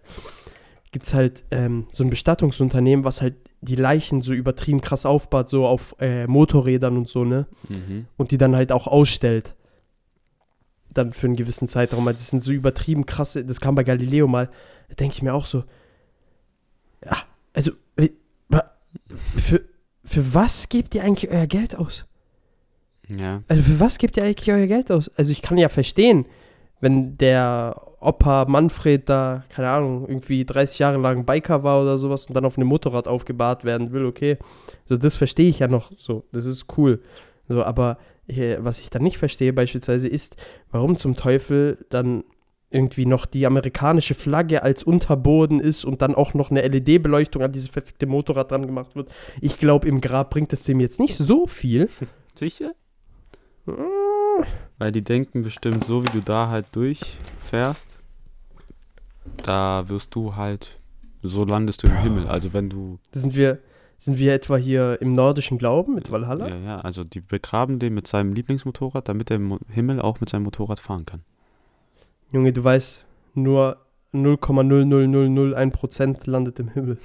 gibt 0.91 1.07
es 1.07 1.15
halt 1.15 1.45
ähm, 1.51 1.87
so 1.91 2.05
ein 2.05 2.11
Bestattungsunternehmen, 2.11 3.05
was 3.05 3.23
halt 3.23 3.35
die 3.61 3.77
Leichen 3.77 4.23
so 4.23 4.33
übertrieben 4.33 4.81
krass 4.81 5.07
aufbaut, 5.07 5.49
so 5.49 5.67
auf 5.67 5.95
äh, 6.01 6.27
Motorrädern 6.27 6.97
und 6.97 7.09
so, 7.09 7.25
ne? 7.25 7.47
mhm. 7.69 8.07
Und 8.17 8.31
die 8.31 8.39
dann 8.39 8.57
halt 8.57 8.73
auch 8.73 8.87
ausstellt. 8.87 9.55
Dann 10.95 11.13
für 11.13 11.27
einen 11.27 11.37
gewissen 11.37 11.69
Zeitraum. 11.69 12.07
Also 12.07 12.19
Das 12.19 12.29
sind 12.29 12.43
so 12.43 12.53
übertrieben 12.53 13.07
krasse, 13.07 13.45
das 13.45 13.61
kam 13.61 13.75
bei 13.75 13.85
Galileo 13.85 14.27
mal, 14.27 14.51
da 14.89 14.95
denke 14.95 15.15
ich 15.15 15.23
mir 15.23 15.35
auch 15.35 15.47
so, 15.47 15.65
ja, 17.05 17.17
also, 17.55 17.73
äh, 17.97 18.11
für, 19.37 19.63
für 20.05 20.35
was 20.35 20.69
gebt 20.69 20.95
ihr 20.95 21.05
eigentlich 21.05 21.31
euer 21.31 21.47
Geld 21.47 21.77
aus? 21.77 22.05
ja, 23.09 23.43
Also 23.49 23.63
für 23.63 23.81
was 23.81 23.99
gebt 23.99 24.17
ihr 24.17 24.25
eigentlich 24.25 24.53
euer 24.53 24.67
Geld 24.67 24.91
aus? 24.91 25.11
Also 25.17 25.33
ich 25.33 25.43
kann 25.43 25.59
ja 25.59 25.69
verstehen, 25.69 26.27
wenn 26.81 27.17
der 27.17 27.81
Opa 28.01 28.47
Manfred 28.47 29.09
da, 29.09 29.45
keine 29.49 29.71
Ahnung, 29.71 30.09
irgendwie 30.09 30.45
30 30.45 30.79
Jahre 30.81 30.99
lang 30.99 31.25
Biker 31.25 31.63
war 31.63 31.81
oder 31.81 31.99
sowas 31.99 32.27
und 32.27 32.35
dann 32.35 32.45
auf 32.45 32.57
einem 32.57 32.67
Motorrad 32.69 33.07
aufgebahrt 33.07 33.65
werden 33.65 33.93
will, 33.93 34.05
okay. 34.05 34.39
So, 34.87 34.97
das 34.97 35.15
verstehe 35.15 35.49
ich 35.49 35.61
ja 35.61 35.69
noch 35.69 35.93
so. 35.97 36.25
Das 36.33 36.45
ist 36.45 36.67
cool. 36.77 37.01
So, 37.49 37.63
aber 37.63 37.99
äh, 38.39 38.59
was 38.61 38.81
ich 38.81 38.91
dann 38.91 39.03
nicht 39.03 39.19
verstehe 39.19 39.53
beispielsweise 39.53 40.09
ist, 40.09 40.37
warum 40.71 40.97
zum 40.97 41.17
Teufel 41.17 41.79
dann 41.91 42.25
irgendwie 42.73 43.07
noch 43.07 43.27
die 43.27 43.47
amerikanische 43.47 44.15
Flagge 44.15 44.63
als 44.63 44.83
Unterboden 44.83 45.61
ist 45.61 45.85
und 45.85 46.03
dann 46.03 46.15
auch 46.15 46.35
noch 46.35 46.51
eine 46.51 46.67
LED-Beleuchtung 46.67 47.43
an 47.43 47.53
dieses 47.53 47.69
verfickte 47.69 48.07
Motorrad 48.07 48.51
dran 48.51 48.67
gemacht 48.67 48.97
wird. 48.97 49.11
Ich 49.41 49.59
glaube, 49.59 49.87
im 49.89 50.01
Grab 50.01 50.31
bringt 50.31 50.53
es 50.53 50.65
dem 50.65 50.81
jetzt 50.81 50.99
nicht 50.99 51.17
so 51.17 51.47
viel. 51.47 51.89
sicher? 52.35 52.75
Weil 54.79 54.93
die 54.93 55.03
denken 55.03 55.43
bestimmt, 55.43 55.85
so 55.85 56.03
wie 56.03 56.11
du 56.11 56.21
da 56.21 56.49
halt 56.49 56.75
durchfährst, 56.75 57.89
da 59.45 59.89
wirst 59.89 60.15
du 60.15 60.35
halt, 60.35 60.81
so 61.23 61.45
landest 61.45 61.83
du 61.83 61.89
im 61.89 61.97
Himmel. 61.99 62.27
Also 62.27 62.53
wenn 62.53 62.69
du, 62.69 62.99
Sind 63.13 63.37
wir, 63.37 63.59
sind 64.03 64.19
wir 64.19 64.35
etwa 64.35 64.57
hier 64.57 65.01
im 65.01 65.13
nordischen 65.13 65.59
Glauben 65.59 65.95
mit 65.95 66.11
Valhalla? 66.11 66.49
ja, 66.49 66.57
ja, 66.57 66.81
also 66.81 67.05
die 67.05 67.21
begraben 67.21 67.79
den 67.79 67.95
mit 67.95 68.09
seinem 68.09 68.33
Lieblingsmotorrad, 68.33 69.09
damit 69.09 69.31
er 69.31 69.37
im 69.37 69.61
Himmel 69.69 70.03
auch 70.03 70.19
mit 70.19 70.29
seinem 70.29 70.43
Motorrad 70.43 70.81
fahren 70.81 71.05
kann. 71.05 71.21
Junge, 72.33 72.53
du 72.53 72.65
weißt, 72.65 73.05
nur 73.35 73.77
0,00001% 74.13 76.29
landet 76.29 76.59
im 76.59 76.71
Himmel. 76.71 76.99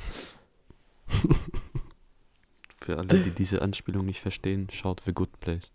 Für 2.81 2.97
alle, 2.97 3.19
die 3.19 3.29
diese 3.29 3.61
Anspielung 3.61 4.07
nicht 4.07 4.21
verstehen, 4.21 4.67
schaut 4.71 5.03
The 5.05 5.13
Good 5.13 5.39
Place. 5.39 5.71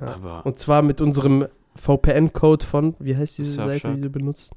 Ja. 0.00 0.14
Aber 0.14 0.46
Und 0.46 0.58
zwar 0.58 0.80
mit 0.80 1.02
unserem 1.02 1.46
VPN-Code 1.76 2.64
von, 2.64 2.94
wie 3.00 3.14
heißt 3.14 3.36
diese 3.36 3.52
Seite, 3.52 3.72
Surfshark. 3.72 3.96
die 3.96 4.00
du 4.00 4.08
benutzt? 4.08 4.54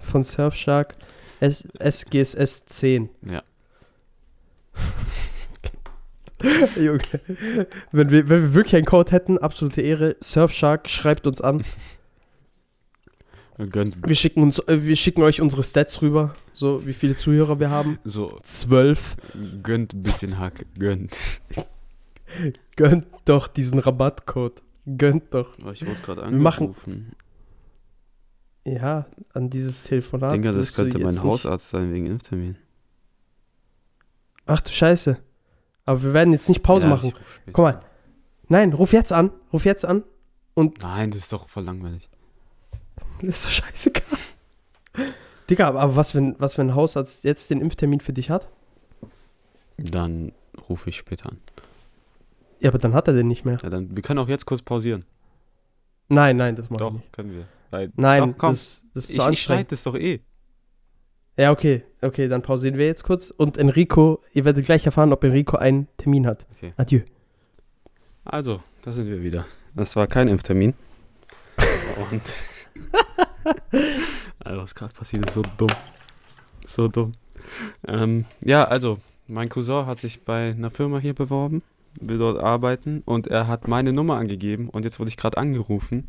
Von 0.00 0.24
Surfshark 0.24 0.96
S 1.40 1.68
SGSS 1.78 2.64
10. 2.64 3.10
ja, 3.26 3.42
Junge, 6.76 7.00
wenn 7.92 8.10
wir, 8.10 8.28
wenn 8.28 8.42
wir 8.42 8.54
wirklich 8.54 8.76
einen 8.76 8.84
Code 8.84 9.12
hätten, 9.12 9.38
absolute 9.38 9.80
Ehre, 9.80 10.16
Surfshark 10.20 10.88
schreibt 10.90 11.26
uns 11.26 11.40
an. 11.40 11.64
gönnt 13.70 13.96
Wir 14.06 14.14
schicken, 14.16 14.42
uns, 14.42 14.58
äh, 14.60 14.82
wir 14.82 14.96
schicken 14.96 15.22
euch 15.22 15.40
unsere 15.40 15.62
Stats 15.62 16.02
rüber, 16.02 16.34
so 16.52 16.86
wie 16.86 16.92
viele 16.92 17.14
Zuhörer 17.14 17.60
wir 17.60 17.70
haben. 17.70 17.98
so, 18.04 18.38
Zwölf. 18.42 19.16
gönnt 19.62 19.94
ein 19.94 20.02
bisschen 20.02 20.38
Hack, 20.38 20.66
gönnt. 20.78 21.16
Gönnt 22.76 23.06
doch 23.24 23.46
diesen 23.46 23.78
Rabattcode. 23.78 24.60
Gönnt 24.98 25.32
doch. 25.32 25.56
Oh, 25.64 25.70
ich 25.70 25.86
wurde 25.86 26.00
gerade 26.02 26.22
Wir 26.22 26.30
machen- 26.32 26.66
angerufen. 26.66 27.12
Ja, 28.66 29.06
an 29.32 29.48
dieses 29.50 29.84
Telefonat. 29.84 30.34
Ich 30.34 30.42
denke, 30.42 30.58
das 30.58 30.74
könnte 30.74 30.98
mein 30.98 31.08
jetzt 31.08 31.22
nicht- 31.22 31.32
Hausarzt 31.32 31.70
sein 31.70 31.92
wegen 31.92 32.06
Impftermin. 32.06 32.56
Ach 34.46 34.60
du 34.60 34.70
Scheiße. 34.70 35.18
Aber 35.86 36.02
wir 36.02 36.12
werden 36.12 36.32
jetzt 36.32 36.48
nicht 36.48 36.62
Pause 36.62 36.86
Ja, 36.86 36.94
machen. 36.94 37.12
Guck 37.46 37.58
mal. 37.58 37.80
Nein, 38.48 38.72
ruf 38.72 38.92
jetzt 38.92 39.12
an. 39.12 39.30
Ruf 39.52 39.64
jetzt 39.64 39.84
an. 39.84 40.02
Und 40.54 40.82
Nein, 40.82 41.10
das 41.10 41.20
ist 41.20 41.32
doch 41.32 41.48
voll 41.48 41.64
langweilig. 41.64 42.08
ist 43.22 43.44
doch 43.44 43.50
scheißegal. 43.50 44.02
Digga, 45.50 45.68
aber, 45.68 45.96
was, 45.96 46.14
wenn, 46.14 46.36
was, 46.38 46.56
wenn 46.56 46.68
ein 46.70 46.74
Hausarzt 46.74 47.24
jetzt 47.24 47.50
den 47.50 47.60
Impftermin 47.60 48.00
für 48.00 48.12
dich 48.12 48.30
hat? 48.30 48.48
Dann 49.76 50.32
rufe 50.68 50.88
ich 50.90 50.96
später 50.96 51.30
an. 51.30 51.40
Ja, 52.60 52.70
aber 52.70 52.78
dann 52.78 52.94
hat 52.94 53.08
er 53.08 53.14
den 53.14 53.28
nicht 53.28 53.44
mehr. 53.44 53.58
Ja, 53.62 53.68
dann, 53.70 53.94
wir 53.94 54.02
können 54.02 54.20
auch 54.20 54.28
jetzt 54.28 54.46
kurz 54.46 54.62
pausieren. 54.62 55.04
Nein, 56.08 56.36
nein, 56.36 56.54
das 56.56 56.70
machen 56.70 56.80
wir 56.80 56.86
Doch, 56.86 56.92
nicht. 56.92 57.12
können 57.12 57.32
wir. 57.32 57.44
Weil, 57.70 57.92
Nein, 57.96 58.32
doch, 58.32 58.38
komm. 58.38 58.52
das, 58.52 58.84
das 58.94 59.10
ist 59.10 59.18
ich, 59.18 59.26
ich 59.28 59.42
schneide 59.42 59.64
das 59.70 59.82
doch 59.82 59.96
eh. 59.96 60.20
Ja, 61.36 61.50
okay. 61.50 61.82
Okay, 62.00 62.28
dann 62.28 62.42
pausieren 62.42 62.76
wir 62.76 62.86
jetzt 62.86 63.04
kurz. 63.04 63.30
Und 63.30 63.56
Enrico, 63.56 64.20
ihr 64.32 64.44
werdet 64.44 64.64
gleich 64.66 64.86
erfahren, 64.86 65.12
ob 65.12 65.24
Enrico 65.24 65.56
einen 65.56 65.88
Termin 65.96 66.26
hat. 66.26 66.46
Okay. 66.56 66.72
Adieu. 66.76 67.00
Also, 68.24 68.60
da 68.82 68.92
sind 68.92 69.08
wir 69.08 69.22
wieder. 69.22 69.46
Das 69.74 69.96
war 69.96 70.06
kein 70.06 70.28
Impftermin. 70.28 70.74
Und. 72.10 72.36
also, 74.44 74.62
was 74.62 74.74
gerade 74.74 74.94
passiert 74.94 75.26
ist, 75.26 75.34
so 75.34 75.42
dumm. 75.56 75.70
So 76.66 76.88
dumm. 76.88 77.12
Ähm, 77.88 78.24
ja, 78.44 78.64
also, 78.64 78.98
mein 79.26 79.48
Cousin 79.48 79.86
hat 79.86 79.98
sich 79.98 80.24
bei 80.24 80.50
einer 80.50 80.70
Firma 80.70 80.98
hier 80.98 81.14
beworben, 81.14 81.62
will 82.00 82.18
dort 82.18 82.42
arbeiten 82.42 83.02
und 83.04 83.26
er 83.26 83.46
hat 83.46 83.68
meine 83.68 83.92
Nummer 83.92 84.16
angegeben 84.16 84.68
und 84.68 84.84
jetzt 84.84 84.98
wurde 84.98 85.08
ich 85.08 85.16
gerade 85.16 85.38
angerufen 85.38 86.06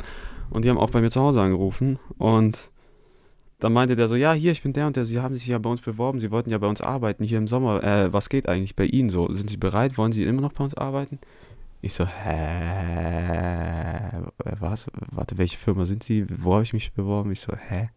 und 0.49 0.65
die 0.65 0.69
haben 0.69 0.77
auch 0.77 0.89
bei 0.89 1.01
mir 1.01 1.09
zu 1.09 1.21
Hause 1.21 1.41
angerufen 1.41 1.99
und 2.17 2.69
dann 3.65 3.73
meinte 3.73 3.95
der 3.95 4.07
so, 4.07 4.15
ja, 4.15 4.31
hier, 4.31 4.51
ich 4.51 4.61
bin 4.61 4.73
der 4.73 4.85
und 4.85 4.95
der, 4.95 5.07
Sie 5.07 5.19
haben 5.19 5.33
sich 5.33 5.47
ja 5.47 5.57
bei 5.57 5.71
uns 5.71 5.81
beworben, 5.81 6.19
Sie 6.19 6.29
wollten 6.29 6.51
ja 6.51 6.59
bei 6.59 6.67
uns 6.67 6.81
arbeiten 6.81 7.23
hier 7.23 7.39
im 7.39 7.47
Sommer. 7.47 7.83
Äh, 7.83 8.13
was 8.13 8.29
geht 8.29 8.47
eigentlich 8.47 8.75
bei 8.75 8.85
Ihnen 8.85 9.09
so? 9.09 9.27
Sind 9.31 9.49
Sie 9.49 9.57
bereit? 9.57 9.97
Wollen 9.97 10.11
Sie 10.11 10.23
immer 10.23 10.41
noch 10.41 10.53
bei 10.53 10.63
uns 10.63 10.75
arbeiten? 10.75 11.17
Ich 11.81 11.95
so, 11.95 12.05
hä? 12.05 13.41
Was? 14.59 14.85
Warte, 15.11 15.39
welche 15.39 15.57
Firma 15.57 15.85
sind 15.85 16.03
Sie? 16.03 16.27
Wo 16.29 16.53
habe 16.53 16.61
ich 16.61 16.73
mich 16.73 16.93
beworben? 16.93 17.31
Ich 17.31 17.41
so, 17.41 17.55
hä? 17.55 17.87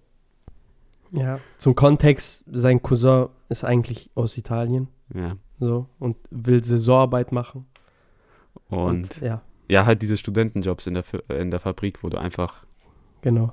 Ja. 1.12 1.38
Zum 1.58 1.74
Kontext, 1.74 2.46
sein 2.50 2.82
Cousin 2.82 3.26
ist 3.50 3.62
eigentlich 3.62 4.08
aus 4.14 4.38
Italien. 4.38 4.88
Ja. 5.14 5.36
So. 5.60 5.86
Und 5.98 6.16
will 6.30 6.64
Saisonarbeit 6.64 7.30
machen. 7.30 7.66
Und, 8.70 9.20
ja, 9.20 9.42
ja, 9.68 9.84
halt 9.84 10.00
diese 10.00 10.16
Studentenjobs 10.16 10.86
in 10.86 10.94
der, 10.94 11.04
in 11.28 11.50
der 11.50 11.60
Fabrik, 11.60 12.02
wo 12.02 12.08
du 12.08 12.16
einfach 12.16 12.64
genau. 13.20 13.52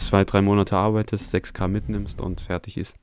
Zwei, 0.00 0.24
drei 0.24 0.42
Monate 0.42 0.76
arbeitest, 0.76 1.34
6K 1.34 1.68
mitnimmst 1.68 2.20
und 2.20 2.40
fertig 2.40 2.76
ist. 2.76 2.94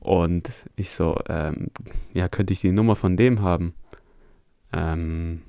Und 0.00 0.50
ich 0.76 0.90
so, 0.92 1.18
ähm, 1.28 1.70
ja, 2.14 2.28
könnte 2.28 2.52
ich 2.52 2.60
die 2.60 2.72
Nummer 2.72 2.96
von 2.96 3.16
dem 3.16 3.42
haben? 3.42 3.74
Ähm, 4.72 5.42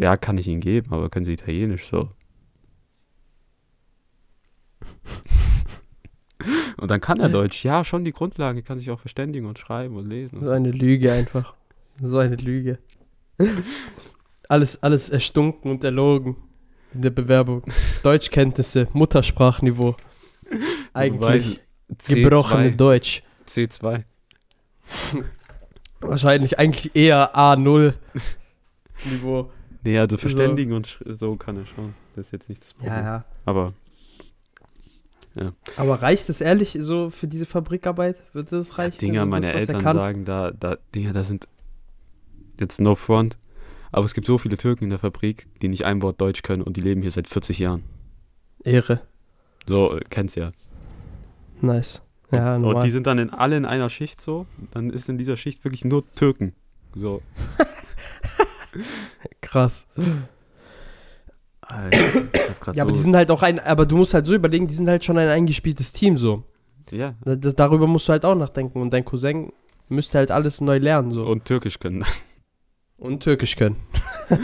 ja, 0.00 0.16
kann 0.16 0.38
ich 0.38 0.48
Ihnen 0.48 0.60
geben, 0.60 0.92
aber 0.92 1.10
können 1.10 1.26
Sie 1.26 1.34
Italienisch 1.34 1.86
so? 1.86 2.10
und 6.78 6.90
dann 6.90 7.00
kann 7.00 7.20
er 7.20 7.28
Deutsch. 7.28 7.64
Ja, 7.64 7.84
schon 7.84 8.04
die 8.04 8.12
Grundlagen, 8.12 8.64
kann 8.64 8.78
sich 8.78 8.90
auch 8.90 9.00
verständigen 9.00 9.46
und 9.46 9.58
schreiben 9.58 9.96
und 9.96 10.08
lesen. 10.08 10.38
Und 10.38 10.44
So 10.46 10.50
eine 10.52 10.70
Lüge 10.70 11.12
einfach. 11.12 11.54
So 12.00 12.18
eine 12.18 12.36
Lüge. 12.36 12.78
alles, 14.48 14.82
alles 14.82 15.10
erstunken 15.10 15.70
und 15.70 15.84
erlogen 15.84 16.36
in 16.94 17.02
der 17.02 17.10
Bewerbung. 17.10 17.62
Deutschkenntnisse, 18.02 18.88
Muttersprachniveau. 18.92 19.96
Eigentlich 20.94 21.60
C2, 21.92 22.14
gebrochene 22.22 22.72
Deutsch. 22.72 23.22
C2. 23.46 24.02
Wahrscheinlich 26.00 26.58
eigentlich 26.58 26.94
eher 26.94 27.36
A0 27.36 27.94
Niveau. 29.10 29.50
Nee, 29.84 29.98
also 29.98 30.16
So. 30.16 30.20
verständigen 30.20 30.72
und 30.72 30.86
sch- 30.86 31.14
so 31.14 31.36
kann 31.36 31.56
er 31.56 31.66
schon. 31.66 31.94
Das 32.16 32.26
ist 32.26 32.32
jetzt 32.32 32.48
nicht 32.48 32.64
das 32.64 32.74
Problem. 32.74 32.92
Ja, 32.94 33.02
ja. 33.04 33.24
Aber 33.44 33.72
Aber 35.76 36.02
reicht 36.02 36.28
es 36.30 36.40
ehrlich 36.40 36.76
so 36.80 37.10
für 37.10 37.28
diese 37.28 37.46
Fabrikarbeit? 37.46 38.16
Würde 38.32 38.56
das 38.58 38.76
reichen? 38.78 38.98
Dinger, 38.98 39.20
Also 39.20 39.30
meine 39.30 39.46
das, 39.46 39.54
er 39.54 39.60
Eltern 39.60 39.82
sagen, 39.96 40.24
da, 40.24 40.50
da, 40.50 40.78
Dinger, 40.94 41.12
da 41.12 41.22
sind 41.22 41.46
jetzt 42.58 42.80
no 42.80 42.94
front, 42.96 43.38
aber 43.92 44.04
es 44.04 44.14
gibt 44.14 44.26
so 44.26 44.38
viele 44.38 44.56
Türken 44.56 44.84
in 44.84 44.90
der 44.90 44.98
Fabrik, 44.98 45.46
die 45.60 45.68
nicht 45.68 45.84
ein 45.84 46.02
Wort 46.02 46.20
Deutsch 46.20 46.42
können 46.42 46.62
und 46.62 46.76
die 46.76 46.80
leben 46.80 47.02
hier 47.02 47.10
seit 47.10 47.28
40 47.28 47.58
Jahren. 47.58 47.82
Ehre. 48.64 49.00
So, 49.66 49.96
äh, 49.96 50.00
kennst 50.08 50.36
ja. 50.36 50.52
Nice. 51.60 52.02
Ja, 52.30 52.56
und 52.56 52.62
normal. 52.62 52.82
die 52.82 52.90
sind 52.90 53.06
dann 53.06 53.18
in, 53.18 53.30
alle 53.30 53.56
in 53.56 53.64
einer 53.64 53.88
Schicht 53.88 54.20
so, 54.20 54.46
dann 54.72 54.90
ist 54.90 55.08
in 55.08 55.16
dieser 55.16 55.36
Schicht 55.36 55.64
wirklich 55.64 55.84
nur 55.84 56.04
Türken. 56.14 56.54
So. 56.94 57.22
Krass. 59.40 59.86
Alter, 61.62 61.98
ich 61.98 62.14
hab 62.14 62.66
Ja, 62.66 62.74
so, 62.74 62.80
aber 62.82 62.92
die 62.92 62.98
sind 62.98 63.16
halt 63.16 63.30
auch 63.30 63.42
ein, 63.42 63.58
aber 63.60 63.86
du 63.86 63.96
musst 63.96 64.12
halt 64.12 64.26
so 64.26 64.34
überlegen, 64.34 64.66
die 64.66 64.74
sind 64.74 64.88
halt 64.88 65.04
schon 65.04 65.16
ein 65.18 65.28
eingespieltes 65.28 65.92
Team 65.92 66.16
so. 66.16 66.44
ja, 66.90 67.14
Das, 67.24 67.54
darüber 67.54 67.86
musst 67.86 68.08
du 68.08 68.12
halt 68.12 68.24
auch 68.24 68.34
nachdenken 68.34 68.80
und 68.80 68.92
dein 68.92 69.04
Cousin 69.04 69.52
müsste 69.88 70.18
halt 70.18 70.30
alles 70.30 70.60
neu 70.60 70.78
lernen 70.78 71.10
so. 71.10 71.22
Und, 71.22 71.28
und 71.28 71.44
Türkisch 71.46 71.78
können. 71.78 72.04
Türkisch 73.20 73.56
können. 73.56 73.76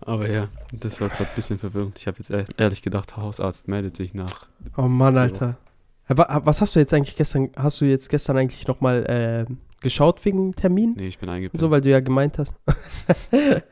Aber 0.00 0.28
ja, 0.28 0.48
das 0.72 1.00
war 1.00 1.08
gerade 1.08 1.30
ein 1.30 1.34
bisschen 1.36 1.58
verwirrend. 1.58 1.98
Ich 1.98 2.06
habe 2.06 2.18
jetzt 2.18 2.30
ehr- 2.30 2.44
ehrlich 2.58 2.82
gedacht, 2.82 3.16
Hausarzt 3.16 3.66
meldet 3.68 3.96
sich 3.96 4.12
nach. 4.14 4.46
Oh 4.76 4.82
Mann. 4.82 5.16
Alter. 5.16 5.56
Was 6.08 6.60
hast 6.60 6.76
du 6.76 6.78
jetzt 6.80 6.92
eigentlich 6.94 7.16
gestern, 7.16 7.50
hast 7.56 7.80
du 7.80 7.84
jetzt 7.84 8.08
gestern 8.10 8.36
eigentlich 8.36 8.66
nochmal 8.68 9.46
äh, 9.48 9.52
geschaut 9.80 10.24
wegen 10.24 10.54
Termin? 10.54 10.94
Nee, 10.96 11.08
ich 11.08 11.18
bin 11.18 11.28
eingepennt. 11.28 11.60
So, 11.60 11.70
weil 11.70 11.80
du 11.80 11.88
ja 11.90 11.98
gemeint 12.00 12.38
hast. 12.38 12.54
man 13.32 13.62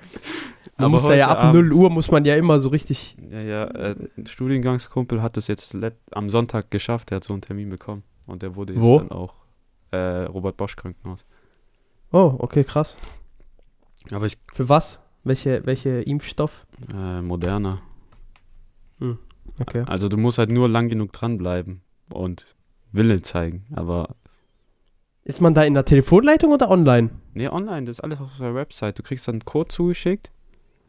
Aber 0.79 0.89
muss 0.89 1.09
ja, 1.11 1.29
ab 1.29 1.53
0 1.55 1.63
Abend- 1.67 1.75
Uhr 1.75 1.91
muss 1.91 2.11
man 2.11 2.25
ja 2.25 2.35
immer 2.35 2.59
so 2.59 2.71
richtig. 2.71 3.17
Ja, 3.31 3.41
ja, 3.41 3.65
äh, 3.67 3.95
ein 4.17 4.27
Studiengangskumpel 4.27 5.23
hat 5.23 5.37
das 5.37 5.47
jetzt 5.47 5.75
let 5.75 5.95
am 6.11 6.29
Sonntag 6.31 6.71
geschafft, 6.71 7.11
der 7.11 7.17
hat 7.17 7.25
so 7.25 7.35
einen 7.35 7.43
Termin 7.43 7.69
bekommen. 7.71 8.03
Und 8.27 8.43
der 8.43 8.57
wurde 8.57 8.73
jetzt 8.73 8.83
Wo? 8.83 8.99
dann 8.99 9.11
auch 9.13 9.35
äh, 9.93 10.25
Robert 10.25 10.57
Bosch 10.57 10.75
Krankenhaus. 10.75 11.25
Oh, 12.15 12.37
okay, 12.39 12.63
krass. 12.65 12.97
Aber 14.13 14.27
ich, 14.27 14.39
Für 14.53 14.69
was? 14.69 15.01
Welche, 15.25 15.65
welche 15.67 16.01
Impfstoff? 16.03 16.67
äh, 16.95 17.21
moderner. 17.23 17.81
Okay. 19.61 19.83
Also 19.87 20.09
du 20.09 20.17
musst 20.17 20.39
halt 20.39 20.51
nur 20.51 20.69
lang 20.69 20.89
genug 20.89 21.13
dranbleiben 21.13 21.81
und 22.13 22.47
Wille 22.93 23.23
zeigen. 23.23 23.67
Aber, 23.75 24.17
Ist 25.25 25.41
man 25.41 25.55
da 25.55 25.63
in 25.63 25.75
der 25.75 25.85
Telefonleitung 25.85 26.53
oder 26.53 26.71
online? 26.71 27.11
nee, 27.33 27.49
online, 27.49 27.87
das 27.87 27.99
ist 27.99 28.05
alles 28.05 28.21
auf 28.21 28.37
der 28.39 28.55
Website. 28.55 28.99
Du 28.99 29.03
kriegst 29.03 29.27
dann 29.29 29.37
einen 29.37 29.45
Code 29.45 29.69
zugeschickt 29.69 30.31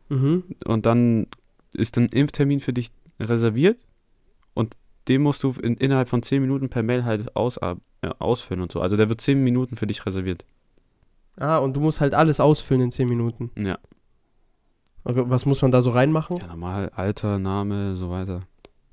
Mhm. 0.09 0.43
und 0.65 0.85
dann 0.85 1.25
ist 1.73 1.97
ein 1.97 2.07
Impftermin 2.09 2.59
für 2.59 2.73
dich 2.73 2.91
reserviert 3.19 3.83
und 4.53 4.75
den 5.07 5.21
musst 5.23 5.41
du 5.43 5.51
in, 5.61 5.75
innerhalb 5.77 6.07
von 6.09 6.21
10 6.21 6.41
Minuten 6.41 6.69
per 6.69 6.83
Mail 6.83 7.03
halt 7.05 7.35
aus, 7.35 7.57
äh, 7.57 7.75
ausfüllen 8.19 8.61
und 8.61 8.71
so. 8.71 8.81
Also 8.81 8.95
der 8.97 9.09
wird 9.09 9.21
10 9.21 9.43
Minuten 9.43 9.75
für 9.75 9.87
dich 9.87 10.05
reserviert. 10.05 10.45
Ah, 11.37 11.57
und 11.57 11.75
du 11.75 11.79
musst 11.79 11.99
halt 11.99 12.13
alles 12.13 12.39
ausfüllen 12.39 12.81
in 12.81 12.91
10 12.91 13.09
Minuten. 13.09 13.51
Ja. 13.57 13.77
Okay, 15.03 15.23
was 15.27 15.45
muss 15.45 15.61
man 15.61 15.71
da 15.71 15.81
so 15.81 15.91
reinmachen? 15.91 16.37
Ja, 16.37 16.47
normal, 16.47 16.89
Alter, 16.95 17.37
Name, 17.37 17.95
so 17.95 18.09
weiter. 18.09 18.41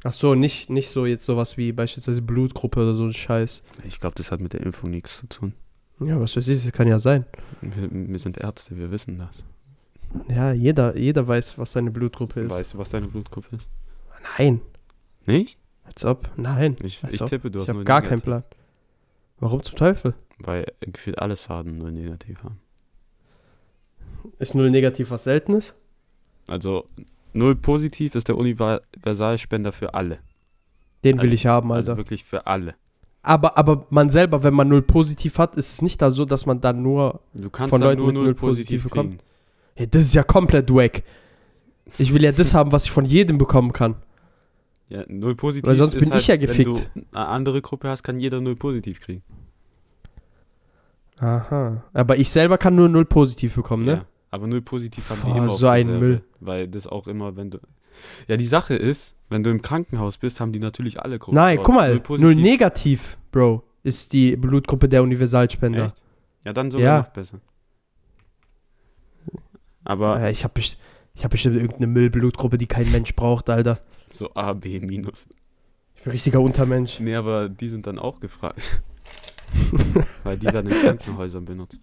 Ach 0.04 0.12
so, 0.12 0.34
nicht, 0.34 0.68
nicht 0.68 0.90
so 0.90 1.06
jetzt 1.06 1.24
sowas 1.24 1.56
wie 1.56 1.72
beispielsweise 1.72 2.22
Blutgruppe 2.22 2.80
oder 2.80 2.94
so 2.94 3.04
ein 3.04 3.14
Scheiß. 3.14 3.62
Ich 3.86 4.00
glaube, 4.00 4.16
das 4.16 4.32
hat 4.32 4.40
mit 4.40 4.52
der 4.52 4.60
Impfung 4.62 4.90
nichts 4.90 5.18
zu 5.18 5.28
tun. 5.28 5.54
Ja, 6.00 6.20
was 6.20 6.36
weiß 6.36 6.48
ich, 6.48 6.64
das 6.64 6.72
kann 6.72 6.88
ja 6.88 6.98
sein. 6.98 7.24
Wir, 7.60 7.88
wir 7.90 8.18
sind 8.18 8.36
Ärzte, 8.38 8.76
wir 8.76 8.90
wissen 8.90 9.18
das. 9.18 9.44
Ja, 10.28 10.52
jeder, 10.52 10.96
jeder 10.96 11.26
weiß, 11.26 11.56
was 11.56 11.72
seine 11.72 11.90
Blutgruppe 11.90 12.40
ist. 12.40 12.50
Weißt 12.50 12.74
du, 12.74 12.78
was 12.78 12.90
deine 12.90 13.06
Blutgruppe 13.06 13.56
ist? 13.56 13.68
Nein. 14.36 14.60
Nicht? 15.24 15.58
Als 15.84 16.04
ob. 16.04 16.28
Nein. 16.36 16.76
Ich, 16.82 17.02
ich 17.08 17.18
tippe, 17.18 17.50
du 17.50 17.60
hast 17.60 17.64
ich 17.64 17.68
habe 17.70 17.78
nur 17.78 17.84
gar 17.84 18.02
keinen 18.02 18.20
Plan. 18.20 18.42
Warum 19.38 19.62
zum 19.62 19.76
Teufel? 19.76 20.14
Weil 20.44 20.66
gefühlt 20.80 21.18
alle 21.20 21.36
Schaden 21.36 21.78
nur 21.78 21.90
negativ 21.90 22.42
haben. 22.42 22.58
Ist 24.38 24.54
null 24.54 24.70
negativ 24.70 25.10
was 25.10 25.24
Seltenes? 25.24 25.74
Also, 26.48 26.86
null 27.32 27.56
positiv 27.56 28.14
ist 28.14 28.28
der 28.28 28.36
Universalspender 28.36 29.72
für 29.72 29.94
alle. 29.94 30.18
Den 31.04 31.16
will 31.18 31.24
Also- 31.24 31.34
ich 31.34 31.46
haben, 31.46 31.72
Also 31.72 31.92
Alter. 31.92 32.00
wirklich 32.00 32.24
für 32.24 32.46
alle. 32.46 32.74
aber, 33.22 33.56
aber 33.56 33.86
man 33.90 34.10
selber, 34.10 34.42
wenn 34.42 34.54
man 34.54 34.68
null 34.68 34.82
positiv 34.82 35.38
hat, 35.38 35.56
ist 35.56 35.72
es 35.74 35.82
nicht 35.82 36.00
da 36.02 36.10
so, 36.10 36.24
dass 36.24 36.46
man 36.46 36.60
dann 36.60 36.82
nur. 36.82 37.20
Von 37.52 37.80
Leuten 37.80 37.98
nur 38.02 38.06
mit 38.12 38.14
null 38.16 38.34
positiv 38.34 38.82
positiv 38.84 38.90
kriegen. 38.92 39.18
Hey, 39.74 39.86
das 39.88 40.02
ist 40.02 40.14
ja 40.14 40.22
komplett 40.22 40.70
wack. 40.72 41.02
Ich 41.98 42.12
will 42.12 42.22
ja 42.22 42.32
das 42.32 42.52
haben, 42.54 42.72
was 42.72 42.84
ich 42.84 42.90
von 42.90 43.04
jedem 43.04 43.38
bekommen 43.38 43.72
kann. 43.72 43.96
Ja, 44.88 45.04
null 45.08 45.34
positiv 45.34 45.68
Weil 45.68 45.76
sonst 45.76 45.98
bin 45.98 46.10
halt, 46.10 46.20
ich 46.20 46.26
ja 46.26 46.34
Wenn 46.34 46.40
gefickt. 46.40 46.68
du 46.68 47.02
eine 47.16 47.26
andere 47.28 47.62
Gruppe 47.62 47.88
hast, 47.88 48.02
kann 48.02 48.18
jeder 48.20 48.40
null 48.40 48.56
positiv 48.56 49.00
kriegen. 49.00 49.22
Aha. 51.22 51.82
Aber 51.92 52.16
ich 52.18 52.30
selber 52.30 52.58
kann 52.58 52.74
nur 52.74 52.88
null 52.88 53.04
positiv 53.04 53.54
bekommen, 53.54 53.84
ne? 53.84 53.92
Ja, 53.92 54.04
aber 54.30 54.46
null 54.48 54.60
positiv 54.62 55.08
haben 55.08 55.20
die 55.24 55.30
Boah, 55.30 55.36
immer 55.36 55.50
auf 55.52 55.58
so 55.58 55.68
ein 55.68 55.86
Reserve, 55.86 55.98
Müll. 56.04 56.24
Weil 56.40 56.68
das 56.68 56.86
auch 56.88 57.06
immer, 57.06 57.36
wenn 57.36 57.50
du. 57.50 57.58
Ja, 58.26 58.36
die 58.36 58.46
Sache 58.46 58.74
ist, 58.74 59.16
wenn 59.28 59.42
du 59.44 59.50
im 59.50 59.62
Krankenhaus 59.62 60.18
bist, 60.18 60.40
haben 60.40 60.50
die 60.52 60.58
natürlich 60.58 61.00
alle 61.00 61.18
Gruppen. 61.18 61.36
Nein, 61.36 61.56
dort. 61.56 61.66
guck 61.66 61.74
mal, 61.76 61.94
Null 62.08 62.18
null, 62.18 62.34
negativ, 62.34 63.18
Bro, 63.30 63.62
ist 63.84 64.12
die 64.12 64.34
Blutgruppe 64.36 64.88
der 64.88 65.02
Universalspender. 65.02 65.86
Echt? 65.86 66.02
Ja, 66.44 66.52
dann 66.52 66.70
sogar 66.70 66.84
Ja. 66.86 66.98
noch 67.02 67.08
besser. 67.10 67.38
Aber 69.84 70.20
Ja, 70.20 70.28
ich 70.28 70.44
habe 70.44 70.54
best 70.54 70.76
ich 71.14 71.24
hab 71.24 71.30
bestimmt 71.30 71.56
irgendeine 71.56 71.88
Müllblutgruppe, 71.88 72.56
die 72.56 72.66
kein 72.66 72.90
Mensch 72.90 73.14
braucht, 73.14 73.50
Alter. 73.50 73.78
so 74.10 74.32
A, 74.34 74.54
B 74.54 74.80
minus. 74.80 75.26
Ich 75.94 76.02
bin 76.02 76.10
ein 76.10 76.12
richtiger 76.12 76.40
Untermensch. 76.40 76.98
Nee, 77.00 77.14
aber 77.14 77.48
die 77.50 77.68
sind 77.68 77.86
dann 77.86 77.98
auch 77.98 78.18
gefragt. 78.18 78.82
Weil 80.24 80.38
die 80.38 80.46
werden 80.46 80.70
in 80.70 80.80
Krankenhäusern 80.80 81.44
benutzt. 81.44 81.80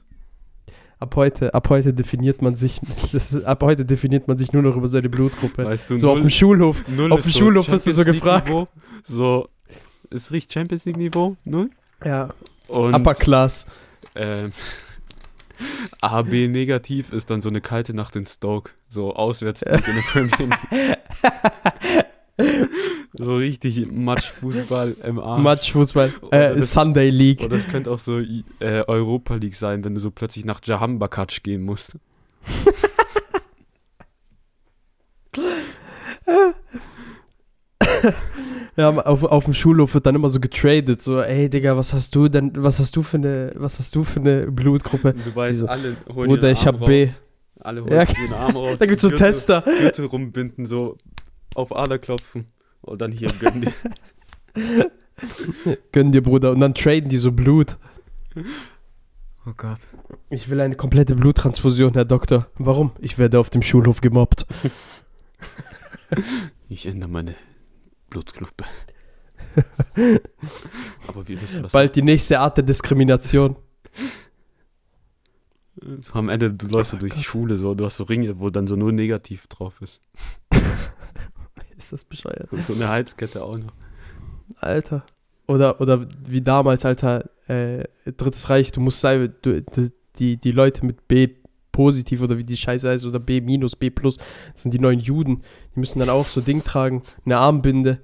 Ab 1.00 1.16
heute, 1.16 1.54
ab 1.54 1.70
heute 1.70 1.94
definiert 1.94 2.42
man 2.42 2.58
sich, 2.58 2.82
das 3.14 3.32
ist, 3.34 3.46
ab 3.46 3.64
heute 3.64 3.86
definiert 3.86 4.28
man 4.28 4.38
sich 4.38 4.52
nur 4.52 4.62
noch 4.62 4.76
über 4.76 4.90
seine 4.90 5.08
Blutgruppe. 5.10 5.64
Weißt 5.64 5.90
du, 5.90 5.98
so 5.98 6.12
auf 6.12 6.20
dem 6.20 6.30
Schulhof. 6.30 6.84
null 6.90 7.14
auf 7.14 7.22
dem 7.22 7.32
Schulhof 7.32 7.70
wirst 7.70 7.88
du 7.88 7.92
so 7.92 8.04
gefragt. 8.04 8.50
League-Niveau. 8.50 8.68
So, 9.04 9.48
es 10.10 10.32
riecht 10.32 10.52
Champions 10.52 10.84
League 10.86 10.98
Niveau, 10.98 11.38
null. 11.46 11.70
Ja. 12.04 12.34
Und 12.68 12.94
Upper 12.94 13.16
Class. 13.16 13.66
ähm, 14.16 14.52
AB 16.02 16.48
negativ 16.50 17.14
ist 17.14 17.30
dann 17.30 17.40
so 17.42 17.50
eine 17.50 17.62
kalte 17.62 17.94
Nacht 17.94 18.16
in 18.18 18.26
Stoke. 18.26 18.72
So 18.90 19.14
auswärts 19.16 19.62
in 19.62 19.72
der 19.72 19.80
Premier 19.80 20.30
League. 20.38 20.98
So 23.22 23.36
richtig 23.36 23.86
Matschfußball 23.92 24.96
im 25.04 25.20
Arm. 25.20 25.44
Matschfußball, 25.44 26.14
äh, 26.32 26.56
das- 26.56 26.72
Sunday 26.72 27.10
League. 27.10 27.42
Oder 27.44 27.58
es 27.58 27.68
könnte 27.68 27.92
auch 27.92 28.00
so 28.00 28.20
äh, 28.20 28.84
Europa 28.88 29.36
League 29.36 29.56
sein, 29.56 29.84
wenn 29.84 29.94
du 29.94 30.00
so 30.00 30.10
plötzlich 30.10 30.46
nach 30.46 30.62
Jahambakac 30.64 31.44
gehen 31.44 31.66
musst. 31.66 31.98
Ja, 38.78 38.90
auf, 38.92 39.24
auf 39.24 39.44
dem 39.46 39.54
Schulhof 39.54 39.94
wird 39.94 40.06
dann 40.06 40.16
immer 40.16 40.30
so 40.30 40.40
getradet, 40.40 41.02
so, 41.02 41.20
ey 41.22 41.50
Digga, 41.50 41.76
was 41.76 41.92
hast 41.92 42.16
du 42.16 42.30
denn, 42.30 42.52
was 42.56 42.80
hast 42.80 42.96
du 42.96 43.04
für 43.04 43.18
eine, 43.18 43.52
was 43.56 43.78
hast 43.78 43.94
du 43.96 44.04
für 44.04 44.20
eine 44.22 44.50
Blutgruppe? 44.52 45.14
Du 45.14 45.36
weißt, 45.36 45.62
Wieso? 45.62 45.68
alle 45.68 45.98
holen 46.14 46.30
Bruder, 46.30 46.52
ich 46.52 46.66
hab 46.66 46.86
B. 46.86 47.10
Alle 47.60 47.82
holen 47.84 47.92
Ja, 47.92 48.04
ihren 48.04 48.34
Arm 48.34 48.56
raus. 48.56 48.76
Da 48.80 48.86
gibt's 48.86 49.02
so 49.02 49.10
Gürtel- 49.10 49.18
Tester. 49.32 49.64
Gürtel 49.66 50.06
rumbinden, 50.06 50.66
so 50.66 50.98
auf 51.56 51.76
Ader 51.76 52.00
klopfen. 52.00 52.46
Und 52.82 53.02
dann 53.02 53.12
hier 53.12 53.30
gönnen 53.40 53.62
die. 53.62 54.90
Gönn 55.92 56.12
dir, 56.12 56.24
Bruder. 56.24 56.52
Und 56.52 56.60
dann 56.60 56.74
traden 56.74 57.10
die 57.10 57.18
so 57.18 57.32
Blut. 57.32 57.78
Oh 59.46 59.54
Gott. 59.56 59.80
Ich 60.30 60.50
will 60.50 60.62
eine 60.62 60.76
komplette 60.76 61.16
Bluttransfusion, 61.16 61.94
Herr 61.94 62.06
Doktor. 62.06 62.48
Warum? 62.58 62.92
Ich 63.00 63.18
werde 63.18 63.40
auf 63.40 63.50
dem 63.50 63.62
Schulhof 63.62 64.02
gemobbt. 64.02 64.46
Ich 66.70 66.86
ändere 66.86 67.10
meine 67.10 67.36
Blutgruppe. 68.10 68.64
Aber 71.08 71.28
wie 71.28 71.40
wirst 71.42 71.58
du 71.58 71.62
das 71.64 71.72
Bald 71.72 71.96
die 71.96 72.02
nächste 72.02 72.40
Art 72.40 72.58
der 72.58 72.64
Diskrimination. 72.64 73.56
So, 76.02 76.14
am 76.14 76.30
Ende, 76.30 76.52
du 76.52 76.68
läufst 76.68 76.92
so 76.92 76.98
durch 76.98 77.14
die 77.14 77.24
Schule, 77.24 77.58
so, 77.58 77.74
du 77.74 77.86
hast 77.86 77.98
so 77.98 78.04
Ringe, 78.04 78.40
wo 78.40 78.50
dann 78.50 78.68
so 78.68 78.76
nur 78.76 78.92
negativ 78.92 79.48
drauf 79.48 79.82
ist. 79.82 80.02
Ist 81.80 81.94
das 81.94 82.04
bescheuert? 82.04 82.52
Und 82.52 82.66
so 82.66 82.74
eine 82.74 82.90
Halskette 82.90 83.42
auch 83.44 83.58
noch. 83.58 83.74
Alter. 84.60 85.04
Oder, 85.48 85.80
oder 85.82 86.06
wie 86.28 86.42
damals, 86.42 86.86
Alter, 86.86 87.30
äh, 87.48 87.86
Drittes 88.06 88.50
Reich, 88.50 88.72
du 88.72 88.82
musst 88.82 89.00
sein, 89.00 89.34
du, 89.42 89.64
die, 90.18 90.38
die 90.38 90.52
Leute 90.52 90.86
mit 90.86 91.08
B 91.08 91.30
positiv 91.72 92.22
oder 92.22 92.38
wie 92.38 92.44
die 92.44 92.58
Scheiße 92.58 92.90
heißt, 92.90 93.06
oder 93.06 93.20
B 93.20 93.40
minus, 93.40 93.76
B 93.76 93.90
plus, 93.90 94.18
das 94.18 94.64
sind 94.64 94.74
die 94.74 94.80
neuen 94.80 95.00
Juden. 95.00 95.44
Die 95.74 95.80
müssen 95.80 96.00
dann 96.00 96.10
auch 96.10 96.26
so 96.28 96.42
Ding 96.42 96.64
tragen, 96.64 97.02
eine 97.26 97.38
Armbinde. 97.38 98.00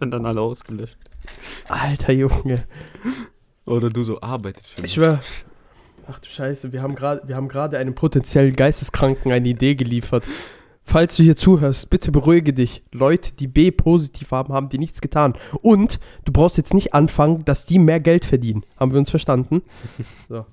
Und 0.00 0.12
dann 0.12 0.24
alle 0.24 0.40
ausgelöscht. 0.40 0.96
Alter 1.68 2.12
Junge. 2.12 2.62
Oder 3.64 3.90
du 3.90 4.04
so 4.04 4.20
arbeitet 4.20 4.64
für 4.64 4.76
Ich 4.76 4.82
mich. 4.82 4.92
schwör. 4.92 5.20
Ach 6.08 6.20
du 6.20 6.28
Scheiße, 6.28 6.72
wir 6.72 6.82
haben 6.82 6.94
gerade, 6.94 7.26
wir 7.26 7.34
haben 7.34 7.48
gerade 7.48 7.78
einem 7.78 7.96
potenziellen 7.96 8.54
Geisteskranken 8.54 9.32
eine 9.32 9.48
Idee 9.48 9.74
geliefert. 9.74 10.24
Falls 10.88 11.16
du 11.16 11.24
hier 11.24 11.36
zuhörst, 11.36 11.90
bitte 11.90 12.12
beruhige 12.12 12.52
dich. 12.52 12.84
Leute, 12.92 13.32
die 13.32 13.48
B 13.48 13.72
positiv 13.72 14.30
haben, 14.30 14.52
haben 14.54 14.68
dir 14.68 14.78
nichts 14.78 15.00
getan. 15.00 15.34
Und 15.60 15.98
du 16.24 16.30
brauchst 16.30 16.56
jetzt 16.58 16.74
nicht 16.74 16.94
anfangen, 16.94 17.44
dass 17.44 17.66
die 17.66 17.80
mehr 17.80 17.98
Geld 17.98 18.24
verdienen. 18.24 18.64
Haben 18.76 18.92
wir 18.92 18.98
uns 19.00 19.10
verstanden? 19.10 19.62
So. 20.28 20.46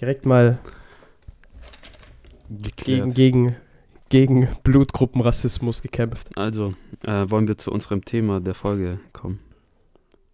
Direkt 0.00 0.26
mal 0.26 0.58
gegen, 2.76 3.12
gegen, 3.14 3.56
gegen 4.08 4.48
Blutgruppenrassismus 4.64 5.82
gekämpft. 5.82 6.36
Also, 6.36 6.72
äh, 7.04 7.24
wollen 7.28 7.46
wir 7.46 7.58
zu 7.58 7.70
unserem 7.70 8.04
Thema 8.04 8.40
der 8.40 8.54
Folge 8.54 8.98
kommen. 9.12 9.40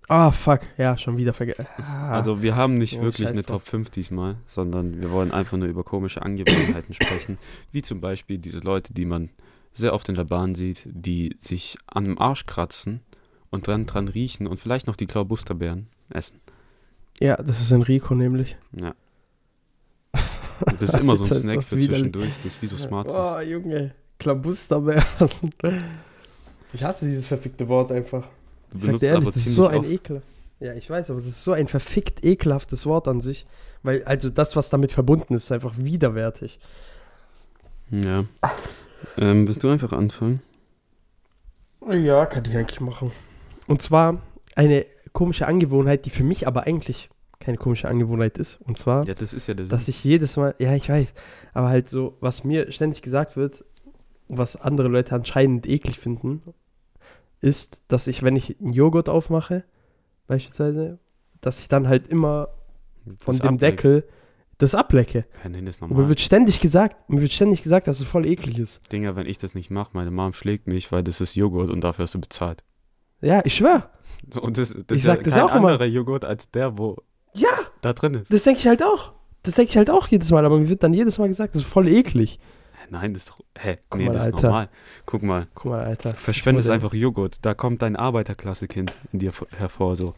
Ah, 0.08 0.30
fuck. 0.30 0.60
Ja, 0.78 0.96
schon 0.96 1.16
wieder 1.16 1.32
vergessen. 1.32 1.66
Ah. 1.78 2.10
Also, 2.12 2.42
wir 2.42 2.54
haben 2.54 2.74
nicht 2.74 2.98
Oh, 2.98 3.02
wirklich 3.02 3.28
eine. 3.28 3.42
Top 3.44 3.66
5 3.66 3.90
diesmal, 3.90 4.36
sondern 4.46 5.02
wir 5.02 5.10
wollen 5.10 5.32
einfach 5.32 5.56
nur 5.56 5.66
über 5.68 5.82
komische 5.84 6.22
Angewohnheiten 6.22 6.94
sprechen. 6.94 7.38
Wie 7.72 7.82
zum 7.82 8.00
Beispiel 8.00 8.38
diese 8.38 8.60
Leute, 8.60 8.94
die 8.94 9.04
man 9.04 9.30
sehr 9.72 9.92
oft 9.92 10.08
in 10.08 10.14
der 10.14 10.24
Bahn 10.24 10.54
sieht, 10.54 10.82
die 10.86 11.34
sich 11.38 11.76
an 11.86 12.04
dem 12.04 12.18
Arsch 12.18 12.46
kratzen 12.46 13.00
und 13.50 13.66
dran, 13.66 13.86
dran 13.86 14.08
riechen 14.08 14.46
und 14.46 14.58
vielleicht 14.60 14.86
noch 14.86 14.96
die 14.96 15.06
Klaubusterbeeren 15.06 15.88
essen. 16.10 16.40
ja, 17.20 17.36
das 17.36 17.60
ist 17.60 17.70
Enrico 17.72 18.14
nämlich. 18.14 18.56
Ja. 18.72 18.94
Und 20.64 20.80
Das 20.80 20.90
ist 20.94 21.00
immer 21.00 21.16
so 21.16 21.24
ein 21.24 21.32
Snack 21.32 21.62
für 21.64 21.78
zwischendurch, 21.78 22.34
das 22.36 22.46
ist 22.54 22.62
wie 22.62 22.66
so 22.68 22.76
smart 22.78 23.08
Oh, 23.10 23.40
Junge. 23.40 23.94
Klabusterbeeren. 24.18 25.04
Ich 26.72 26.82
hasse 26.84 27.06
dieses 27.06 27.26
verfickte 27.26 27.68
Wort 27.68 27.90
einfach. 27.92 28.28
Benutzt 28.76 29.02
ehrlich, 29.02 29.16
aber 29.22 29.32
das 29.32 29.36
ist 29.36 29.54
ziemlich 29.54 29.56
so 29.56 29.66
ein 29.68 29.80
oft. 29.80 29.90
Ekel. 29.90 30.22
Ja, 30.60 30.74
ich 30.74 30.88
weiß, 30.88 31.10
aber 31.10 31.20
das 31.20 31.28
ist 31.28 31.42
so 31.42 31.52
ein 31.52 31.68
verfickt 31.68 32.24
ekelhaftes 32.24 32.86
Wort 32.86 33.08
an 33.08 33.20
sich. 33.20 33.46
Weil, 33.82 34.04
also 34.04 34.30
das, 34.30 34.56
was 34.56 34.70
damit 34.70 34.92
verbunden 34.92 35.34
ist, 35.34 35.44
ist 35.44 35.52
einfach 35.52 35.74
widerwärtig. 35.76 36.58
Ja. 37.90 38.24
Ähm, 39.18 39.46
willst 39.46 39.62
du 39.62 39.68
einfach 39.68 39.92
anfangen? 39.92 40.42
Ja, 41.88 42.26
kann 42.26 42.44
ich 42.46 42.56
eigentlich 42.56 42.80
machen. 42.80 43.12
Und 43.66 43.82
zwar 43.82 44.22
eine 44.54 44.86
komische 45.12 45.46
Angewohnheit, 45.46 46.04
die 46.06 46.10
für 46.10 46.24
mich 46.24 46.46
aber 46.46 46.66
eigentlich 46.66 47.10
keine 47.38 47.58
komische 47.58 47.88
Angewohnheit 47.88 48.38
ist. 48.38 48.58
Und 48.62 48.76
zwar, 48.76 49.06
Ja, 49.06 49.14
das 49.14 49.32
ist 49.32 49.46
ja 49.46 49.54
dass 49.54 49.88
ich 49.88 50.02
jedes 50.02 50.36
Mal, 50.36 50.54
ja, 50.58 50.74
ich 50.74 50.88
weiß, 50.88 51.14
aber 51.52 51.68
halt 51.68 51.88
so, 51.88 52.16
was 52.20 52.44
mir 52.44 52.72
ständig 52.72 53.02
gesagt 53.02 53.36
wird, 53.36 53.64
was 54.28 54.56
andere 54.56 54.88
Leute 54.88 55.14
anscheinend 55.14 55.66
eklig 55.68 55.98
finden, 55.98 56.42
ist, 57.46 57.82
dass 57.88 58.06
ich, 58.06 58.22
wenn 58.22 58.36
ich 58.36 58.58
einen 58.60 58.72
Joghurt 58.72 59.08
aufmache, 59.08 59.64
beispielsweise, 60.26 60.98
dass 61.40 61.60
ich 61.60 61.68
dann 61.68 61.88
halt 61.88 62.08
immer 62.08 62.48
von 63.18 63.34
Das 63.36 63.38
dem 63.40 63.54
ableckt. 63.54 63.78
Deckel 63.78 64.04
das 64.58 64.74
ablecke. 64.74 65.26
Ja, 65.44 65.50
nee, 65.50 65.60
das 65.60 65.76
ist 65.76 65.82
Und 65.82 65.88
mir 65.90 65.94
normal. 65.96 66.08
wird 66.08 66.20
ständig 66.20 66.60
gesagt, 66.60 67.10
mir 67.10 67.20
wird 67.20 67.32
ständig 67.32 67.60
gesagt, 67.62 67.88
dass 67.88 68.00
es 68.00 68.06
voll 68.06 68.24
eklig 68.26 68.58
ist. 68.58 68.80
Dinger, 68.90 69.14
wenn 69.14 69.26
ich 69.26 69.36
das 69.36 69.54
nicht 69.54 69.70
mache, 69.70 69.90
meine 69.92 70.10
Mom 70.10 70.32
schlägt 70.32 70.66
mich, 70.66 70.90
weil 70.92 71.02
das 71.04 71.20
ist 71.20 71.34
Joghurt 71.34 71.68
und 71.68 71.82
dafür 71.82 72.04
hast 72.04 72.14
du 72.14 72.20
bezahlt. 72.20 72.64
Ja, 73.20 73.42
ich 73.44 73.54
schwör. 73.54 73.90
So, 74.32 74.40
und 74.40 74.56
das, 74.56 74.70
das 74.70 74.78
Ich 74.90 74.98
ist 74.98 75.04
sag 75.04 75.18
ja 75.18 75.24
das 75.24 75.34
kein 75.34 75.42
auch 75.42 75.54
immer. 75.54 75.68
anderer 75.68 75.84
Joghurt 75.84 76.24
als 76.24 76.50
der, 76.50 76.78
wo 76.78 76.96
Ja, 77.34 77.48
da 77.82 77.92
drin 77.92 78.14
ist. 78.14 78.32
das 78.32 78.44
denke 78.44 78.60
ich 78.60 78.66
halt 78.66 78.82
auch. 78.82 79.12
Das 79.42 79.54
denke 79.56 79.70
ich 79.70 79.76
halt 79.76 79.90
auch 79.90 80.08
jedes 80.08 80.30
Mal, 80.32 80.44
aber 80.46 80.58
mir 80.58 80.70
wird 80.70 80.82
dann 80.82 80.94
jedes 80.94 81.18
Mal 81.18 81.28
gesagt, 81.28 81.54
das 81.54 81.60
ist 81.62 81.68
voll 81.68 81.86
eklig. 81.88 82.40
Nein, 82.90 83.14
das 83.14 83.22
ist 83.24 83.30
doch. 83.30 83.40
Hä? 83.58 83.78
Guck 83.90 83.98
nee, 84.00 84.06
mal, 84.06 84.12
das 84.12 84.22
ist 84.26 84.34
Alter. 84.34 84.46
normal. 84.48 84.68
Guck 85.06 85.22
mal. 85.22 85.46
Guck 85.54 85.72
mal, 85.72 85.84
Alter. 85.84 86.10
Du 86.10 86.16
verschwendest 86.16 86.70
einfach 86.70 86.92
Joghurt. 86.94 87.38
Da 87.42 87.54
kommt 87.54 87.82
dein 87.82 87.96
Arbeiterklasse-Kind 87.96 88.94
in 89.12 89.18
dir 89.18 89.32
vor- 89.32 89.48
hervor. 89.56 89.96
So. 89.96 90.14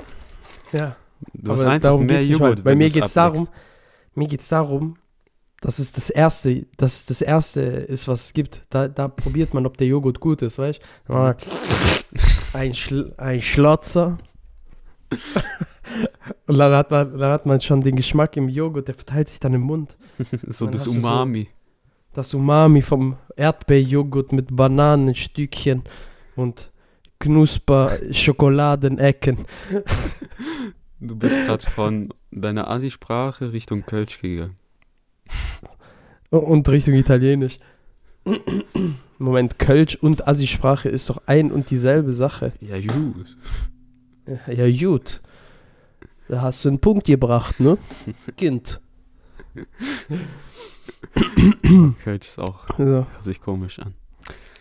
Ja, 0.72 0.96
Du 1.32 1.52
hast 1.52 1.64
einfach 1.64 1.88
darum 1.90 2.06
mehr 2.06 2.18
geht's 2.18 2.30
Joghurt. 2.30 2.58
weil- 2.58 2.62
Bei 2.64 2.74
mir 2.76 2.86
du's 2.86 2.94
geht 2.94 3.04
es 3.04 3.16
ableckst. 3.16 3.48
darum, 3.48 3.60
mir 4.14 4.28
geht's 4.28 4.48
darum, 4.48 4.96
dass 5.60 5.78
es 5.80 5.90
das 5.92 6.10
erste, 6.10 6.66
dass 6.76 6.94
es 6.96 7.06
das 7.06 7.20
erste 7.22 7.60
ist, 7.60 8.06
was 8.06 8.26
es 8.26 8.32
gibt. 8.32 8.64
Da, 8.70 8.86
da 8.86 9.08
probiert 9.08 9.54
man, 9.54 9.66
ob 9.66 9.76
der 9.76 9.88
Joghurt 9.88 10.20
gut 10.20 10.42
ist, 10.42 10.58
weißt 10.58 10.80
du? 11.08 11.12
Ein, 12.52 12.74
Schl 12.74 13.12
ein 13.16 13.42
Schlotzer. 13.42 14.18
Und 16.46 16.58
dann 16.58 16.72
hat, 16.72 16.90
man, 16.90 17.18
dann 17.18 17.32
hat 17.32 17.46
man 17.46 17.60
schon 17.60 17.80
den 17.80 17.96
Geschmack 17.96 18.36
im 18.36 18.48
Joghurt, 18.48 18.88
der 18.88 18.94
verteilt 18.94 19.28
sich 19.30 19.40
dann 19.40 19.54
im 19.54 19.62
Mund. 19.62 19.96
so 20.46 20.66
das 20.66 20.86
Umami. 20.86 21.48
Das 22.18 22.34
Umami 22.34 22.82
vom 22.82 23.16
Erdbeerjoghurt 23.36 24.32
mit 24.32 24.56
Bananenstückchen 24.56 25.84
und 26.34 26.72
Knusper-Schokoladenecken. 27.20 29.46
Du 30.98 31.14
bist 31.14 31.36
gerade 31.46 31.64
von 31.64 32.12
deiner 32.32 32.68
Asi-Sprache 32.68 33.52
Richtung 33.52 33.86
Kölsch 33.86 34.20
gegangen. 34.20 34.56
Und 36.30 36.68
Richtung 36.68 36.94
Italienisch. 36.94 37.60
Moment, 39.18 39.60
Kölsch 39.60 39.94
und 39.94 40.26
Assi-Sprache 40.26 40.88
ist 40.88 41.08
doch 41.08 41.22
ein 41.26 41.52
und 41.52 41.70
dieselbe 41.70 42.12
Sache. 42.12 42.52
Ja, 42.60 42.80
gut. 42.80 43.36
Ja, 44.48 44.68
gut. 44.68 45.20
Da 46.26 46.42
hast 46.42 46.64
du 46.64 46.70
einen 46.70 46.80
Punkt 46.80 47.06
gebracht, 47.06 47.60
ne? 47.60 47.78
Kind. 48.36 48.80
Kölsch 52.04 52.28
ist 52.28 52.38
auch, 52.38 52.66
So. 52.76 52.84
hört 52.84 53.22
sich 53.22 53.40
komisch 53.40 53.78
an. 53.78 53.94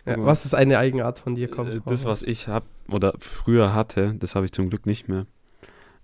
Ja, 0.05 0.15
was 0.23 0.45
ist 0.45 0.53
eine 0.53 0.77
Eigenart 0.77 1.19
von 1.19 1.35
dir? 1.35 1.49
Komm, 1.49 1.67
Äh, 1.67 1.81
das, 1.85 2.05
was 2.05 2.23
ich 2.23 2.47
hab 2.47 2.63
oder 2.89 3.13
früher 3.19 3.73
hatte, 3.73 4.15
das 4.17 4.35
habe 4.35 4.45
ich 4.45 4.51
zum 4.53 4.69
Glück 4.69 4.85
nicht 4.85 5.09
mehr. 5.09 5.25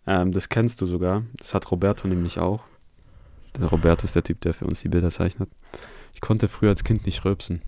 Ähm, 0.05 0.31
das 0.33 0.49
kennst 0.49 0.81
du 0.81 0.85
sogar. 0.85 1.23
Das 1.37 1.53
hat 1.53 1.71
Roberto 1.71 2.07
nämlich 2.07 2.37
auch. 2.39 2.63
Der 3.57 3.67
Roberto 3.67 4.03
ist 4.05 4.15
der 4.15 4.23
Typ, 4.23 4.41
der 4.41 4.53
für 4.53 4.65
uns 4.65 4.81
die 4.81 4.89
Bilder 4.89 5.09
zeichnet. 5.11 5.49
Ich 6.13 6.19
konnte 6.21 6.47
früher 6.49 6.69
als 6.71 6.83
Kind 6.83 7.05
nicht 7.05 7.23
rülpsen. 7.23 7.61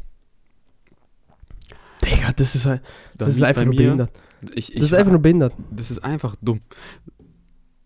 Digga, 2.04 2.34
das 2.36 2.56
ist, 2.56 2.66
halt, 2.66 2.82
Da 3.18 3.26
das 3.26 3.36
ist 3.38 3.44
einfach 3.44 3.64
nur 3.64 3.76
behindert. 3.76 4.12
Ich, 4.54 4.74
ich 4.74 4.80
Das 4.82 4.88
ist 4.88 4.94
einfach 4.94 5.12
nur 5.12 5.22
behindert. 5.22 5.54
das 5.72 5.90
ist 5.92 6.04
einfach 6.04 6.36
dumm. 6.42 6.62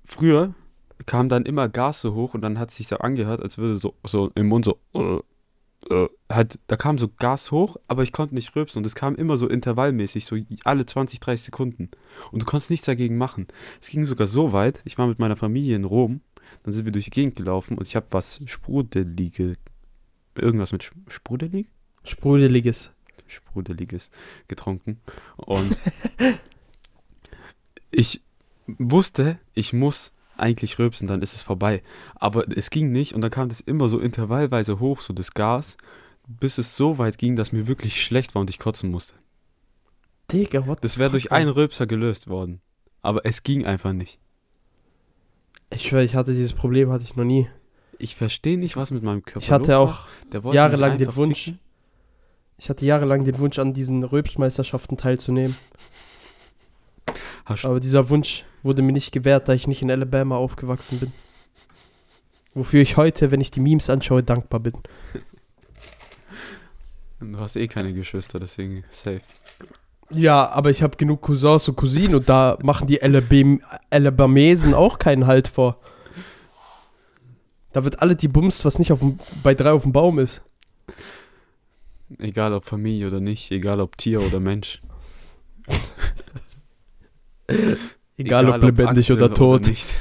Früher 0.04 0.56
kam 1.10 1.28
dann 1.28 1.44
immer 1.44 1.70
Gas 1.70 2.02
so 2.02 2.14
hoch 2.14 2.36
und 2.36 2.42
dann 2.42 2.60
hat 2.60 2.70
es 2.70 2.76
sich 2.76 2.88
so 2.88 2.98
angehört, 2.98 3.42
als 3.42 3.58
würde 3.58 3.78
so, 3.78 3.96
so 4.06 4.32
im 4.36 4.48
Mund 4.48 4.64
so, 4.64 4.80
halt, 6.30 6.60
da 6.68 6.76
kam 6.76 7.00
so 7.00 7.08
Gas 7.08 7.50
hoch, 7.50 7.78
aber 7.88 8.04
ich 8.04 8.12
konnte 8.12 8.36
nicht 8.36 8.56
rülpsen 8.56 8.80
und 8.80 8.86
es 8.86 8.94
kam 8.94 9.16
immer 9.16 9.36
so 9.36 9.48
intervallmäßig, 9.48 10.26
so 10.26 10.38
alle 10.66 10.86
20, 10.86 11.20
30 11.20 11.46
Sekunden. 11.46 11.90
Und 12.32 12.44
du 12.44 12.46
konntest 12.46 12.70
nichts 12.70 12.86
dagegen 12.86 13.18
machen. 13.18 13.48
Es 13.82 13.90
ging 13.90 14.06
sogar 14.06 14.28
so 14.28 14.54
weit, 14.54 14.82
ich 14.86 15.00
war 15.00 15.08
mit 15.08 15.18
meiner 15.18 15.36
Familie 15.36 15.76
in 15.76 15.84
Rom, 15.84 16.22
dann 16.62 16.74
sind 16.74 16.86
wir 16.86 16.92
durch 16.92 17.06
die 17.06 17.12
Gegend 17.12 17.36
gelaufen 17.36 17.80
und 17.80 17.88
ich 17.88 17.96
habe 17.96 18.06
was 18.12 18.40
Sprudelige, 18.46 19.56
irgendwas 20.36 20.72
mit 20.72 20.92
Sprudelig? 21.08 21.70
Sprudeliges. 22.04 22.92
Sprudeliges 23.26 24.12
getrunken. 24.48 25.02
Und 25.38 25.76
ich 27.90 28.22
wusste, 28.78 29.38
ich 29.56 29.74
muss 29.74 30.14
eigentlich 30.40 30.80
rülpsen, 30.80 31.08
dann 31.08 31.22
ist 31.22 31.34
es 31.34 31.44
vorbei. 31.44 31.82
Aber 32.16 32.46
es 32.56 32.70
ging 32.70 32.92
nicht 32.92 33.14
und 33.14 33.22
dann 33.22 33.32
kam 33.32 33.50
das 33.50 33.60
immer 33.60 33.88
so 33.88 34.00
intervallweise 34.00 34.80
hoch, 34.80 35.02
so 35.02 35.14
das 35.14 35.34
Gas, 35.34 35.78
bis 36.28 36.58
es 36.58 36.76
so 36.76 36.98
weit 36.98 37.18
ging, 37.18 37.36
dass 37.36 37.52
mir 37.52 37.68
wirklich 37.68 38.04
schlecht 38.04 38.36
war 38.36 38.42
und 38.42 38.50
ich 38.50 38.60
kotzen 38.60 38.92
musste. 38.92 39.16
Digga, 40.32 40.68
what 40.68 40.84
Das 40.84 40.98
wäre 40.98 41.12
durch 41.12 41.32
einen 41.32 41.50
Rülpser 41.50 41.88
gelöst 41.88 42.28
worden. 42.28 42.62
Aber 43.02 43.26
es 43.26 43.44
ging 43.44 43.66
einfach 43.66 43.94
nicht. 43.94 44.20
Ich 45.72 45.88
schwöre, 45.88 46.04
ich 46.04 46.16
hatte 46.16 46.34
dieses 46.34 46.54
Problem, 46.54 46.92
hatte 46.92 47.04
ich 47.04 47.16
noch 47.16 47.24
nie. 47.24 47.48
Ich 47.98 48.16
verstehe 48.16 48.58
nicht, 48.58 48.78
was 48.78 48.92
mit 48.92 49.04
meinem 49.04 49.24
Körper 49.24 49.40
Ich 49.40 49.52
hatte 49.52 49.78
auch 49.78 50.06
jahrelang 50.52 50.98
den 50.98 51.16
Wunsch, 51.16 51.46
ficken. 51.46 51.60
ich 52.58 52.70
hatte 52.70 52.86
jahrelang 52.86 53.24
den 53.24 53.38
Wunsch, 53.40 53.60
an 53.60 53.74
diesen 53.74 54.04
Röpsmeisterschaften 54.04 54.98
teilzunehmen. 54.98 55.56
Hast, 57.46 57.66
Aber 57.66 57.80
dieser 57.80 58.10
Wunsch 58.10 58.46
wurde 58.64 58.82
mir 58.82 58.92
nicht 58.92 59.12
gewährt, 59.12 59.48
da 59.48 59.54
ich 59.54 59.68
nicht 59.68 59.82
in 59.82 59.92
Alabama 59.92 60.38
aufgewachsen 60.38 61.00
bin. 61.00 61.12
Wofür 62.54 62.82
ich 62.82 62.98
heute, 62.98 63.32
wenn 63.32 63.42
ich 63.42 63.52
die 63.52 63.60
Memes 63.60 63.90
anschaue, 63.90 64.24
dankbar 64.24 64.60
bin. 64.60 64.74
du 67.20 67.40
hast 67.40 67.56
eh 67.56 67.68
keine 67.68 67.94
Geschwister, 67.94 68.40
deswegen 68.40 68.84
safe. 68.90 69.22
Ja, 70.12 70.50
aber 70.50 70.72
ich 70.72 70.82
habe 70.82 70.98
genug 70.98 71.22
Cousins 71.22 71.70
und 71.70 71.76
Cousinen 71.76 72.16
und 72.16 72.30
da 72.30 72.58
machen 72.64 72.88
die 72.88 73.02
Alabam 73.02 73.62
Alabamesen 73.92 74.74
auch 74.74 74.98
keinen 74.98 75.28
Halt 75.28 75.48
vor. 75.48 75.80
Da 77.72 77.84
wird 77.84 78.02
alle 78.02 78.16
die 78.16 78.28
bumst, 78.28 78.66
was 78.66 78.80
nicht 78.80 78.92
auf 78.92 79.00
dem, 79.00 79.20
bei 79.44 79.54
drei 79.54 79.72
auf 79.72 79.84
dem 79.84 79.94
Baum 79.94 80.18
ist. 80.18 80.42
Egal 82.18 82.54
ob 82.54 82.66
Familie 82.66 83.08
oder 83.08 83.20
nicht, 83.20 83.52
egal 83.52 83.80
ob 83.80 83.98
Tier 83.98 84.22
oder 84.22 84.40
Mensch. 84.40 84.82
Egal, 88.20 88.50
ob 88.50 88.62
lebendig 88.62 89.06
Axel 89.06 89.18
oder 89.18 89.34
tot. 89.34 89.68
nicht. 89.68 89.96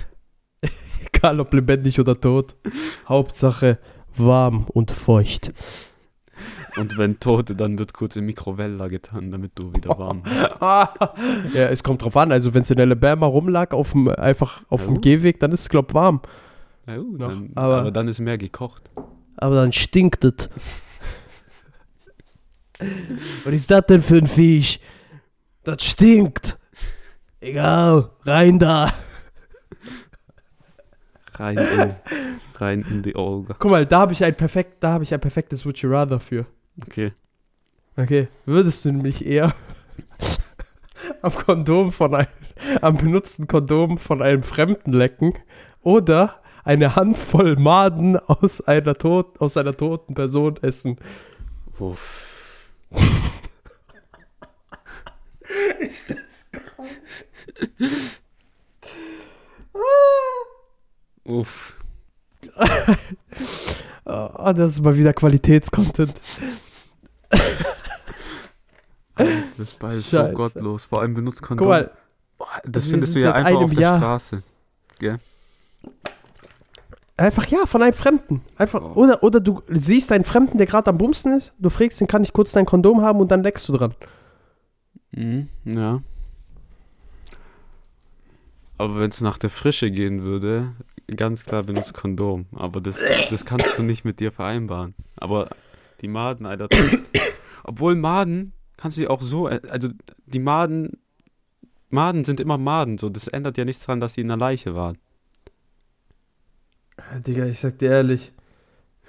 Egal 1.15 1.41
ob 1.41 1.53
lebendig 1.55 1.99
oder 2.01 2.21
tot. 2.21 2.57
Hauptsache 3.09 3.79
warm 4.17 4.67
und 4.73 4.91
feucht. 4.91 5.53
Und 6.77 6.97
wenn 6.99 7.19
tot, 7.19 7.53
dann 7.59 7.79
wird 7.79 7.93
kurz 7.93 8.15
in 8.17 8.25
Mikrowelle 8.27 8.89
getan, 8.89 9.31
damit 9.31 9.53
du 9.57 9.73
wieder 9.75 9.99
warm 9.99 10.23
bist. 10.23 10.35
ja, 11.55 11.69
es 11.69 11.83
kommt 11.83 12.03
drauf 12.03 12.17
an. 12.17 12.31
Also, 12.33 12.55
wenn 12.55 12.63
es 12.63 12.71
in 12.71 12.81
Alabama 12.81 13.27
rumlag, 13.27 13.73
auf 13.73 13.93
dem, 13.93 14.09
einfach 14.09 14.63
auf 14.69 14.85
dem 14.87 14.95
Ja. 14.97 15.01
Gehweg, 15.01 15.41
dann 15.41 15.51
ist 15.53 15.61
es, 15.63 15.69
glaub 15.69 15.95
wahm. 15.95 16.21
Ja, 16.87 16.97
gut, 16.97 17.21
dann, 17.21 17.51
aber- 17.55 17.79
aber, 17.81 17.91
dann 17.91 18.07
ist 18.09 18.21
mehr 18.21 18.39
gekocht. 18.39 18.91
Aber 19.37 19.55
dann 19.57 19.73
stinkt 19.73 20.25
es. 20.25 20.49
Was 23.45 23.53
ist 23.53 23.71
das 23.71 23.87
denn 23.87 24.03
für 24.03 24.17
ein 24.19 24.27
Viech? 24.27 24.81
Das 25.65 25.83
stinkt. 25.85 26.58
Egal, 27.41 28.11
rein 28.25 28.59
da. 28.59 28.91
Rein 31.35 31.57
in, 31.57 31.95
rein 32.57 32.83
in 32.91 33.03
die 33.03 33.15
Olga. 33.15 33.55
Guck 33.59 33.71
mal, 33.71 33.87
da 33.87 34.01
habe 34.01 34.13
ich 34.13 34.25
ein 34.25 34.35
perfekt, 34.35 34.79
da 34.81 34.93
habe 34.93 35.05
ich 35.05 35.15
ein 35.15 35.21
perfektes 35.21 35.65
Would 35.65 35.79
you 35.79 35.91
rather 35.91 36.19
für. 36.19 36.47
Okay. 36.83 37.13
Okay, 37.97 38.29
würdest 38.45 38.85
du 38.85 38.93
mich 38.93 39.25
eher 39.25 39.55
am 41.23 41.33
Kondom 41.33 41.93
von 41.93 42.15
einem, 42.15 42.29
am 42.81 42.97
benutzten 42.97 43.47
Kondom 43.47 43.99
von 43.99 44.21
einem 44.23 44.43
Fremden 44.43 44.93
lecken 44.93 45.35
oder 45.83 46.43
eine 46.65 46.97
Handvoll 46.97 47.57
Maden 47.57 48.17
aus 48.17 48.61
einer 48.61 48.95
tot, 48.95 49.41
aus 49.41 49.57
einer 49.57 49.77
toten 49.77 50.15
Person 50.15 50.59
essen? 50.63 50.97
Uff. 51.79 52.71
Ist 55.79 56.11
das 56.11 56.28
Uff. 61.25 61.77
Oh, 64.05 64.53
das 64.57 64.73
ist 64.73 64.81
mal 64.81 64.97
wieder 64.97 65.13
Qualitätscontent. 65.13 66.15
Das 69.15 69.29
ist 69.59 69.79
beides 69.79 70.11
so 70.11 70.25
gottlos. 70.29 70.85
Vor 70.87 71.01
allem 71.03 71.15
benutzt 71.15 71.43
Kondom. 71.43 71.65
Guck 71.67 71.69
mal, 71.71 71.91
Oh, 72.41 72.45
das 72.65 72.87
findest 72.87 73.17
du 73.17 73.19
ja 73.21 73.33
einfach 73.33 73.61
auf 73.61 73.73
der 73.73 73.81
Jahr- 73.83 73.99
Straße. 73.99 74.43
einfach 77.17 77.47
ja, 77.49 77.67
von 77.67 77.83
einem 77.83 77.93
Fremden. 77.95 78.43
Einfach, 78.57 78.81
Oh. 78.81 78.93
oder, 78.95 79.25
oder 79.25 79.41
du 79.41 79.61
siehst 79.67 80.13
einen 80.13 80.23
Fremden, 80.23 80.57
der 80.57 80.69
gerade 80.69 80.89
am 80.91 80.99
Bumsen 80.99 81.37
ist, 81.37 81.53
du 81.59 81.69
fragst 81.69 82.01
ihn, 82.01 82.07
kann 82.07 82.23
ich 82.23 82.33
kurz 82.33 82.53
dein 82.53 82.65
Kondom 82.65 83.03
haben 83.03 83.19
und 83.19 83.33
dann 83.33 83.43
leckst 83.43 83.69
du 83.69 83.73
dran. 83.77 83.93
Mhm, 85.11 85.49
ja. 85.65 86.01
Aber 88.79 89.01
wenn 89.01 89.11
es 89.11 89.21
nach 89.21 89.39
der 89.39 89.51
Frische 89.51 89.91
gehen 89.91 90.23
würde, 90.23 90.73
ganz 91.17 91.45
klar 91.45 91.65
benutzt 91.65 91.95
Kondom. 91.95 92.47
Aber 92.55 92.81
das, 92.81 92.99
das 93.31 93.45
kannst 93.45 93.77
du 93.79 93.83
nicht 93.83 94.05
mit 94.05 94.21
dir 94.21 94.33
vereinbaren. 94.33 94.95
Aber 95.17 95.51
die 96.01 96.09
Maden, 96.09 96.47
Alter. 96.47 96.69
Obwohl 97.65 97.97
Maden 97.97 98.53
kannst 98.77 98.97
du 98.97 99.03
dir 99.03 99.11
auch 99.11 99.21
so, 99.21 99.47
also 99.47 99.89
die 100.27 100.39
Maden, 100.39 100.99
Maden 101.91 102.25
sind 102.25 102.41
immer 102.41 102.57
Maden, 102.57 102.99
so. 102.99 103.09
Das 103.09 103.27
ändert 103.27 103.59
ja 103.59 103.65
nichts 103.65 103.85
daran, 103.85 104.01
dass 104.01 104.15
die 104.15 104.21
in 104.21 104.29
der 104.29 104.37
Leiche 104.37 104.75
waren. 104.75 104.99
Digga, 107.27 107.47
ich 107.47 107.59
sag 107.59 107.79
dir 107.79 107.91
ehrlich, 107.91 108.33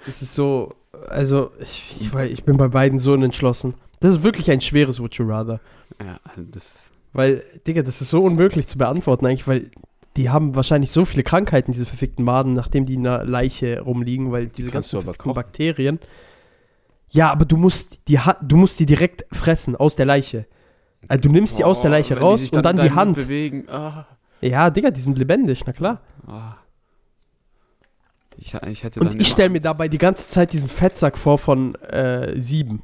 es 0.06 0.22
ist 0.22 0.34
so, 0.34 0.74
also 1.08 1.52
ich, 1.60 1.96
ich, 2.00 2.14
ich 2.14 2.44
bin 2.44 2.56
bei 2.56 2.68
beiden 2.68 2.98
so 2.98 3.12
unentschlossen. 3.12 3.74
Das 4.00 4.16
ist 4.16 4.22
wirklich 4.24 4.50
ein 4.50 4.60
schweres 4.60 4.98
Would 5.00 5.14
you 5.16 5.26
rather. 5.26 5.60
Ja, 6.00 6.18
das 6.36 6.92
Weil, 7.12 7.42
Digga, 7.66 7.82
das 7.82 8.00
ist 8.00 8.10
so 8.10 8.22
unmöglich 8.22 8.66
zu 8.66 8.78
beantworten 8.78 9.26
eigentlich, 9.26 9.48
weil 9.48 9.70
die 10.16 10.30
haben 10.30 10.54
wahrscheinlich 10.54 10.90
so 10.90 11.04
viele 11.04 11.22
Krankheiten, 11.22 11.72
diese 11.72 11.86
verfickten 11.86 12.24
Maden, 12.24 12.54
nachdem 12.54 12.84
die 12.84 12.94
in 12.94 13.06
einer 13.06 13.24
Leiche 13.24 13.80
rumliegen, 13.80 14.32
weil 14.32 14.46
diese 14.48 14.70
kannst 14.70 14.92
ganzen 14.92 15.04
verfickten. 15.04 15.32
Bakterien. 15.34 15.98
Ja, 17.10 17.30
aber 17.30 17.44
du 17.44 17.56
musst 17.56 17.98
die, 18.08 18.18
du 18.42 18.56
musst 18.56 18.78
die 18.80 18.86
direkt 18.86 19.24
fressen 19.32 19.74
aus 19.76 19.96
der 19.96 20.06
Leiche. 20.06 20.46
Also 21.08 21.22
du 21.22 21.28
nimmst 21.30 21.58
die 21.58 21.64
aus 21.64 21.80
der 21.82 21.90
Oh, 21.90 21.94
Leiche 21.94 22.18
raus 22.18 22.40
sich 22.42 22.52
und 22.52 22.62
dann 22.62 22.76
die 22.76 22.90
Hand. 22.92 23.16
bewegen. 23.16 23.68
Ah, 23.68 24.06
Ja, 24.40 24.70
Digga, 24.70 24.90
die 24.90 25.00
sind 25.00 25.18
lebendig, 25.18 25.62
na 25.66 25.72
klar. 25.72 26.00
ah. 26.26 26.56
Ich, 28.36 28.54
ich 28.54 28.84
hätte 28.84 29.00
Und 29.00 29.12
dann 29.12 29.20
ich 29.20 29.28
stelle 29.28 29.50
mir 29.50 29.60
dabei 29.60 29.88
die 29.88 29.98
ganze 29.98 30.26
Zeit 30.28 30.52
diesen 30.54 30.68
Fettsack 30.70 31.18
vor 31.18 31.36
von 31.36 31.74
äh, 31.76 32.40
sieben, 32.40 32.82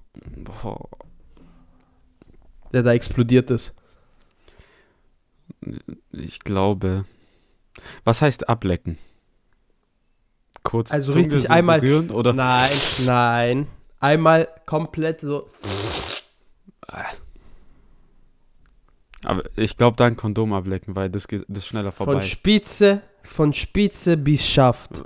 Boah, 0.62 0.88
der 2.72 2.82
da 2.82 2.92
explodiert 2.92 3.50
ist. 3.50 3.74
Ich 6.12 6.40
glaube. 6.40 7.04
Was 8.04 8.22
heißt 8.22 8.48
ablecken? 8.48 8.96
Kurz 10.62 10.90
Also 10.92 11.12
Zunge 11.12 11.24
richtig 11.26 11.42
so 11.44 11.48
einmal- 11.52 11.80
berühren 11.80 12.10
oder 12.10 12.32
Nein, 12.32 12.70
nein. 13.04 13.66
Einmal 14.00 14.48
komplett 14.66 15.20
so. 15.20 15.48
Aber 19.22 19.42
ich 19.56 19.76
glaube 19.76 19.96
dann 19.96 20.16
Kondom 20.16 20.52
ablecken, 20.52 20.94
weil 20.96 21.10
das 21.10 21.26
geht 21.28 21.44
das 21.48 21.58
ist 21.58 21.66
schneller 21.66 21.92
vorbei. 21.92 22.12
Von 22.14 22.22
Spitze, 22.22 23.02
von 23.22 23.52
Spitze 23.52 24.16
bis 24.16 24.48
Schaft. 24.48 25.02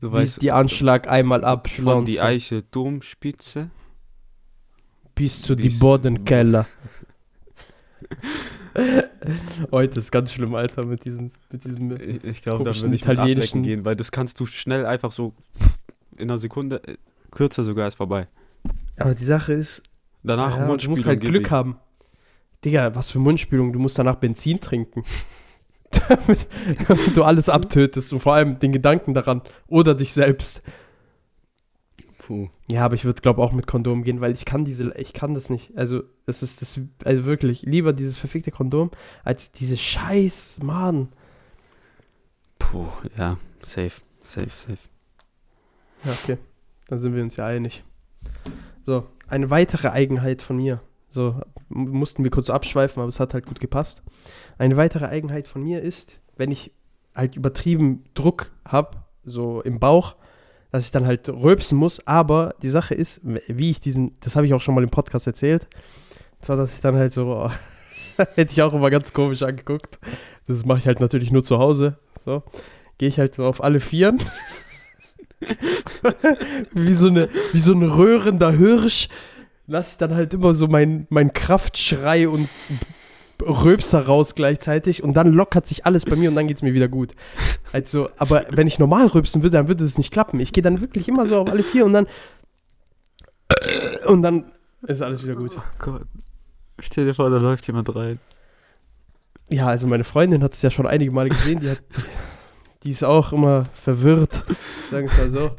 du 0.00 0.10
Bis 0.10 0.12
weißt, 0.12 0.42
die 0.42 0.50
Anschlag 0.52 1.08
einmal 1.08 1.40
von 1.40 1.48
abschlonzen. 1.48 2.06
die 2.06 2.20
Eiche 2.20 2.62
Domspitze. 2.62 3.70
Bis 5.14 5.42
zu 5.42 5.54
die 5.54 5.68
bis- 5.68 5.78
Bodenkeller. 5.78 6.66
Heute 9.70 9.98
ist 9.98 10.10
ganz 10.10 10.32
schlimm, 10.32 10.54
Alter, 10.54 10.84
mit 10.86 11.04
diesen, 11.04 11.30
mit 11.50 11.64
diesem. 11.64 11.92
Ich, 12.00 12.24
ich 12.24 12.42
glaube, 12.42 12.64
da 12.64 12.74
würde 12.74 12.94
ich 12.94 13.06
mit 13.06 13.18
ablecken 13.18 13.62
gehen, 13.62 13.84
weil 13.84 13.96
das 13.96 14.10
kannst 14.12 14.40
du 14.40 14.46
schnell 14.46 14.86
einfach 14.86 15.12
so 15.12 15.34
in 16.16 16.30
einer 16.30 16.38
Sekunde, 16.38 16.82
äh, 16.86 16.96
kürzer 17.30 17.62
sogar 17.64 17.88
ist 17.88 17.96
vorbei. 17.96 18.28
Aber 18.96 19.14
die 19.14 19.24
Sache 19.24 19.52
ist, 19.52 19.82
Danach 20.22 20.56
ja, 20.56 20.62
du 20.62 20.66
Mundspülung 20.68 20.96
musst 20.96 21.06
halt 21.06 21.20
Glück 21.20 21.46
ihm. 21.48 21.50
haben. 21.50 21.76
Digga, 22.64 22.94
was 22.94 23.10
für 23.10 23.18
Mundspülung, 23.18 23.72
du 23.72 23.78
musst 23.78 23.98
danach 23.98 24.16
Benzin 24.16 24.60
trinken. 24.60 25.02
damit, 26.08 26.46
damit 26.88 27.16
du 27.16 27.24
alles 27.24 27.48
abtötest 27.48 28.12
und 28.12 28.20
vor 28.20 28.34
allem 28.34 28.58
den 28.58 28.72
Gedanken 28.72 29.14
daran 29.14 29.42
oder 29.66 29.94
dich 29.94 30.12
selbst. 30.12 30.62
Puh. 32.26 32.48
Ja, 32.70 32.84
aber 32.84 32.94
ich 32.94 33.04
würde 33.04 33.20
glaube 33.20 33.42
auch 33.42 33.52
mit 33.52 33.66
Kondom 33.66 34.04
gehen, 34.04 34.20
weil 34.20 34.32
ich 34.32 34.44
kann 34.44 34.64
diese, 34.64 34.94
ich 34.96 35.12
kann 35.12 35.34
das 35.34 35.50
nicht. 35.50 35.76
Also, 35.76 36.02
das 36.24 36.42
ist 36.42 36.62
das, 36.62 36.80
also 37.04 37.24
wirklich, 37.24 37.62
lieber 37.62 37.92
dieses 37.92 38.16
verfickte 38.16 38.52
Kondom 38.52 38.90
als 39.24 39.50
diese 39.50 39.76
scheiß 39.76 40.60
Mann. 40.62 41.08
Puh, 42.58 42.86
ja, 43.18 43.38
safe, 43.60 44.00
safe, 44.22 44.50
safe. 44.50 44.78
Ja, 46.04 46.12
okay. 46.12 46.38
Dann 46.88 47.00
sind 47.00 47.14
wir 47.14 47.22
uns 47.22 47.36
ja 47.36 47.46
einig. 47.46 47.82
So, 48.84 49.06
eine 49.28 49.50
weitere 49.50 49.88
Eigenheit 49.88 50.42
von 50.42 50.56
mir. 50.56 50.80
So, 51.08 51.40
mussten 51.68 52.22
wir 52.22 52.30
kurz 52.30 52.50
abschweifen, 52.50 53.00
aber 53.00 53.08
es 53.08 53.18
hat 53.18 53.34
halt 53.34 53.46
gut 53.46 53.60
gepasst. 53.60 54.02
Eine 54.58 54.76
weitere 54.76 55.06
Eigenheit 55.06 55.48
von 55.48 55.62
mir 55.62 55.82
ist, 55.82 56.20
wenn 56.36 56.50
ich 56.50 56.72
halt 57.14 57.34
übertrieben 57.36 58.04
Druck 58.14 58.52
habe, 58.64 58.98
so 59.24 59.60
im 59.62 59.80
Bauch, 59.80 60.16
dass 60.72 60.84
ich 60.84 60.90
dann 60.90 61.06
halt 61.06 61.28
röpsen 61.28 61.78
muss. 61.78 62.04
Aber 62.06 62.54
die 62.62 62.70
Sache 62.70 62.94
ist, 62.94 63.20
wie 63.22 63.70
ich 63.70 63.80
diesen, 63.80 64.14
das 64.20 64.34
habe 64.34 64.46
ich 64.46 64.54
auch 64.54 64.60
schon 64.60 64.74
mal 64.74 64.82
im 64.82 64.90
Podcast 64.90 65.26
erzählt, 65.26 65.68
zwar, 66.40 66.56
dass 66.56 66.74
ich 66.74 66.80
dann 66.80 66.96
halt 66.96 67.12
so, 67.12 67.50
hätte 68.34 68.52
ich 68.52 68.62
auch 68.62 68.74
immer 68.74 68.90
ganz 68.90 69.12
komisch 69.12 69.42
angeguckt. 69.42 70.00
Das 70.48 70.64
mache 70.64 70.78
ich 70.78 70.86
halt 70.86 70.98
natürlich 70.98 71.30
nur 71.30 71.44
zu 71.44 71.58
Hause. 71.58 71.98
So, 72.24 72.42
gehe 72.98 73.08
ich 73.08 73.18
halt 73.18 73.34
so 73.34 73.44
auf 73.44 73.62
alle 73.62 73.78
Vieren. 73.80 74.18
wie, 76.72 76.94
so 76.94 77.08
eine, 77.08 77.28
wie 77.52 77.58
so 77.58 77.72
ein 77.72 77.82
röhrender 77.82 78.52
Hirsch 78.52 79.08
lasse 79.66 79.90
ich 79.92 79.96
dann 79.98 80.14
halt 80.14 80.34
immer 80.34 80.54
so 80.54 80.68
meinen 80.68 81.06
mein 81.10 81.32
Kraftschrei 81.32 82.28
und 82.28 82.48
Röpser 83.46 84.06
raus 84.06 84.34
gleichzeitig 84.34 85.02
und 85.02 85.14
dann 85.14 85.32
lockert 85.32 85.66
sich 85.66 85.86
alles 85.86 86.04
bei 86.04 86.16
mir 86.16 86.28
und 86.30 86.36
dann 86.36 86.48
geht 86.48 86.58
es 86.58 86.62
mir 86.62 86.74
wieder 86.74 86.88
gut. 86.88 87.14
Also, 87.72 88.08
aber 88.18 88.44
wenn 88.50 88.66
ich 88.66 88.78
normal 88.78 89.06
röpsen 89.06 89.42
würde, 89.42 89.56
dann 89.56 89.68
würde 89.68 89.84
es 89.84 89.98
nicht 89.98 90.12
klappen. 90.12 90.40
Ich 90.40 90.52
gehe 90.52 90.62
dann 90.62 90.80
wirklich 90.80 91.08
immer 91.08 91.26
so 91.26 91.38
auf 91.38 91.50
alle 91.50 91.62
vier 91.62 91.84
und 91.84 91.92
dann 91.92 92.06
und 94.06 94.22
dann 94.22 94.52
ist 94.82 95.02
alles 95.02 95.22
wieder 95.22 95.34
gut. 95.34 95.52
Oh 95.56 95.62
Gott. 95.78 96.06
Stell 96.80 97.04
dir 97.04 97.14
vor, 97.14 97.30
da 97.30 97.36
läuft 97.36 97.66
jemand 97.66 97.94
rein. 97.94 98.18
Ja, 99.48 99.66
also 99.66 99.86
meine 99.86 100.04
Freundin 100.04 100.42
hat 100.42 100.54
es 100.54 100.62
ja 100.62 100.70
schon 100.70 100.86
einige 100.86 101.10
Male 101.12 101.28
gesehen, 101.28 101.60
die 101.60 101.70
hat 101.70 101.82
die 102.82 102.90
ist 102.90 103.04
auch 103.04 103.32
immer 103.32 103.64
verwirrt, 103.72 104.44
sagen 104.90 105.08
wir 105.08 105.18
mal 105.18 105.30
so. 105.30 105.50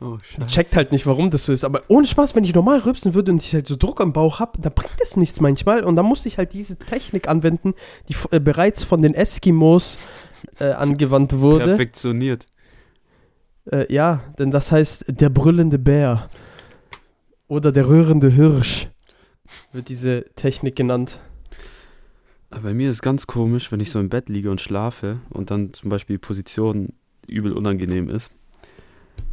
Oh, 0.00 0.18
scheiße. 0.20 0.46
Checkt 0.48 0.76
halt 0.76 0.92
nicht, 0.92 1.06
warum 1.06 1.30
das 1.30 1.46
so 1.46 1.52
ist. 1.52 1.64
Aber 1.64 1.82
ohne 1.88 2.06
Spaß, 2.06 2.34
wenn 2.34 2.44
ich 2.44 2.54
normal 2.54 2.80
rübsen 2.80 3.14
würde 3.14 3.32
und 3.32 3.42
ich 3.42 3.54
halt 3.54 3.66
so 3.66 3.76
Druck 3.76 4.00
am 4.00 4.12
Bauch 4.12 4.40
habe, 4.40 4.60
da 4.60 4.68
bringt 4.68 5.00
es 5.02 5.16
nichts 5.16 5.40
manchmal. 5.40 5.84
Und 5.84 5.96
dann 5.96 6.04
muss 6.04 6.26
ich 6.26 6.36
halt 6.36 6.52
diese 6.52 6.78
Technik 6.78 7.28
anwenden, 7.28 7.74
die 8.08 8.14
äh, 8.30 8.40
bereits 8.40 8.84
von 8.84 9.00
den 9.00 9.14
Eskimos 9.14 9.98
äh, 10.58 10.72
angewandt 10.72 11.38
wurde. 11.38 11.64
Perfektioniert. 11.64 12.46
Äh, 13.70 13.92
ja, 13.92 14.22
denn 14.38 14.50
das 14.50 14.70
heißt 14.70 15.06
der 15.08 15.30
brüllende 15.30 15.78
Bär. 15.78 16.28
Oder 17.48 17.72
der 17.72 17.88
rührende 17.88 18.28
Hirsch 18.28 18.88
wird 19.72 19.88
diese 19.88 20.26
Technik 20.34 20.76
genannt. 20.76 21.20
Aber 22.50 22.62
bei 22.62 22.74
mir 22.74 22.90
ist 22.90 22.96
es 22.96 23.02
ganz 23.02 23.26
komisch, 23.26 23.72
wenn 23.72 23.80
ich 23.80 23.90
so 23.90 23.98
im 23.98 24.08
Bett 24.08 24.28
liege 24.28 24.50
und 24.50 24.60
schlafe 24.60 25.20
und 25.30 25.50
dann 25.50 25.72
zum 25.72 25.90
Beispiel 25.90 26.14
die 26.16 26.20
Position 26.20 26.92
übel 27.28 27.52
unangenehm 27.52 28.08
ist. 28.08 28.30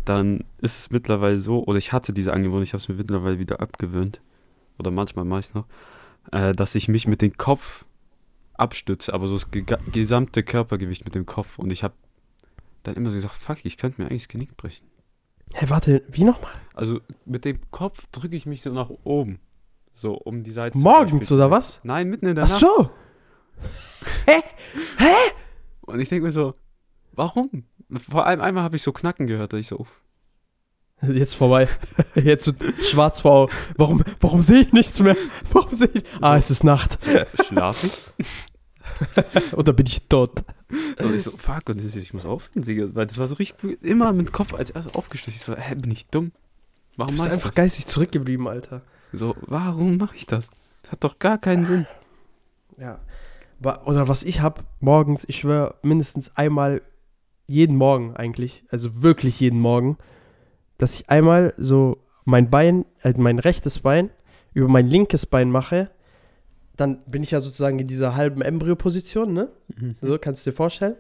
Dann 0.06 0.44
ist 0.60 0.80
es 0.80 0.92
mittlerweile 0.92 1.40
so, 1.40 1.64
oder 1.64 1.78
ich 1.78 1.94
hatte 1.94 2.14
diese 2.14 2.34
Angewohnheit, 2.34 2.68
ich 2.68 2.74
habe 2.74 2.82
es 2.82 2.90
mir 2.90 2.96
mittlerweile 2.96 3.40
wieder 3.40 3.62
abgewöhnt, 3.62 4.22
oder 4.78 4.92
manchmal 4.92 5.26
mache 5.26 5.42
ich 5.42 5.46
es 5.48 5.54
noch, 5.54 5.66
äh, 6.32 6.52
dass 6.54 6.76
ich 6.76 6.88
mich 6.88 7.08
mit 7.08 7.22
dem 7.22 7.38
Kopf 7.38 7.86
abstütze, 8.56 9.14
aber 9.14 9.28
so 9.28 9.36
das 9.36 9.50
gesamte 9.92 10.44
Körpergewicht 10.44 11.06
mit 11.06 11.16
dem 11.16 11.26
Kopf. 11.26 11.58
Und 11.60 11.72
ich 11.72 11.84
habe 11.84 11.96
dann 12.84 12.96
immer 12.96 13.10
so 13.10 13.16
gesagt, 13.16 13.36
fuck, 13.36 13.66
ich 13.66 13.78
könnte 13.78 14.02
mir 14.02 14.10
eigentlich 14.10 14.24
das 14.24 14.30
Genick 14.30 14.56
brechen. 14.58 14.88
Hä, 15.54 15.66
warte, 15.70 16.04
wie 16.10 16.24
nochmal? 16.24 16.52
Also 16.74 17.00
mit 17.26 17.46
dem 17.46 17.60
Kopf 17.72 18.08
drücke 18.12 18.36
ich 18.36 18.46
mich 18.46 18.62
so 18.62 18.72
nach 18.72 18.90
oben. 19.04 19.40
So 19.94 20.14
um 20.16 20.44
die 20.44 20.52
Seite. 20.52 20.78
Morgens 20.78 21.32
oder 21.32 21.52
was? 21.52 21.80
Nein, 21.84 22.10
mitten 22.10 22.26
in 22.26 22.36
der 22.36 22.46
Ach 22.46 22.50
Nacht. 22.50 22.60
so. 22.60 22.90
Und 25.82 26.00
ich 26.00 26.10
denke 26.10 26.26
mir 26.26 26.32
so, 26.32 26.56
warum? 27.12 27.66
Vor 28.10 28.26
allem 28.26 28.42
einmal 28.42 28.64
habe 28.64 28.76
ich 28.76 28.82
so 28.82 28.92
Knacken 28.92 29.28
gehört, 29.28 29.54
da 29.54 29.58
ich 29.58 29.68
so, 29.68 29.78
uff. 29.80 30.02
Jetzt 31.02 31.36
vorbei. 31.36 31.68
Jetzt 32.16 32.46
so 32.46 32.52
schwarz 32.82 33.22
vor 33.22 33.32
Augen. 33.34 33.52
Warum, 33.76 34.04
warum 34.22 34.42
sehe 34.42 34.62
ich 34.62 34.72
nichts 34.72 35.00
mehr? 35.02 35.18
Warum 35.52 35.74
sehe 35.76 35.90
ich. 35.94 36.04
Ah, 36.22 36.34
So. 36.34 36.40
es 36.40 36.50
ist 36.50 36.64
Nacht. 36.64 36.98
schlaf 37.46 37.84
ich? 37.84 39.54
Oder 39.54 39.74
bin 39.74 39.86
ich 39.86 40.08
tot? 40.08 40.44
So, 40.98 41.06
und 41.06 41.14
ich 41.16 41.24
so, 41.24 41.32
fuck, 41.38 41.68
und 41.70 41.84
ich, 41.84 42.14
muss 42.14 42.26
aufhören, 42.26 42.96
weil 42.96 43.06
das 43.06 43.18
war 43.18 43.28
so 43.28 43.36
richtig, 43.36 43.84
immer 43.84 44.14
mit 44.14 44.32
Kopf 44.32 44.54
als 44.54 44.70
erstes 44.70 44.96
aufgeschlossen. 44.96 45.36
Ich 45.36 45.42
so, 45.42 45.56
hä, 45.56 45.76
bin 45.76 45.92
ich 45.92 46.08
dumm? 46.08 46.32
Du 46.32 47.00
Warum 47.00 47.16
bist 47.16 47.20
mach 47.26 47.28
ich 47.28 47.34
einfach 47.34 47.50
das? 47.50 47.56
geistig 47.56 47.88
zurückgeblieben, 47.88 48.48
Alter. 48.48 48.82
So, 49.12 49.36
warum 49.42 49.98
mache 49.98 50.16
ich 50.16 50.26
das? 50.26 50.50
Hat 50.88 51.04
doch 51.04 51.20
gar 51.20 51.38
keinen 51.38 51.66
Sinn. 51.66 51.86
Ja. 52.78 53.00
Oder 53.86 54.08
was 54.08 54.24
ich 54.24 54.42
hab 54.42 54.64
morgens, 54.80 55.26
ich 55.28 55.38
schwöre, 55.38 55.76
mindestens 55.84 56.36
einmal 56.36 56.82
jeden 57.48 57.76
Morgen 57.76 58.16
eigentlich, 58.16 58.64
also 58.70 59.02
wirklich 59.04 59.40
jeden 59.40 59.60
Morgen, 59.60 59.98
dass 60.78 60.96
ich 61.00 61.10
einmal 61.10 61.54
so 61.58 61.98
mein 62.26 62.50
Bein, 62.50 62.86
also 63.02 63.22
mein 63.22 63.40
rechtes 63.40 63.80
Bein 63.80 64.10
über 64.54 64.68
mein 64.68 64.88
linkes 64.88 65.26
Bein 65.26 65.50
mache. 65.52 65.90
Dann 66.76 67.04
bin 67.06 67.22
ich 67.22 67.32
ja 67.32 67.40
sozusagen 67.40 67.78
in 67.80 67.88
dieser 67.88 68.16
halben 68.16 68.42
Embryo-Position, 68.42 69.34
ne? 69.34 69.50
So, 70.02 70.18
kannst 70.18 70.46
du 70.46 70.50
dir 70.52 70.56
vorstellen. 70.56 70.96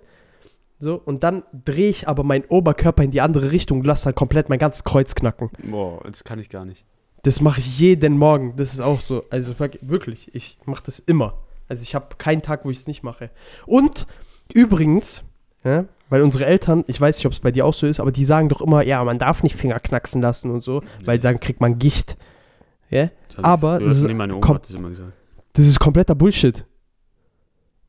So, 0.79 0.95
und 0.95 1.23
dann 1.23 1.43
drehe 1.65 1.89
ich 1.89 2.07
aber 2.07 2.23
meinen 2.23 2.43
Oberkörper 2.45 3.03
in 3.03 3.11
die 3.11 3.21
andere 3.21 3.51
Richtung 3.51 3.79
und 3.79 3.87
lasse 3.87 4.05
dann 4.05 4.15
komplett 4.15 4.49
mein 4.49 4.59
ganzes 4.59 4.83
Kreuz 4.83 5.15
knacken. 5.15 5.49
Boah, 5.69 6.01
das 6.05 6.23
kann 6.23 6.39
ich 6.39 6.49
gar 6.49 6.65
nicht. 6.65 6.85
Das 7.23 7.39
mache 7.41 7.59
ich 7.61 7.79
jeden 7.79 8.17
Morgen. 8.17 8.55
Das 8.57 8.73
ist 8.73 8.81
auch 8.81 8.99
so. 8.99 9.23
Also 9.29 9.53
wirk- 9.53 9.79
wirklich, 9.81 10.35
ich 10.35 10.57
mache 10.65 10.83
das 10.85 10.99
immer. 10.99 11.37
Also 11.69 11.83
ich 11.83 11.95
habe 11.95 12.17
keinen 12.17 12.41
Tag, 12.41 12.65
wo 12.65 12.69
ich 12.69 12.77
es 12.79 12.87
nicht 12.87 13.01
mache. 13.01 13.29
Und 13.65 14.05
übrigens, 14.53 15.23
ja, 15.63 15.85
weil 16.13 16.21
unsere 16.21 16.45
Eltern, 16.45 16.83
ich 16.85 17.01
weiß 17.01 17.17
nicht, 17.17 17.25
ob 17.25 17.31
es 17.31 17.39
bei 17.39 17.49
dir 17.49 17.65
auch 17.65 17.73
so 17.73 17.87
ist, 17.87 17.99
aber 17.99 18.11
die 18.11 18.23
sagen 18.23 18.47
doch 18.47 18.61
immer, 18.61 18.83
ja, 18.85 19.03
man 19.03 19.17
darf 19.17 19.41
nicht 19.41 19.55
Finger 19.55 19.79
knacksen 19.79 20.21
lassen 20.21 20.51
und 20.51 20.61
so, 20.61 20.83
weil 21.05 21.17
dann 21.17 21.39
kriegt 21.39 21.59
man 21.59 21.79
Gicht. 21.79 22.17
Das 22.91 23.09
hat- 23.37 23.45
aber 23.45 23.79
das 23.79 23.97
ist- 23.97 24.03
nee, 24.05 24.13
meine 24.13 24.35
Oma 24.35 24.47
hat 24.53 24.65
das 24.69 24.75
immer 24.75 24.89
gesagt. 24.89 25.11
Das 25.53 25.65
ist 25.65 25.79
kompletter 25.79 26.13
Bullshit. 26.13 26.65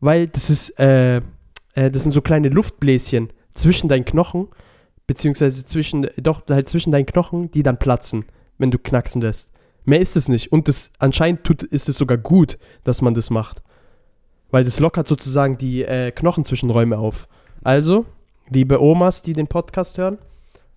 Weil 0.01 0.29
das 0.29 0.49
ist, 0.49 0.71
äh, 0.81 1.17
äh, 1.75 1.91
das 1.91 2.03
sind 2.03 2.13
so 2.13 2.23
kleine 2.23 2.49
Luftbläschen 2.49 3.29
zwischen 3.53 3.89
deinen 3.91 4.07
Knochen, 4.07 4.49
beziehungsweise 5.07 5.65
zwischen, 5.67 6.09
doch, 6.17 6.43
halt 6.49 6.67
zwischen 6.69 6.93
deinen 6.93 7.05
Knochen, 7.05 7.51
die 7.51 7.63
dann 7.63 7.79
platzen, 7.79 8.25
wenn 8.57 8.71
du 8.71 8.79
knacksen 8.79 9.21
lässt. 9.21 9.51
Mehr 9.85 10.01
ist 10.01 10.17
es 10.17 10.29
nicht. 10.31 10.51
Und 10.51 10.69
das, 10.69 10.91
anscheinend 10.99 11.45
tut, 11.45 11.63
ist 11.63 11.91
es 11.91 11.99
sogar 11.99 12.17
gut, 12.17 12.57
dass 12.85 13.03
man 13.03 13.13
das 13.13 13.29
macht. 13.29 13.63
Weil 14.51 14.65
das 14.65 14.81
lockert 14.81 15.09
sozusagen 15.09 15.59
die 15.59 15.85
äh, 15.85 16.11
Knochenzwischenräume 16.11 16.97
auf. 16.97 17.29
Also, 17.63 18.07
liebe 18.49 18.81
Omas, 18.81 19.23
die 19.23 19.33
den 19.33 19.47
Podcast 19.47 19.99
hören, 19.99 20.19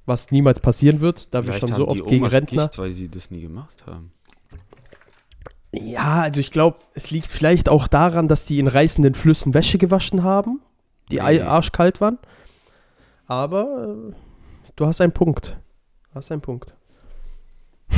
was 0.05 0.31
niemals 0.31 0.59
passieren 0.59 1.01
wird, 1.01 1.33
da 1.33 1.39
wir 1.45 1.53
Vielleicht 1.53 1.67
schon 1.67 1.75
so 1.77 1.87
oft 1.87 2.03
gegen 2.05 2.23
Omas 2.23 2.33
Rentner. 2.33 2.67
Gicht, 2.67 2.77
weil 2.77 2.91
sie 2.91 3.09
das 3.09 3.31
nie 3.31 3.41
gemacht 3.41 3.85
haben. 3.85 4.11
Ja, 5.71 6.21
also 6.21 6.39
ich 6.39 6.49
glaube, 6.51 6.77
es 6.93 7.11
liegt 7.11 7.27
vielleicht 7.27 7.69
auch 7.69 7.87
daran, 7.87 8.27
dass 8.27 8.45
die 8.45 8.59
in 8.59 8.67
reißenden 8.67 9.13
Flüssen 9.15 9.53
Wäsche 9.53 9.77
gewaschen 9.77 10.23
haben, 10.23 10.61
die 11.11 11.15
Nee. 11.21 11.41
arschkalt 11.41 11.99
waren. 12.01 12.17
Aber 13.27 13.95
äh, 14.11 14.13
du 14.77 14.85
hast 14.85 15.01
einen 15.01 15.11
Punkt. 15.11 15.57
Du 16.09 16.15
hast 16.15 16.31
einen 16.31 16.41
Punkt. 16.41 16.73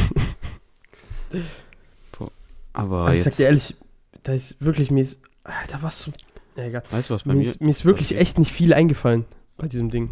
Aber 2.73 2.97
Aber 3.01 3.13
ich 3.13 3.23
sag 3.23 3.35
dir 3.35 3.45
ehrlich, 3.47 3.75
da 4.23 4.33
ist 4.33 4.63
wirklich 4.63 4.89
mir 4.89 5.01
ist, 5.01 5.21
Alter, 5.43 5.81
was 5.81 5.99
so. 5.99 6.11
Ja, 6.55 6.63
egal. 6.65 6.83
weißt 6.89 7.09
du, 7.09 7.13
was 7.13 7.23
bei 7.23 7.33
Mir 7.33 7.39
mir 7.39 7.45
ist, 7.47 7.61
mir 7.61 7.69
ist 7.69 7.85
wirklich 7.85 8.15
echt 8.17 8.37
nicht 8.39 8.51
viel 8.51 8.73
eingefallen 8.73 9.25
bei 9.59 9.67
diesem 9.67 9.89
Ding. 9.89 10.11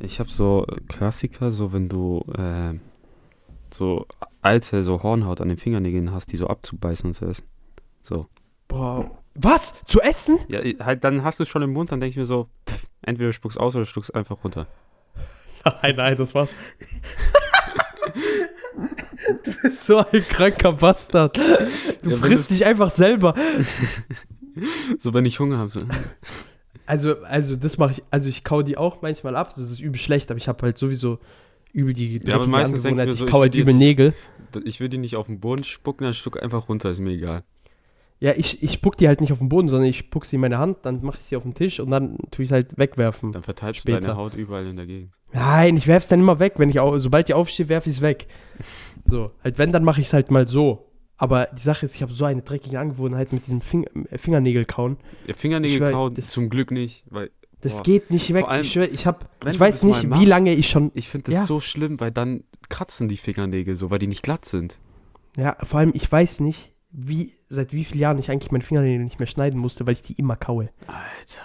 Ich 0.00 0.20
habe 0.20 0.30
so 0.30 0.66
Klassiker, 0.88 1.50
so 1.50 1.72
wenn 1.72 1.88
du 1.88 2.22
äh, 2.36 2.74
so 3.72 4.06
alte, 4.42 4.84
so 4.84 5.02
Hornhaut 5.02 5.40
an 5.40 5.48
den 5.48 5.56
Fingernägeln 5.56 6.12
hast, 6.12 6.32
die 6.32 6.36
so 6.36 6.46
abzubeißen 6.46 7.06
und 7.06 7.14
zu 7.14 7.24
essen. 7.24 7.44
So. 8.02 8.26
Boah. 8.68 9.10
Was? 9.34 9.74
Zu 9.84 10.00
essen? 10.00 10.38
Ja, 10.48 10.60
halt, 10.84 11.04
dann 11.04 11.22
hast 11.24 11.38
du 11.38 11.44
es 11.44 11.48
schon 11.48 11.62
im 11.62 11.72
Mund, 11.72 11.92
dann 11.92 12.00
denke 12.00 12.10
ich 12.10 12.16
mir 12.16 12.26
so, 12.26 12.48
pff, 12.68 12.84
entweder 13.02 13.32
spuckst 13.32 13.58
aus 13.58 13.74
oder 13.76 13.86
spuckst 13.86 14.14
einfach 14.14 14.42
runter. 14.44 14.66
Nein, 15.82 15.96
nein, 15.96 16.16
das 16.16 16.34
war's. 16.34 16.52
du 19.44 19.52
bist 19.62 19.86
so 19.86 19.98
ein 19.98 20.22
kranker 20.22 20.72
Bastard. 20.72 21.38
Du 22.02 22.10
Ja, 22.10 22.16
frisst 22.16 22.50
dich 22.50 22.64
einfach 22.64 22.90
selber. 22.90 23.34
So, 24.98 25.14
wenn 25.14 25.24
ich 25.24 25.38
Hunger 25.38 25.58
habe. 25.58 25.70
So. 25.70 25.78
Also, 26.88 27.18
also 27.24 27.54
das 27.54 27.76
mache 27.76 27.92
ich, 27.92 28.02
also 28.10 28.30
ich 28.30 28.44
kau 28.44 28.62
die 28.62 28.78
auch 28.78 29.02
manchmal 29.02 29.36
ab, 29.36 29.50
das 29.54 29.70
ist 29.70 29.78
übel 29.78 30.00
schlecht, 30.00 30.30
aber 30.30 30.38
ich 30.38 30.48
habe 30.48 30.62
halt 30.62 30.78
sowieso 30.78 31.18
übel 31.74 31.92
die 31.92 32.18
Ja, 32.24 32.36
aber 32.36 32.46
meistens 32.46 32.80
denk 32.80 32.98
ich 32.98 33.04
mir 33.04 33.12
so, 33.12 33.24
ich 33.24 33.28
ich 33.28 33.30
kau 33.30 33.40
halt 33.40 33.54
übel 33.54 33.74
Nägel. 33.74 34.14
Ich 34.64 34.80
will 34.80 34.88
die 34.88 34.96
nicht 34.96 35.14
auf 35.14 35.26
den 35.26 35.38
Boden 35.38 35.64
spucken, 35.64 36.04
dann 36.04 36.14
stuck 36.14 36.42
einfach 36.42 36.70
runter, 36.70 36.90
ist 36.90 37.00
mir 37.00 37.10
egal. 37.10 37.44
Ja, 38.20 38.32
ich, 38.34 38.62
ich 38.62 38.72
spuck 38.72 38.96
die 38.96 39.06
halt 39.06 39.20
nicht 39.20 39.32
auf 39.32 39.38
den 39.38 39.50
Boden, 39.50 39.68
sondern 39.68 39.86
ich 39.86 39.98
spuck 39.98 40.24
sie 40.24 40.36
in 40.36 40.40
meine 40.40 40.56
Hand, 40.56 40.78
dann 40.82 41.02
mache 41.02 41.18
ich 41.18 41.24
sie 41.24 41.36
auf 41.36 41.42
den 41.42 41.52
Tisch 41.52 41.78
und 41.78 41.90
dann 41.90 42.16
tue 42.30 42.44
ich 42.44 42.48
sie 42.48 42.54
halt 42.54 42.78
wegwerfen. 42.78 43.32
Dann 43.32 43.42
verteilst 43.42 43.80
Später. 43.80 44.00
du 44.00 44.06
deine 44.06 44.16
Haut 44.16 44.34
überall 44.34 44.66
in 44.66 44.76
der 44.76 44.86
Gegend. 44.86 45.12
Nein, 45.34 45.76
ich 45.76 45.86
werf's 45.86 46.08
dann 46.08 46.20
immer 46.20 46.38
weg, 46.38 46.54
wenn 46.56 46.70
ich 46.70 46.80
sobald 46.96 47.28
die 47.28 47.34
aufstehe, 47.34 47.68
werfe 47.68 47.90
ich 47.90 47.96
es 47.96 48.00
weg. 48.00 48.28
So, 49.04 49.32
halt 49.44 49.58
wenn, 49.58 49.72
dann 49.72 49.84
mache 49.84 50.00
ich 50.00 50.06
es 50.06 50.14
halt 50.14 50.30
mal 50.30 50.48
so. 50.48 50.90
Aber 51.18 51.48
die 51.52 51.60
Sache 51.62 51.84
ist, 51.84 51.96
ich 51.96 52.02
habe 52.02 52.12
so 52.12 52.24
eine 52.24 52.42
dreckige 52.42 52.78
Angewohnheit 52.80 53.32
mit 53.32 53.44
diesem 53.46 53.60
Fing 53.60 53.84
äh, 54.10 54.16
Fingernägel 54.18 54.64
kauen. 54.64 54.96
Ja, 55.26 55.34
Fingernägel 55.34 55.78
schwör, 55.78 55.90
kauen, 55.92 56.14
das- 56.14 56.28
zum 56.28 56.48
Glück 56.48 56.70
nicht, 56.70 57.04
weil 57.10 57.30
Das 57.60 57.78
Boah. 57.78 57.82
geht 57.82 58.10
nicht 58.12 58.32
weg. 58.32 58.46
Allem, 58.46 58.62
ich 58.62 58.72
schwör, 58.72 58.88
ich 58.90 59.04
wenn 59.04 59.52
ich 59.52 59.58
weiß 59.60 59.82
nicht, 59.82 60.04
wie 60.04 60.06
machst- 60.06 60.26
lange 60.26 60.54
ich 60.54 60.68
schon 60.70 60.92
ich 60.94 61.08
finde 61.10 61.24
das 61.26 61.34
Ja. 61.34 61.44
so 61.44 61.58
schlimm, 61.60 61.98
weil 61.98 62.12
dann 62.12 62.44
kratzen 62.68 63.08
die 63.08 63.16
Fingernägel 63.16 63.74
so, 63.74 63.90
weil 63.90 63.98
die 63.98 64.06
nicht 64.06 64.22
glatt 64.22 64.44
sind. 64.44 64.78
Ja, 65.36 65.56
vor 65.64 65.80
allem, 65.80 65.90
ich 65.94 66.10
weiß 66.10 66.38
nicht, 66.40 66.72
wie, 66.90 67.32
seit 67.48 67.72
wie 67.72 67.84
vielen 67.84 68.00
Jahren 68.00 68.18
ich 68.18 68.30
eigentlich 68.30 68.52
meine 68.52 68.62
Fingernägel 68.64 69.02
nicht 69.02 69.18
mehr 69.18 69.26
schneiden 69.26 69.58
musste, 69.58 69.86
weil 69.86 69.92
ich 69.94 70.02
die 70.02 70.12
immer 70.14 70.36
kaue. 70.36 70.70
Alter. 70.86 71.42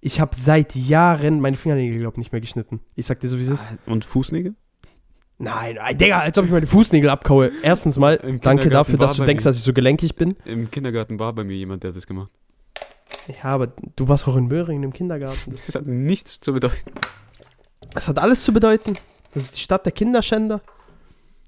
Ich 0.00 0.20
habe 0.20 0.36
seit 0.38 0.74
Jahren 0.76 1.40
meine 1.40 1.56
Fingernägel, 1.56 1.98
glaube 1.98 2.14
ich, 2.14 2.18
nicht 2.18 2.32
mehr 2.32 2.40
geschnitten. 2.42 2.80
Ich 2.94 3.06
sag 3.06 3.20
dir 3.20 3.28
so, 3.28 3.38
wie 3.38 3.42
es 3.42 3.48
ist. 3.48 3.68
Und 3.86 4.04
Fußnägel? 4.04 4.54
Nein, 5.44 5.76
nein, 5.76 5.98
Digga, 5.98 6.18
als 6.20 6.36
ob 6.38 6.46
ich 6.46 6.50
meine 6.50 6.66
Fußnägel 6.66 7.08
abkaue. 7.10 7.50
Erstens 7.62 7.98
mal, 7.98 8.14
Im 8.16 8.40
danke 8.40 8.68
dafür, 8.70 8.98
dass 8.98 9.14
du 9.16 9.24
denkst, 9.24 9.44
mir- 9.44 9.48
dass 9.50 9.56
ich 9.56 9.62
so 9.62 9.72
gelenkig 9.72 10.16
bin. 10.16 10.36
Im 10.44 10.70
Kindergarten 10.70 11.18
war 11.18 11.32
bei 11.32 11.44
mir 11.44 11.56
jemand, 11.56 11.82
der 11.84 11.92
das 11.92 12.06
gemacht 12.06 12.30
Ja, 13.28 13.44
aber 13.50 13.68
du 13.96 14.08
warst 14.08 14.26
auch 14.26 14.36
in 14.36 14.46
Möhringen 14.46 14.82
im 14.82 14.92
Kindergarten. 14.92 15.52
Das, 15.52 15.66
Das 15.66 15.74
hat 15.76 15.86
nichts 15.86 16.40
zu 16.40 16.52
bedeuten. 16.52 16.90
das 17.92 18.08
hat 18.08 18.18
alles 18.18 18.42
zu 18.44 18.52
bedeuten. 18.52 18.94
Das 19.34 19.42
ist 19.44 19.56
die 19.56 19.60
Stadt 19.60 19.84
der 19.84 19.92
Kinderschänder. 19.92 20.60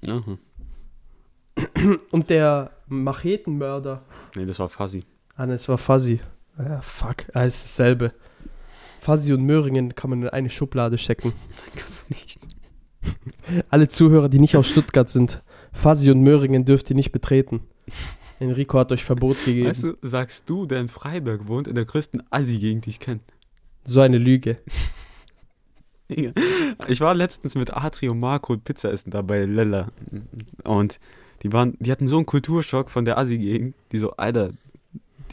Aha. 0.07 0.37
Und 2.11 2.29
der 2.29 2.71
Machetenmörder. 2.87 4.03
Nee, 4.35 4.45
das 4.45 4.59
war 4.59 4.69
Fuzzy. 4.69 5.03
Ah, 5.35 5.45
ne, 5.45 5.53
es 5.53 5.67
war 5.67 5.77
Fuzzy. 5.77 6.19
Ja, 6.59 6.81
fuck. 6.81 7.25
Ah, 7.33 7.45
es 7.45 7.55
ist 7.57 7.65
dasselbe. 7.65 8.13
Fuzzy 8.99 9.33
und 9.33 9.43
Möhringen 9.43 9.95
kann 9.95 10.09
man 10.09 10.21
in 10.23 10.29
eine 10.29 10.49
Schublade 10.49 10.97
stecken. 10.97 11.33
Kannst 11.75 12.05
du 12.09 12.13
nicht. 12.13 12.39
Alle 13.69 13.87
Zuhörer, 13.87 14.29
die 14.29 14.39
nicht 14.39 14.55
aus 14.55 14.69
Stuttgart 14.69 15.09
sind, 15.09 15.43
Fuzzy 15.71 16.11
und 16.11 16.21
Möhringen 16.21 16.65
dürft 16.65 16.89
ihr 16.89 16.95
nicht 16.95 17.11
betreten. 17.11 17.61
Enrico 18.39 18.79
hat 18.79 18.91
euch 18.91 19.03
Verbot 19.03 19.37
gegeben. 19.45 19.69
Weißt 19.69 19.83
du, 19.83 19.97
sagst 20.01 20.49
du, 20.49 20.65
der 20.65 20.81
in 20.81 20.89
Freiburg 20.89 21.47
wohnt, 21.47 21.67
in 21.67 21.75
der 21.75 21.85
größten 21.85 22.23
Assi-Gegend, 22.29 22.85
die 22.85 22.91
ich 22.91 22.99
kenne. 22.99 23.21
So 23.85 24.01
eine 24.01 24.17
Lüge. 24.17 24.57
Ich 26.87 27.01
war 27.01 27.13
letztens 27.13 27.55
mit 27.55 27.75
Atri 27.75 28.07
und 28.07 28.19
Marco 28.19 28.55
Pizza 28.55 28.89
essen 28.89 29.11
da 29.11 29.21
bei 29.21 29.43
Lella. 29.43 29.89
Und 30.63 31.01
die 31.43 31.51
waren, 31.51 31.75
die 31.79 31.91
hatten 31.91 32.07
so 32.07 32.15
einen 32.15 32.25
Kulturschock 32.25 32.89
von 32.89 33.03
der 33.03 33.17
Assi-Gegend, 33.17 33.75
die 33.91 33.97
so, 33.97 34.11
Alter, 34.11 34.51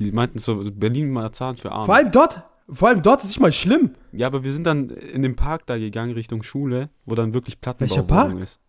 die 0.01 0.11
meinten 0.11 0.39
so, 0.39 0.65
Berlin 0.73 1.13
Marzahn 1.13 1.57
für 1.57 1.71
Arme. 1.71 1.87
Vor 1.87 1.95
allem 1.95 2.11
dort, 2.11 2.43
vor 2.69 2.89
allem 2.89 3.03
dort 3.03 3.23
ist 3.23 3.29
nicht 3.29 3.41
mal 3.41 3.53
schlimm. 3.53 3.91
Ja, 4.13 4.27
aber 4.27 4.45
wir 4.45 4.53
sind 4.53 4.65
dann 4.65 4.89
in 4.89 5.23
den 5.23 5.37
Park 5.37 5.67
da 5.67 5.77
gegangen 5.79 6.13
Richtung 6.13 6.43
Schule, 6.43 6.89
wo 7.05 7.15
dann 7.15 7.35
wirklich 7.35 7.57
Welcher 7.63 7.75
Plattenbauwohnung 8.03 8.39
Park? 8.39 8.43
ist. 8.45 8.61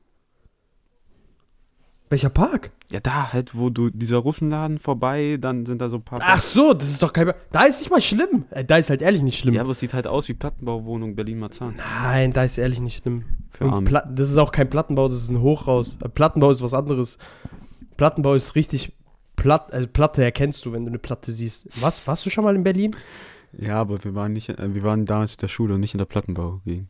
Welcher 2.10 2.30
Park? 2.30 2.72
Ja, 2.92 3.00
da 3.00 3.34
halt, 3.34 3.56
wo 3.58 3.72
du 3.72 3.90
dieser 3.90 4.18
Russenladen 4.18 4.78
vorbei, 4.78 5.38
dann 5.42 5.66
sind 5.66 5.82
da 5.82 5.90
so 5.90 5.96
ein 5.98 6.04
paar. 6.04 6.20
Ach 6.22 6.42
so, 6.42 6.74
das 6.76 6.88
ist 6.90 7.02
doch 7.02 7.12
kein. 7.12 7.34
Da 7.52 7.64
ist 7.64 7.80
nicht 7.80 7.90
mal 7.90 8.00
schlimm. 8.02 8.46
Äh, 8.52 8.64
Da 8.64 8.78
ist 8.78 8.92
halt 8.92 9.02
ehrlich 9.02 9.24
nicht 9.24 9.40
schlimm. 9.40 9.56
ja, 9.56 9.62
aber 9.62 9.72
es 9.72 9.80
sieht 9.80 9.96
halt 9.96 10.06
aus 10.06 10.30
wie 10.30 10.36
Plattenbauwohnung 10.36 11.16
Berlin 11.16 11.40
Marzahn. 11.40 11.74
Nein, 11.78 12.32
da 12.32 12.44
ist 12.44 12.60
ehrlich 12.60 12.80
nicht 12.80 13.02
schlimm. 13.02 13.26
Für 13.50 13.66
Und. 13.66 13.86
Pla 13.86 14.02
das 14.06 14.30
ist 14.30 14.38
auch 14.38 14.52
kein 14.52 14.70
Plattenbau, 14.70 15.08
das 15.10 15.24
ist 15.24 15.32
ein 15.32 15.42
Hochhaus. 15.42 15.98
Äh, 16.04 16.10
Plattenbau 16.10 16.52
ist 16.52 16.62
was 16.62 16.76
anderes. 16.76 17.18
Plattenbau 17.98 18.36
ist 18.36 18.54
richtig 18.54 18.94
platt. 19.36 19.74
Also 19.74 19.88
Platte 19.88 20.24
erkennst 20.24 20.64
du, 20.66 20.74
wenn 20.74 20.84
du 20.86 20.90
eine 20.92 21.00
Platte 21.00 21.32
siehst. 21.32 21.68
Was? 21.82 22.06
Warst 22.06 22.24
du 22.26 22.30
schon 22.30 22.44
mal 22.44 22.56
in 22.56 22.64
Berlin? 22.64 22.96
Ja, 23.58 23.80
aber 23.80 24.04
wir 24.04 24.16
waren 24.16 24.34
nicht, 24.34 24.50
äh, 24.50 24.74
wir 24.74 24.84
waren 24.84 25.06
da 25.06 25.24
in 25.24 25.30
der 25.42 25.48
Schule 25.48 25.76
und 25.76 25.80
nicht 25.80 25.94
in 25.94 25.98
der 26.00 26.06
Plattenbaugegend. 26.06 26.90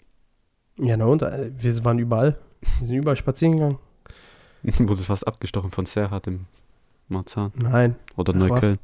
Ja, 0.78 0.97
na 0.97 1.05
und? 1.05 1.22
Äh, 1.22 1.51
Wir 1.57 1.84
waren 1.86 1.99
überall. 1.99 2.38
Wir 2.80 2.88
sind 2.88 2.95
überall 2.97 3.16
spazieren 3.16 3.53
gegangen. 3.55 3.78
Wurde 4.63 5.01
fast 5.03 5.28
abgestochen 5.28 5.72
von 5.72 5.86
Serhat 5.86 6.28
im 6.28 6.45
Marzahn. 7.07 7.51
Nein. 7.55 7.95
Oder 8.18 8.34
Ach, 8.36 8.39
was? 8.39 8.49
Neukölln. 8.49 8.80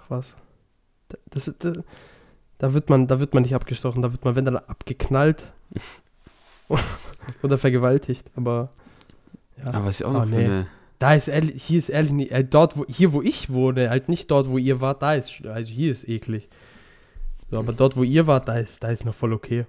Ach 0.00 0.10
was. 0.10 0.36
Da- 1.08 1.18
Das, 1.30 1.52
da, 1.58 1.72
da, 2.58 2.72
wird 2.74 2.88
man, 2.88 3.06
da 3.08 3.18
wird 3.20 3.34
man 3.34 3.42
nicht 3.42 3.54
abgestochen, 3.54 4.00
da 4.02 4.12
wird 4.12 4.24
man, 4.24 4.36
wenn 4.36 4.44
dann 4.44 4.56
abgeknallt 4.56 5.42
oder 7.42 7.58
vergewaltigt. 7.58 8.30
Aber 8.36 8.70
ja. 9.58 9.66
Aber 9.74 9.86
was 9.86 10.00
ist 10.00 10.06
auch 10.06 10.10
Ah, 10.14 10.18
noch 10.20 10.28
für 10.28 10.34
nee. 10.36 10.44
eine. 10.44 10.66
Da 11.04 11.12
ist 11.12 11.28
ehrlich, 11.28 11.62
hier 11.62 11.76
ist 11.76 11.90
ehrlich 11.90 12.12
nicht, 12.12 12.30
äh, 12.32 12.42
dort, 12.42 12.78
wo, 12.78 12.86
hier 12.88 13.12
wo 13.12 13.20
ich 13.20 13.52
wohne, 13.52 13.90
halt 13.90 14.08
nicht 14.08 14.30
dort, 14.30 14.48
wo 14.48 14.56
ihr 14.56 14.80
wart, 14.80 15.02
da 15.02 15.12
ist, 15.12 15.44
also 15.44 15.70
hier 15.70 15.92
ist 15.92 16.08
eklig. 16.08 16.48
So, 17.50 17.58
aber 17.58 17.74
dort, 17.74 17.94
wo 17.98 18.04
ihr 18.04 18.26
wart, 18.26 18.48
da 18.48 18.54
ist, 18.54 18.82
da 18.82 18.88
ist 18.88 19.04
noch 19.04 19.12
voll 19.12 19.34
okay. 19.34 19.66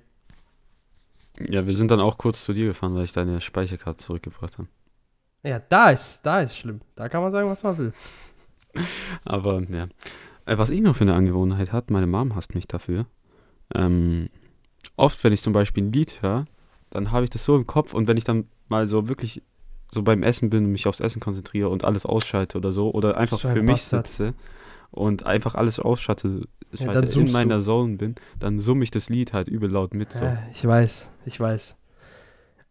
Ja, 1.49 1.67
wir 1.67 1.75
sind 1.75 1.91
dann 1.91 1.99
auch 1.99 2.17
kurz 2.17 2.45
zu 2.45 2.53
dir 2.53 2.67
gefahren, 2.67 2.95
weil 2.95 3.03
ich 3.03 3.11
deine 3.11 3.41
Speicherkarte 3.41 4.01
zurückgebracht 4.01 4.57
habe. 4.59 4.69
Ja, 5.43 5.59
da 5.59 5.89
ist, 5.89 6.25
da 6.25 6.39
ist 6.39 6.55
schlimm. 6.55 6.79
Da 6.95 7.09
kann 7.09 7.21
man 7.21 7.33
sagen, 7.33 7.49
was 7.49 7.63
man 7.63 7.77
will. 7.79 7.93
Aber 9.25 9.61
ja. 9.63 9.89
Äh, 10.45 10.57
Was 10.57 10.69
ich 10.69 10.79
noch 10.79 10.95
für 10.95 11.03
eine 11.03 11.15
Angewohnheit 11.15 11.73
hat, 11.73 11.91
meine 11.91 12.07
Mom 12.07 12.33
hasst 12.33 12.55
mich 12.55 12.69
dafür. 12.69 13.07
Ähm, 13.73 14.29
oft, 14.95 15.21
wenn 15.25 15.33
ich 15.33 15.41
zum 15.41 15.51
Beispiel 15.51 15.83
ein 15.83 15.91
Lied 15.91 16.21
höre, 16.21 16.45
dann 16.91 17.11
habe 17.11 17.25
ich 17.25 17.29
das 17.29 17.43
so 17.43 17.57
im 17.57 17.67
Kopf 17.67 17.93
und 17.93 18.07
wenn 18.07 18.15
ich 18.15 18.23
dann 18.23 18.47
mal 18.69 18.87
so 18.87 19.09
wirklich 19.09 19.43
so 19.95 20.03
beim 20.03 20.21
Essen 20.21 20.49
bin 20.49 20.65
und 20.65 20.71
mich 20.71 20.87
aufs 20.87 20.99
Essen 20.99 21.21
konzentriere 21.21 21.69
und 21.69 21.85
alles 21.85 22.05
ausschalte 22.05 22.57
oder 22.57 22.71
so 22.71 22.91
oder 22.91 23.17
einfach 23.17 23.39
für 23.39 23.61
mich 23.61 23.81
Bastard. 23.81 24.07
sitze 24.07 24.33
und 24.91 25.25
einfach 25.25 25.55
alles 25.55 25.79
ausschalte, 25.79 26.41
Ja, 26.73 26.93
dann 26.93 27.05
in 27.05 27.31
meiner 27.31 27.57
du. 27.57 27.63
Zone 27.63 27.95
bin, 27.95 28.15
dann 28.37 28.59
summe 28.59 28.83
ich 28.83 28.91
das 28.91 29.09
Lied 29.09 29.33
halt 29.33 29.47
übel 29.47 29.71
laut 29.71 29.93
mit 29.93 30.11
so. 30.11 30.25
Ja, 30.25 30.37
ich 30.51 30.65
weiß, 30.65 31.07
ich 31.25 31.39
weiß. 31.39 31.77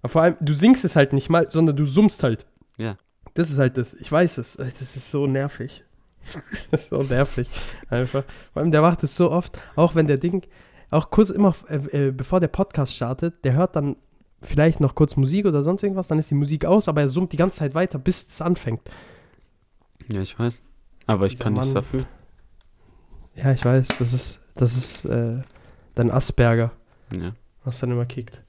Aber 0.02 0.08
vor 0.10 0.22
allem, 0.22 0.36
du 0.40 0.54
singst 0.54 0.84
es 0.84 0.96
halt 0.96 1.14
nicht 1.14 1.30
mal, 1.30 1.50
sondern 1.50 1.76
du 1.76 1.86
summst 1.86 2.22
halt. 2.22 2.46
Ja. 2.76 2.96
Das 3.32 3.50
ist 3.50 3.58
halt 3.58 3.78
das. 3.78 3.94
Ich 3.94 4.12
weiß 4.12 4.38
es. 4.38 4.56
Das 4.56 4.96
ist 4.96 5.10
so 5.10 5.26
nervig. 5.26 5.82
das 6.70 6.82
ist 6.82 6.90
so 6.90 7.02
nervig. 7.02 7.48
Einfach. 7.88 8.24
Vor 8.52 8.62
allem, 8.62 8.70
der 8.70 8.82
macht 8.82 9.02
es 9.02 9.16
so 9.16 9.30
oft, 9.30 9.58
auch 9.76 9.94
wenn 9.94 10.06
der 10.06 10.18
Ding, 10.18 10.46
auch 10.90 11.10
kurz 11.10 11.30
immer, 11.30 11.54
äh, 11.68 12.08
äh, 12.08 12.10
bevor 12.12 12.40
der 12.40 12.48
Podcast 12.48 12.94
startet, 12.94 13.44
der 13.44 13.54
hört 13.54 13.76
dann 13.76 13.96
vielleicht 14.44 14.80
noch 14.80 14.94
kurz 14.94 15.16
Musik 15.16 15.46
oder 15.46 15.62
sonst 15.62 15.82
irgendwas, 15.82 16.08
dann 16.08 16.18
ist 16.18 16.30
die 16.30 16.34
Musik 16.34 16.64
aus, 16.64 16.88
aber 16.88 17.00
er 17.02 17.08
summt 17.08 17.32
die 17.32 17.36
ganze 17.36 17.58
Zeit 17.60 17.74
weiter, 17.74 17.98
bis 17.98 18.26
es 18.28 18.40
anfängt. 18.42 18.82
Ja, 20.08 20.20
ich 20.20 20.38
weiß. 20.38 20.60
Aber 21.06 21.26
ich 21.26 21.34
Dieser 21.34 21.44
kann 21.44 21.52
nichts 21.54 21.68
Mann. 21.68 21.74
dafür. 21.74 22.06
Ja, 23.34 23.52
ich 23.52 23.64
weiß, 23.64 23.88
das 23.98 24.12
ist, 24.12 24.40
das 24.54 24.76
ist 24.76 25.04
äh, 25.06 25.42
dein 25.94 26.10
Asperger, 26.10 26.72
Ja. 27.16 27.32
was 27.64 27.80
dann 27.80 27.90
immer 27.90 28.06
kickt. 28.06 28.40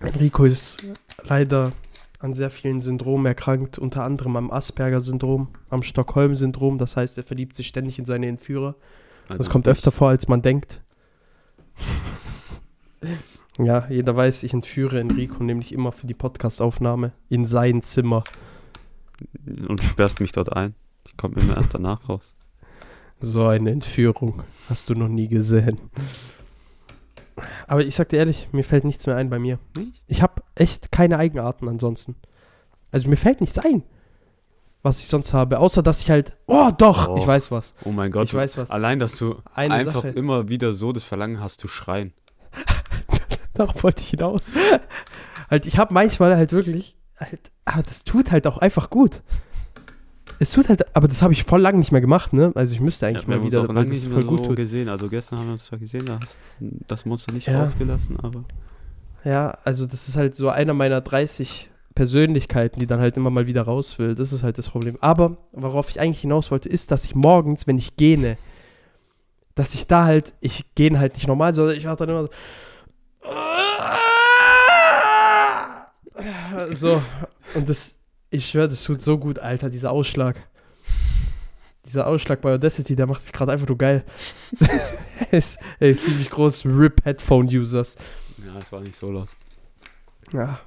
Enrico 0.00 0.44
ist 0.44 0.82
leider 1.22 1.72
an 2.18 2.34
sehr 2.34 2.50
vielen 2.50 2.80
Syndromen 2.80 3.26
erkrankt, 3.26 3.78
unter 3.78 4.04
anderem 4.04 4.36
am 4.36 4.50
Asperger-Syndrom, 4.50 5.48
am 5.70 5.82
Stockholm-Syndrom. 5.82 6.78
Das 6.78 6.96
heißt, 6.96 7.16
er 7.18 7.24
verliebt 7.24 7.54
sich 7.56 7.66
ständig 7.66 7.98
in 7.98 8.04
seine 8.04 8.26
Entführer. 8.28 8.74
Das 9.28 9.38
Also 9.40 9.50
kommt 9.50 9.66
ich- 9.66 9.70
öfter 9.72 9.90
vor, 9.92 10.08
als 10.10 10.28
man 10.28 10.40
denkt. 10.42 10.82
ja, 13.58 13.86
jeder 13.88 14.16
weiß, 14.16 14.42
ich 14.42 14.52
entführe 14.52 14.98
Enrico 15.00 15.42
nämlich 15.42 15.72
immer 15.72 15.92
für 15.92 16.06
die 16.06 16.14
Podcastaufnahme 16.14 17.12
in 17.28 17.44
sein 17.44 17.82
Zimmer. 17.82 18.24
Und 19.68 19.82
sperrst 19.82 20.20
mich 20.20 20.32
dort 20.32 20.54
ein. 20.54 20.74
Ich 21.06 21.16
komme 21.16 21.36
immer 21.40 21.56
erst 21.56 21.74
danach 21.74 22.08
raus. 22.08 22.34
So 23.20 23.46
eine 23.46 23.70
Entführung 23.70 24.42
hast 24.68 24.90
du 24.90 24.94
noch 24.94 25.08
nie 25.08 25.28
gesehen. 25.28 25.80
Aber 27.66 27.84
ich 27.84 27.94
sag 27.94 28.08
dir 28.10 28.18
ehrlich, 28.18 28.48
mir 28.52 28.64
fällt 28.64 28.84
nichts 28.84 29.06
mehr 29.06 29.16
ein 29.16 29.30
bei 29.30 29.38
mir. 29.38 29.58
Ich 30.06 30.22
habe 30.22 30.42
echt 30.54 30.92
keine 30.92 31.18
Eigenarten 31.18 31.68
ansonsten. 31.68 32.16
Also 32.90 33.08
mir 33.08 33.16
fällt 33.16 33.40
nichts 33.40 33.58
ein, 33.58 33.82
was 34.82 35.00
ich 35.00 35.06
sonst 35.06 35.32
habe. 35.32 35.58
Außer, 35.58 35.82
dass 35.82 36.02
ich 36.02 36.10
halt. 36.10 36.36
Oh, 36.46 36.70
doch! 36.76 37.08
Och. 37.08 37.18
Ich 37.18 37.26
weiß 37.26 37.50
was. 37.50 37.74
Oh 37.84 37.90
mein 37.90 38.10
Gott. 38.10 38.28
Ich 38.28 38.34
weiß 38.34 38.56
was. 38.56 38.70
Allein, 38.70 38.98
dass 38.98 39.16
du 39.16 39.36
Eine 39.54 39.74
einfach 39.74 40.02
Sache. 40.04 40.08
immer 40.08 40.48
wieder 40.48 40.72
so 40.72 40.92
das 40.92 41.04
Verlangen 41.04 41.40
hast 41.40 41.60
zu 41.60 41.68
schreien. 41.68 42.12
Darauf 43.58 43.82
wollte 43.82 44.02
ich 44.02 44.08
hinaus. 44.10 44.52
halt, 45.50 45.66
ich 45.66 45.78
habe 45.78 45.94
manchmal 45.94 46.36
halt 46.36 46.52
wirklich. 46.52 46.96
Halt, 47.16 47.50
aber 47.64 47.82
das 47.82 48.04
tut 48.04 48.30
halt 48.32 48.46
auch 48.46 48.58
einfach 48.58 48.90
gut. 48.90 49.22
Es 50.40 50.50
tut 50.50 50.68
halt, 50.68 50.96
aber 50.96 51.06
das 51.06 51.22
habe 51.22 51.32
ich 51.32 51.44
voll 51.44 51.60
lang 51.60 51.78
nicht 51.78 51.92
mehr 51.92 52.00
gemacht, 52.00 52.32
ne? 52.32 52.50
Also 52.56 52.74
ich 52.74 52.80
müsste 52.80 53.06
eigentlich 53.06 53.22
haben 53.22 53.30
mal 53.40 53.42
wieder, 53.44 53.62
auch 53.62 53.68
lange 53.68 53.90
das 53.90 54.00
nicht 54.00 54.10
mehr 54.10 54.22
so 54.22 54.36
tut. 54.36 54.56
gesehen. 54.56 54.88
Also 54.88 55.08
gestern 55.08 55.38
haben 55.38 55.46
wir 55.46 55.52
uns 55.52 55.66
zwar 55.66 55.78
gesehen, 55.78 56.04
da 56.06 56.18
hast 56.20 56.36
das 56.88 57.06
Monster 57.06 57.32
nicht 57.32 57.46
Ja. 57.46 57.60
rausgelassen, 57.60 58.18
aber 58.20 58.44
Ja, 59.24 59.56
also 59.64 59.86
das 59.86 60.08
ist 60.08 60.16
halt 60.16 60.34
so 60.34 60.48
einer 60.48 60.74
meiner 60.74 61.00
30 61.00 61.70
Persönlichkeiten, 61.94 62.80
die 62.80 62.86
dann 62.88 62.98
halt 62.98 63.16
immer 63.16 63.30
mal 63.30 63.46
wieder 63.46 63.62
raus 63.62 63.96
will. 64.00 64.16
Das 64.16 64.32
ist 64.32 64.42
halt 64.42 64.58
das 64.58 64.68
Problem. 64.70 64.98
Aber 65.00 65.36
worauf 65.52 65.88
ich 65.90 66.00
eigentlich 66.00 66.20
hinaus 66.22 66.50
wollte, 66.50 66.68
ist, 66.68 66.90
dass 66.90 67.04
ich 67.04 67.14
morgens, 67.14 67.68
wenn 67.68 67.78
ich 67.78 67.96
gähne, 67.96 68.36
dass 69.54 69.74
ich 69.74 69.86
da 69.86 70.04
halt, 70.04 70.34
ich 70.40 70.74
gähne 70.74 70.98
halt 70.98 71.14
nicht 71.14 71.28
normal, 71.28 71.54
sondern 71.54 71.76
ich 71.76 71.84
mache 71.84 71.96
dann 71.96 72.08
immer 72.08 72.22
so. 72.24 72.30
So, 76.72 77.02
und 77.54 77.68
das, 77.68 77.98
ich 78.30 78.50
schwöre, 78.50 78.68
das 78.68 78.82
tut 78.84 79.00
so 79.00 79.18
gut, 79.18 79.38
Alter, 79.38 79.70
dieser 79.70 79.90
Ausschlag. 79.90 80.48
Dieser 81.86 82.06
Ausschlag 82.06 82.40
bei 82.40 82.54
Audacity, 82.54 82.96
der 82.96 83.06
macht 83.06 83.22
mich 83.24 83.32
gerade 83.32 83.52
einfach 83.52 83.68
nur 83.68 83.78
geil. 83.78 84.04
er, 85.30 85.38
ist, 85.38 85.58
er 85.78 85.90
ist 85.90 86.04
ziemlich 86.04 86.30
groß, 86.30 86.64
RIP 86.64 87.04
Headphone 87.04 87.46
Users. 87.46 87.96
ja, 88.38 88.58
es 88.60 88.72
war 88.72 88.80
nicht 88.80 88.96
so 88.96 89.10
laut. 89.10 89.28
Ja. 90.32 90.60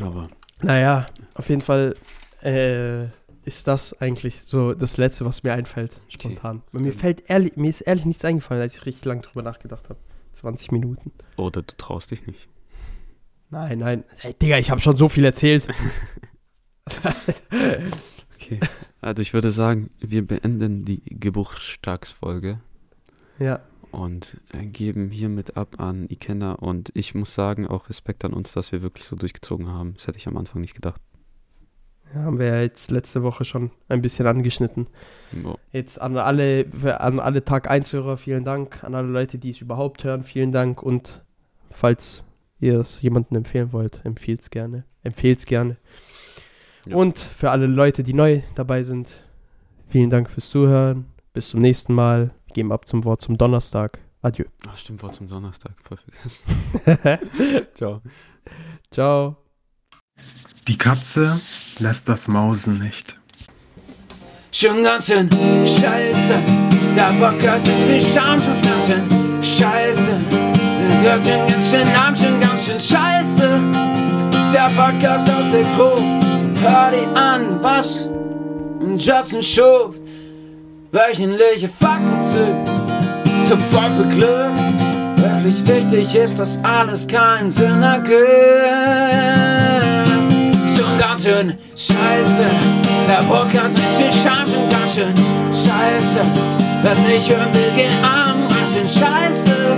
Aber 0.00 0.28
Naja, 0.62 1.06
auf 1.34 1.48
jeden 1.48 1.62
Fall 1.62 1.96
äh, 2.42 3.04
ist 3.44 3.66
das 3.66 3.98
eigentlich 4.00 4.42
so 4.42 4.74
das 4.74 4.98
Letzte, 4.98 5.24
was 5.24 5.42
mir 5.42 5.54
einfällt, 5.54 5.98
spontan. 6.08 6.62
Weil 6.72 6.82
mir 6.82 6.92
fällt 6.92 7.28
ehrlich, 7.30 7.56
mir 7.56 7.70
ist 7.70 7.80
ehrlich 7.80 8.04
nichts 8.04 8.24
eingefallen, 8.24 8.62
als 8.62 8.74
ich 8.74 8.86
richtig 8.86 9.04
lang 9.06 9.22
drüber 9.22 9.42
nachgedacht 9.42 9.88
habe. 9.88 9.98
20 10.36 10.72
Minuten. 10.72 11.12
oder 11.36 11.62
du 11.62 11.74
traust 11.76 12.10
dich 12.10 12.26
nicht. 12.26 12.48
Nein, 13.50 13.78
nein. 13.78 14.04
Hey, 14.18 14.34
Digga, 14.34 14.58
ich 14.58 14.70
habe 14.70 14.80
schon 14.80 14.96
so 14.96 15.08
viel 15.08 15.24
erzählt. 15.24 15.66
Okay. 18.38 18.60
Also 19.00 19.22
ich 19.22 19.32
würde 19.34 19.50
sagen, 19.50 19.90
wir 19.98 20.24
beenden 20.26 20.84
die 20.84 21.02
Geburtstagsfolge 21.04 22.60
Ja. 23.38 23.60
und 23.90 24.36
äh, 24.52 24.64
geben 24.66 25.10
hiermit 25.10 25.56
ab 25.56 25.80
an 25.80 26.06
Ikenna 26.08 26.52
und 26.52 26.90
ich 26.94 27.14
muss 27.14 27.34
sagen, 27.34 27.66
auch 27.66 27.88
Respekt 27.88 28.24
an 28.24 28.32
uns, 28.32 28.52
dass 28.52 28.72
wir 28.72 28.82
wirklich 28.82 29.04
so 29.04 29.16
durchgezogen 29.16 29.68
haben. 29.68 29.94
Das 29.94 30.06
hätte 30.06 30.18
ich 30.18 30.28
am 30.28 30.36
Anfang 30.36 30.60
nicht 30.60 30.74
gedacht. 30.74 31.00
Ja. 32.14 32.22
Haben 32.22 32.38
wir 32.38 32.46
ja 32.46 32.60
jetzt 32.60 32.90
letzte 32.90 33.22
Woche 33.22 33.44
schon 33.44 33.70
ein 33.88 34.02
bisschen 34.02 34.26
angeschnitten. 34.26 34.86
Boah. 35.32 35.58
Jetzt 35.72 36.00
an 36.00 36.16
alle, 36.16 36.66
an 36.98 37.20
alle 37.20 37.44
Tag 37.44 37.70
1-Hörer 37.70 38.16
vielen 38.16 38.44
Dank. 38.44 38.84
An 38.84 38.94
alle 38.94 39.08
Leute, 39.08 39.38
die 39.38 39.50
es 39.50 39.60
überhaupt 39.60 40.04
hören, 40.04 40.22
vielen 40.22 40.52
Dank. 40.52 40.82
Und 40.82 41.24
falls 41.70 42.24
ihr 42.58 42.80
es 42.80 43.02
jemandem 43.02 43.38
empfehlen 43.38 43.72
wollt, 43.72 44.04
empfehlt 44.04 44.40
es 44.40 44.50
gerne. 44.50 44.84
Empfehlt 45.02 45.40
es 45.40 45.46
gerne. 45.46 45.76
Ja. 46.86 46.96
Und 46.96 47.18
für 47.18 47.50
alle 47.50 47.66
Leute, 47.66 48.02
die 48.02 48.14
neu 48.14 48.42
dabei 48.54 48.82
sind, 48.82 49.14
vielen 49.88 50.10
Dank 50.10 50.30
fürs 50.30 50.48
Zuhören. 50.50 51.06
Bis 51.32 51.50
zum 51.50 51.60
nächsten 51.60 51.92
Mal. 51.94 52.30
Wir 52.46 52.54
geben 52.54 52.72
ab 52.72 52.86
zum 52.86 53.04
Wort 53.04 53.20
zum 53.20 53.36
Donnerstag. 53.36 54.00
Adieu. 54.22 54.46
Ach 54.66 54.78
stimmt, 54.78 55.02
war 55.02 55.12
zum 55.12 55.28
Donnerstag, 55.28 55.72
voll 55.82 55.98
vergessen. 55.98 57.68
Ciao. 57.74 58.00
Ciao. 58.90 59.45
Die 60.68 60.76
Katze 60.76 61.38
lässt 61.78 62.08
das 62.08 62.26
Mausen 62.26 62.78
nicht. 62.78 63.16
Schon 64.50 64.82
ganz 64.82 65.06
schön 65.06 65.28
scheiße. 65.30 66.34
Der 66.96 67.12
Podcast 67.20 67.68
ist 67.68 67.78
viel 67.86 68.00
Scham 68.00 68.40
schon 68.40 68.60
ganz 68.62 68.86
schön 68.86 69.42
scheiße. 69.42 70.12
Der 71.02 71.16
ist 71.16 71.28
schon 71.28 71.46
ganz 71.46 71.70
schön 71.70 71.88
arm, 71.94 72.16
schon 72.16 72.40
ganz 72.40 72.66
schön 72.66 72.80
scheiße. 72.80 73.48
Der 74.52 74.70
Podcast 74.74 75.30
aus 75.30 75.50
der 75.52 75.62
Gruppe. 75.76 76.02
Hör 76.62 76.90
die 76.90 77.16
an, 77.16 77.62
was 77.62 78.08
Justin 78.96 79.42
Schuf. 79.42 79.94
Wöchentliche 80.90 81.68
Fakten 81.68 82.20
zu. 82.20 82.44
Voll 83.70 83.90
für 83.96 84.08
Glück. 84.08 84.56
Wirklich 85.16 85.66
wichtig 85.66 86.14
ist, 86.16 86.40
dass 86.40 86.58
alles 86.64 87.06
keinen 87.06 87.50
Sinn 87.50 87.82
ergibt 87.82 89.55
schön 91.26 91.54
scheiße. 91.74 92.46
Der 93.08 93.22
Podcast 93.24 93.76
mit 93.76 93.86
viel 93.86 94.12
Scham 94.12 94.46
schon 94.46 94.68
ganz 94.68 94.94
schön 94.94 95.14
scheiße. 95.52 96.20
Wer's 96.82 97.02
nicht 97.02 97.28
hören 97.28 97.52
will, 97.52 97.72
geh 97.74 97.88
arm, 98.00 98.48
ganz 98.48 98.72
schön 98.72 98.88
scheiße. 98.88 99.76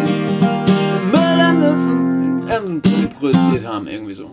Müll 1.10 1.40
an 1.40 1.60
Nutzen, 1.60 3.12
produziert 3.18 3.66
haben, 3.66 3.86
irgendwie 3.86 4.14
so. 4.14 4.26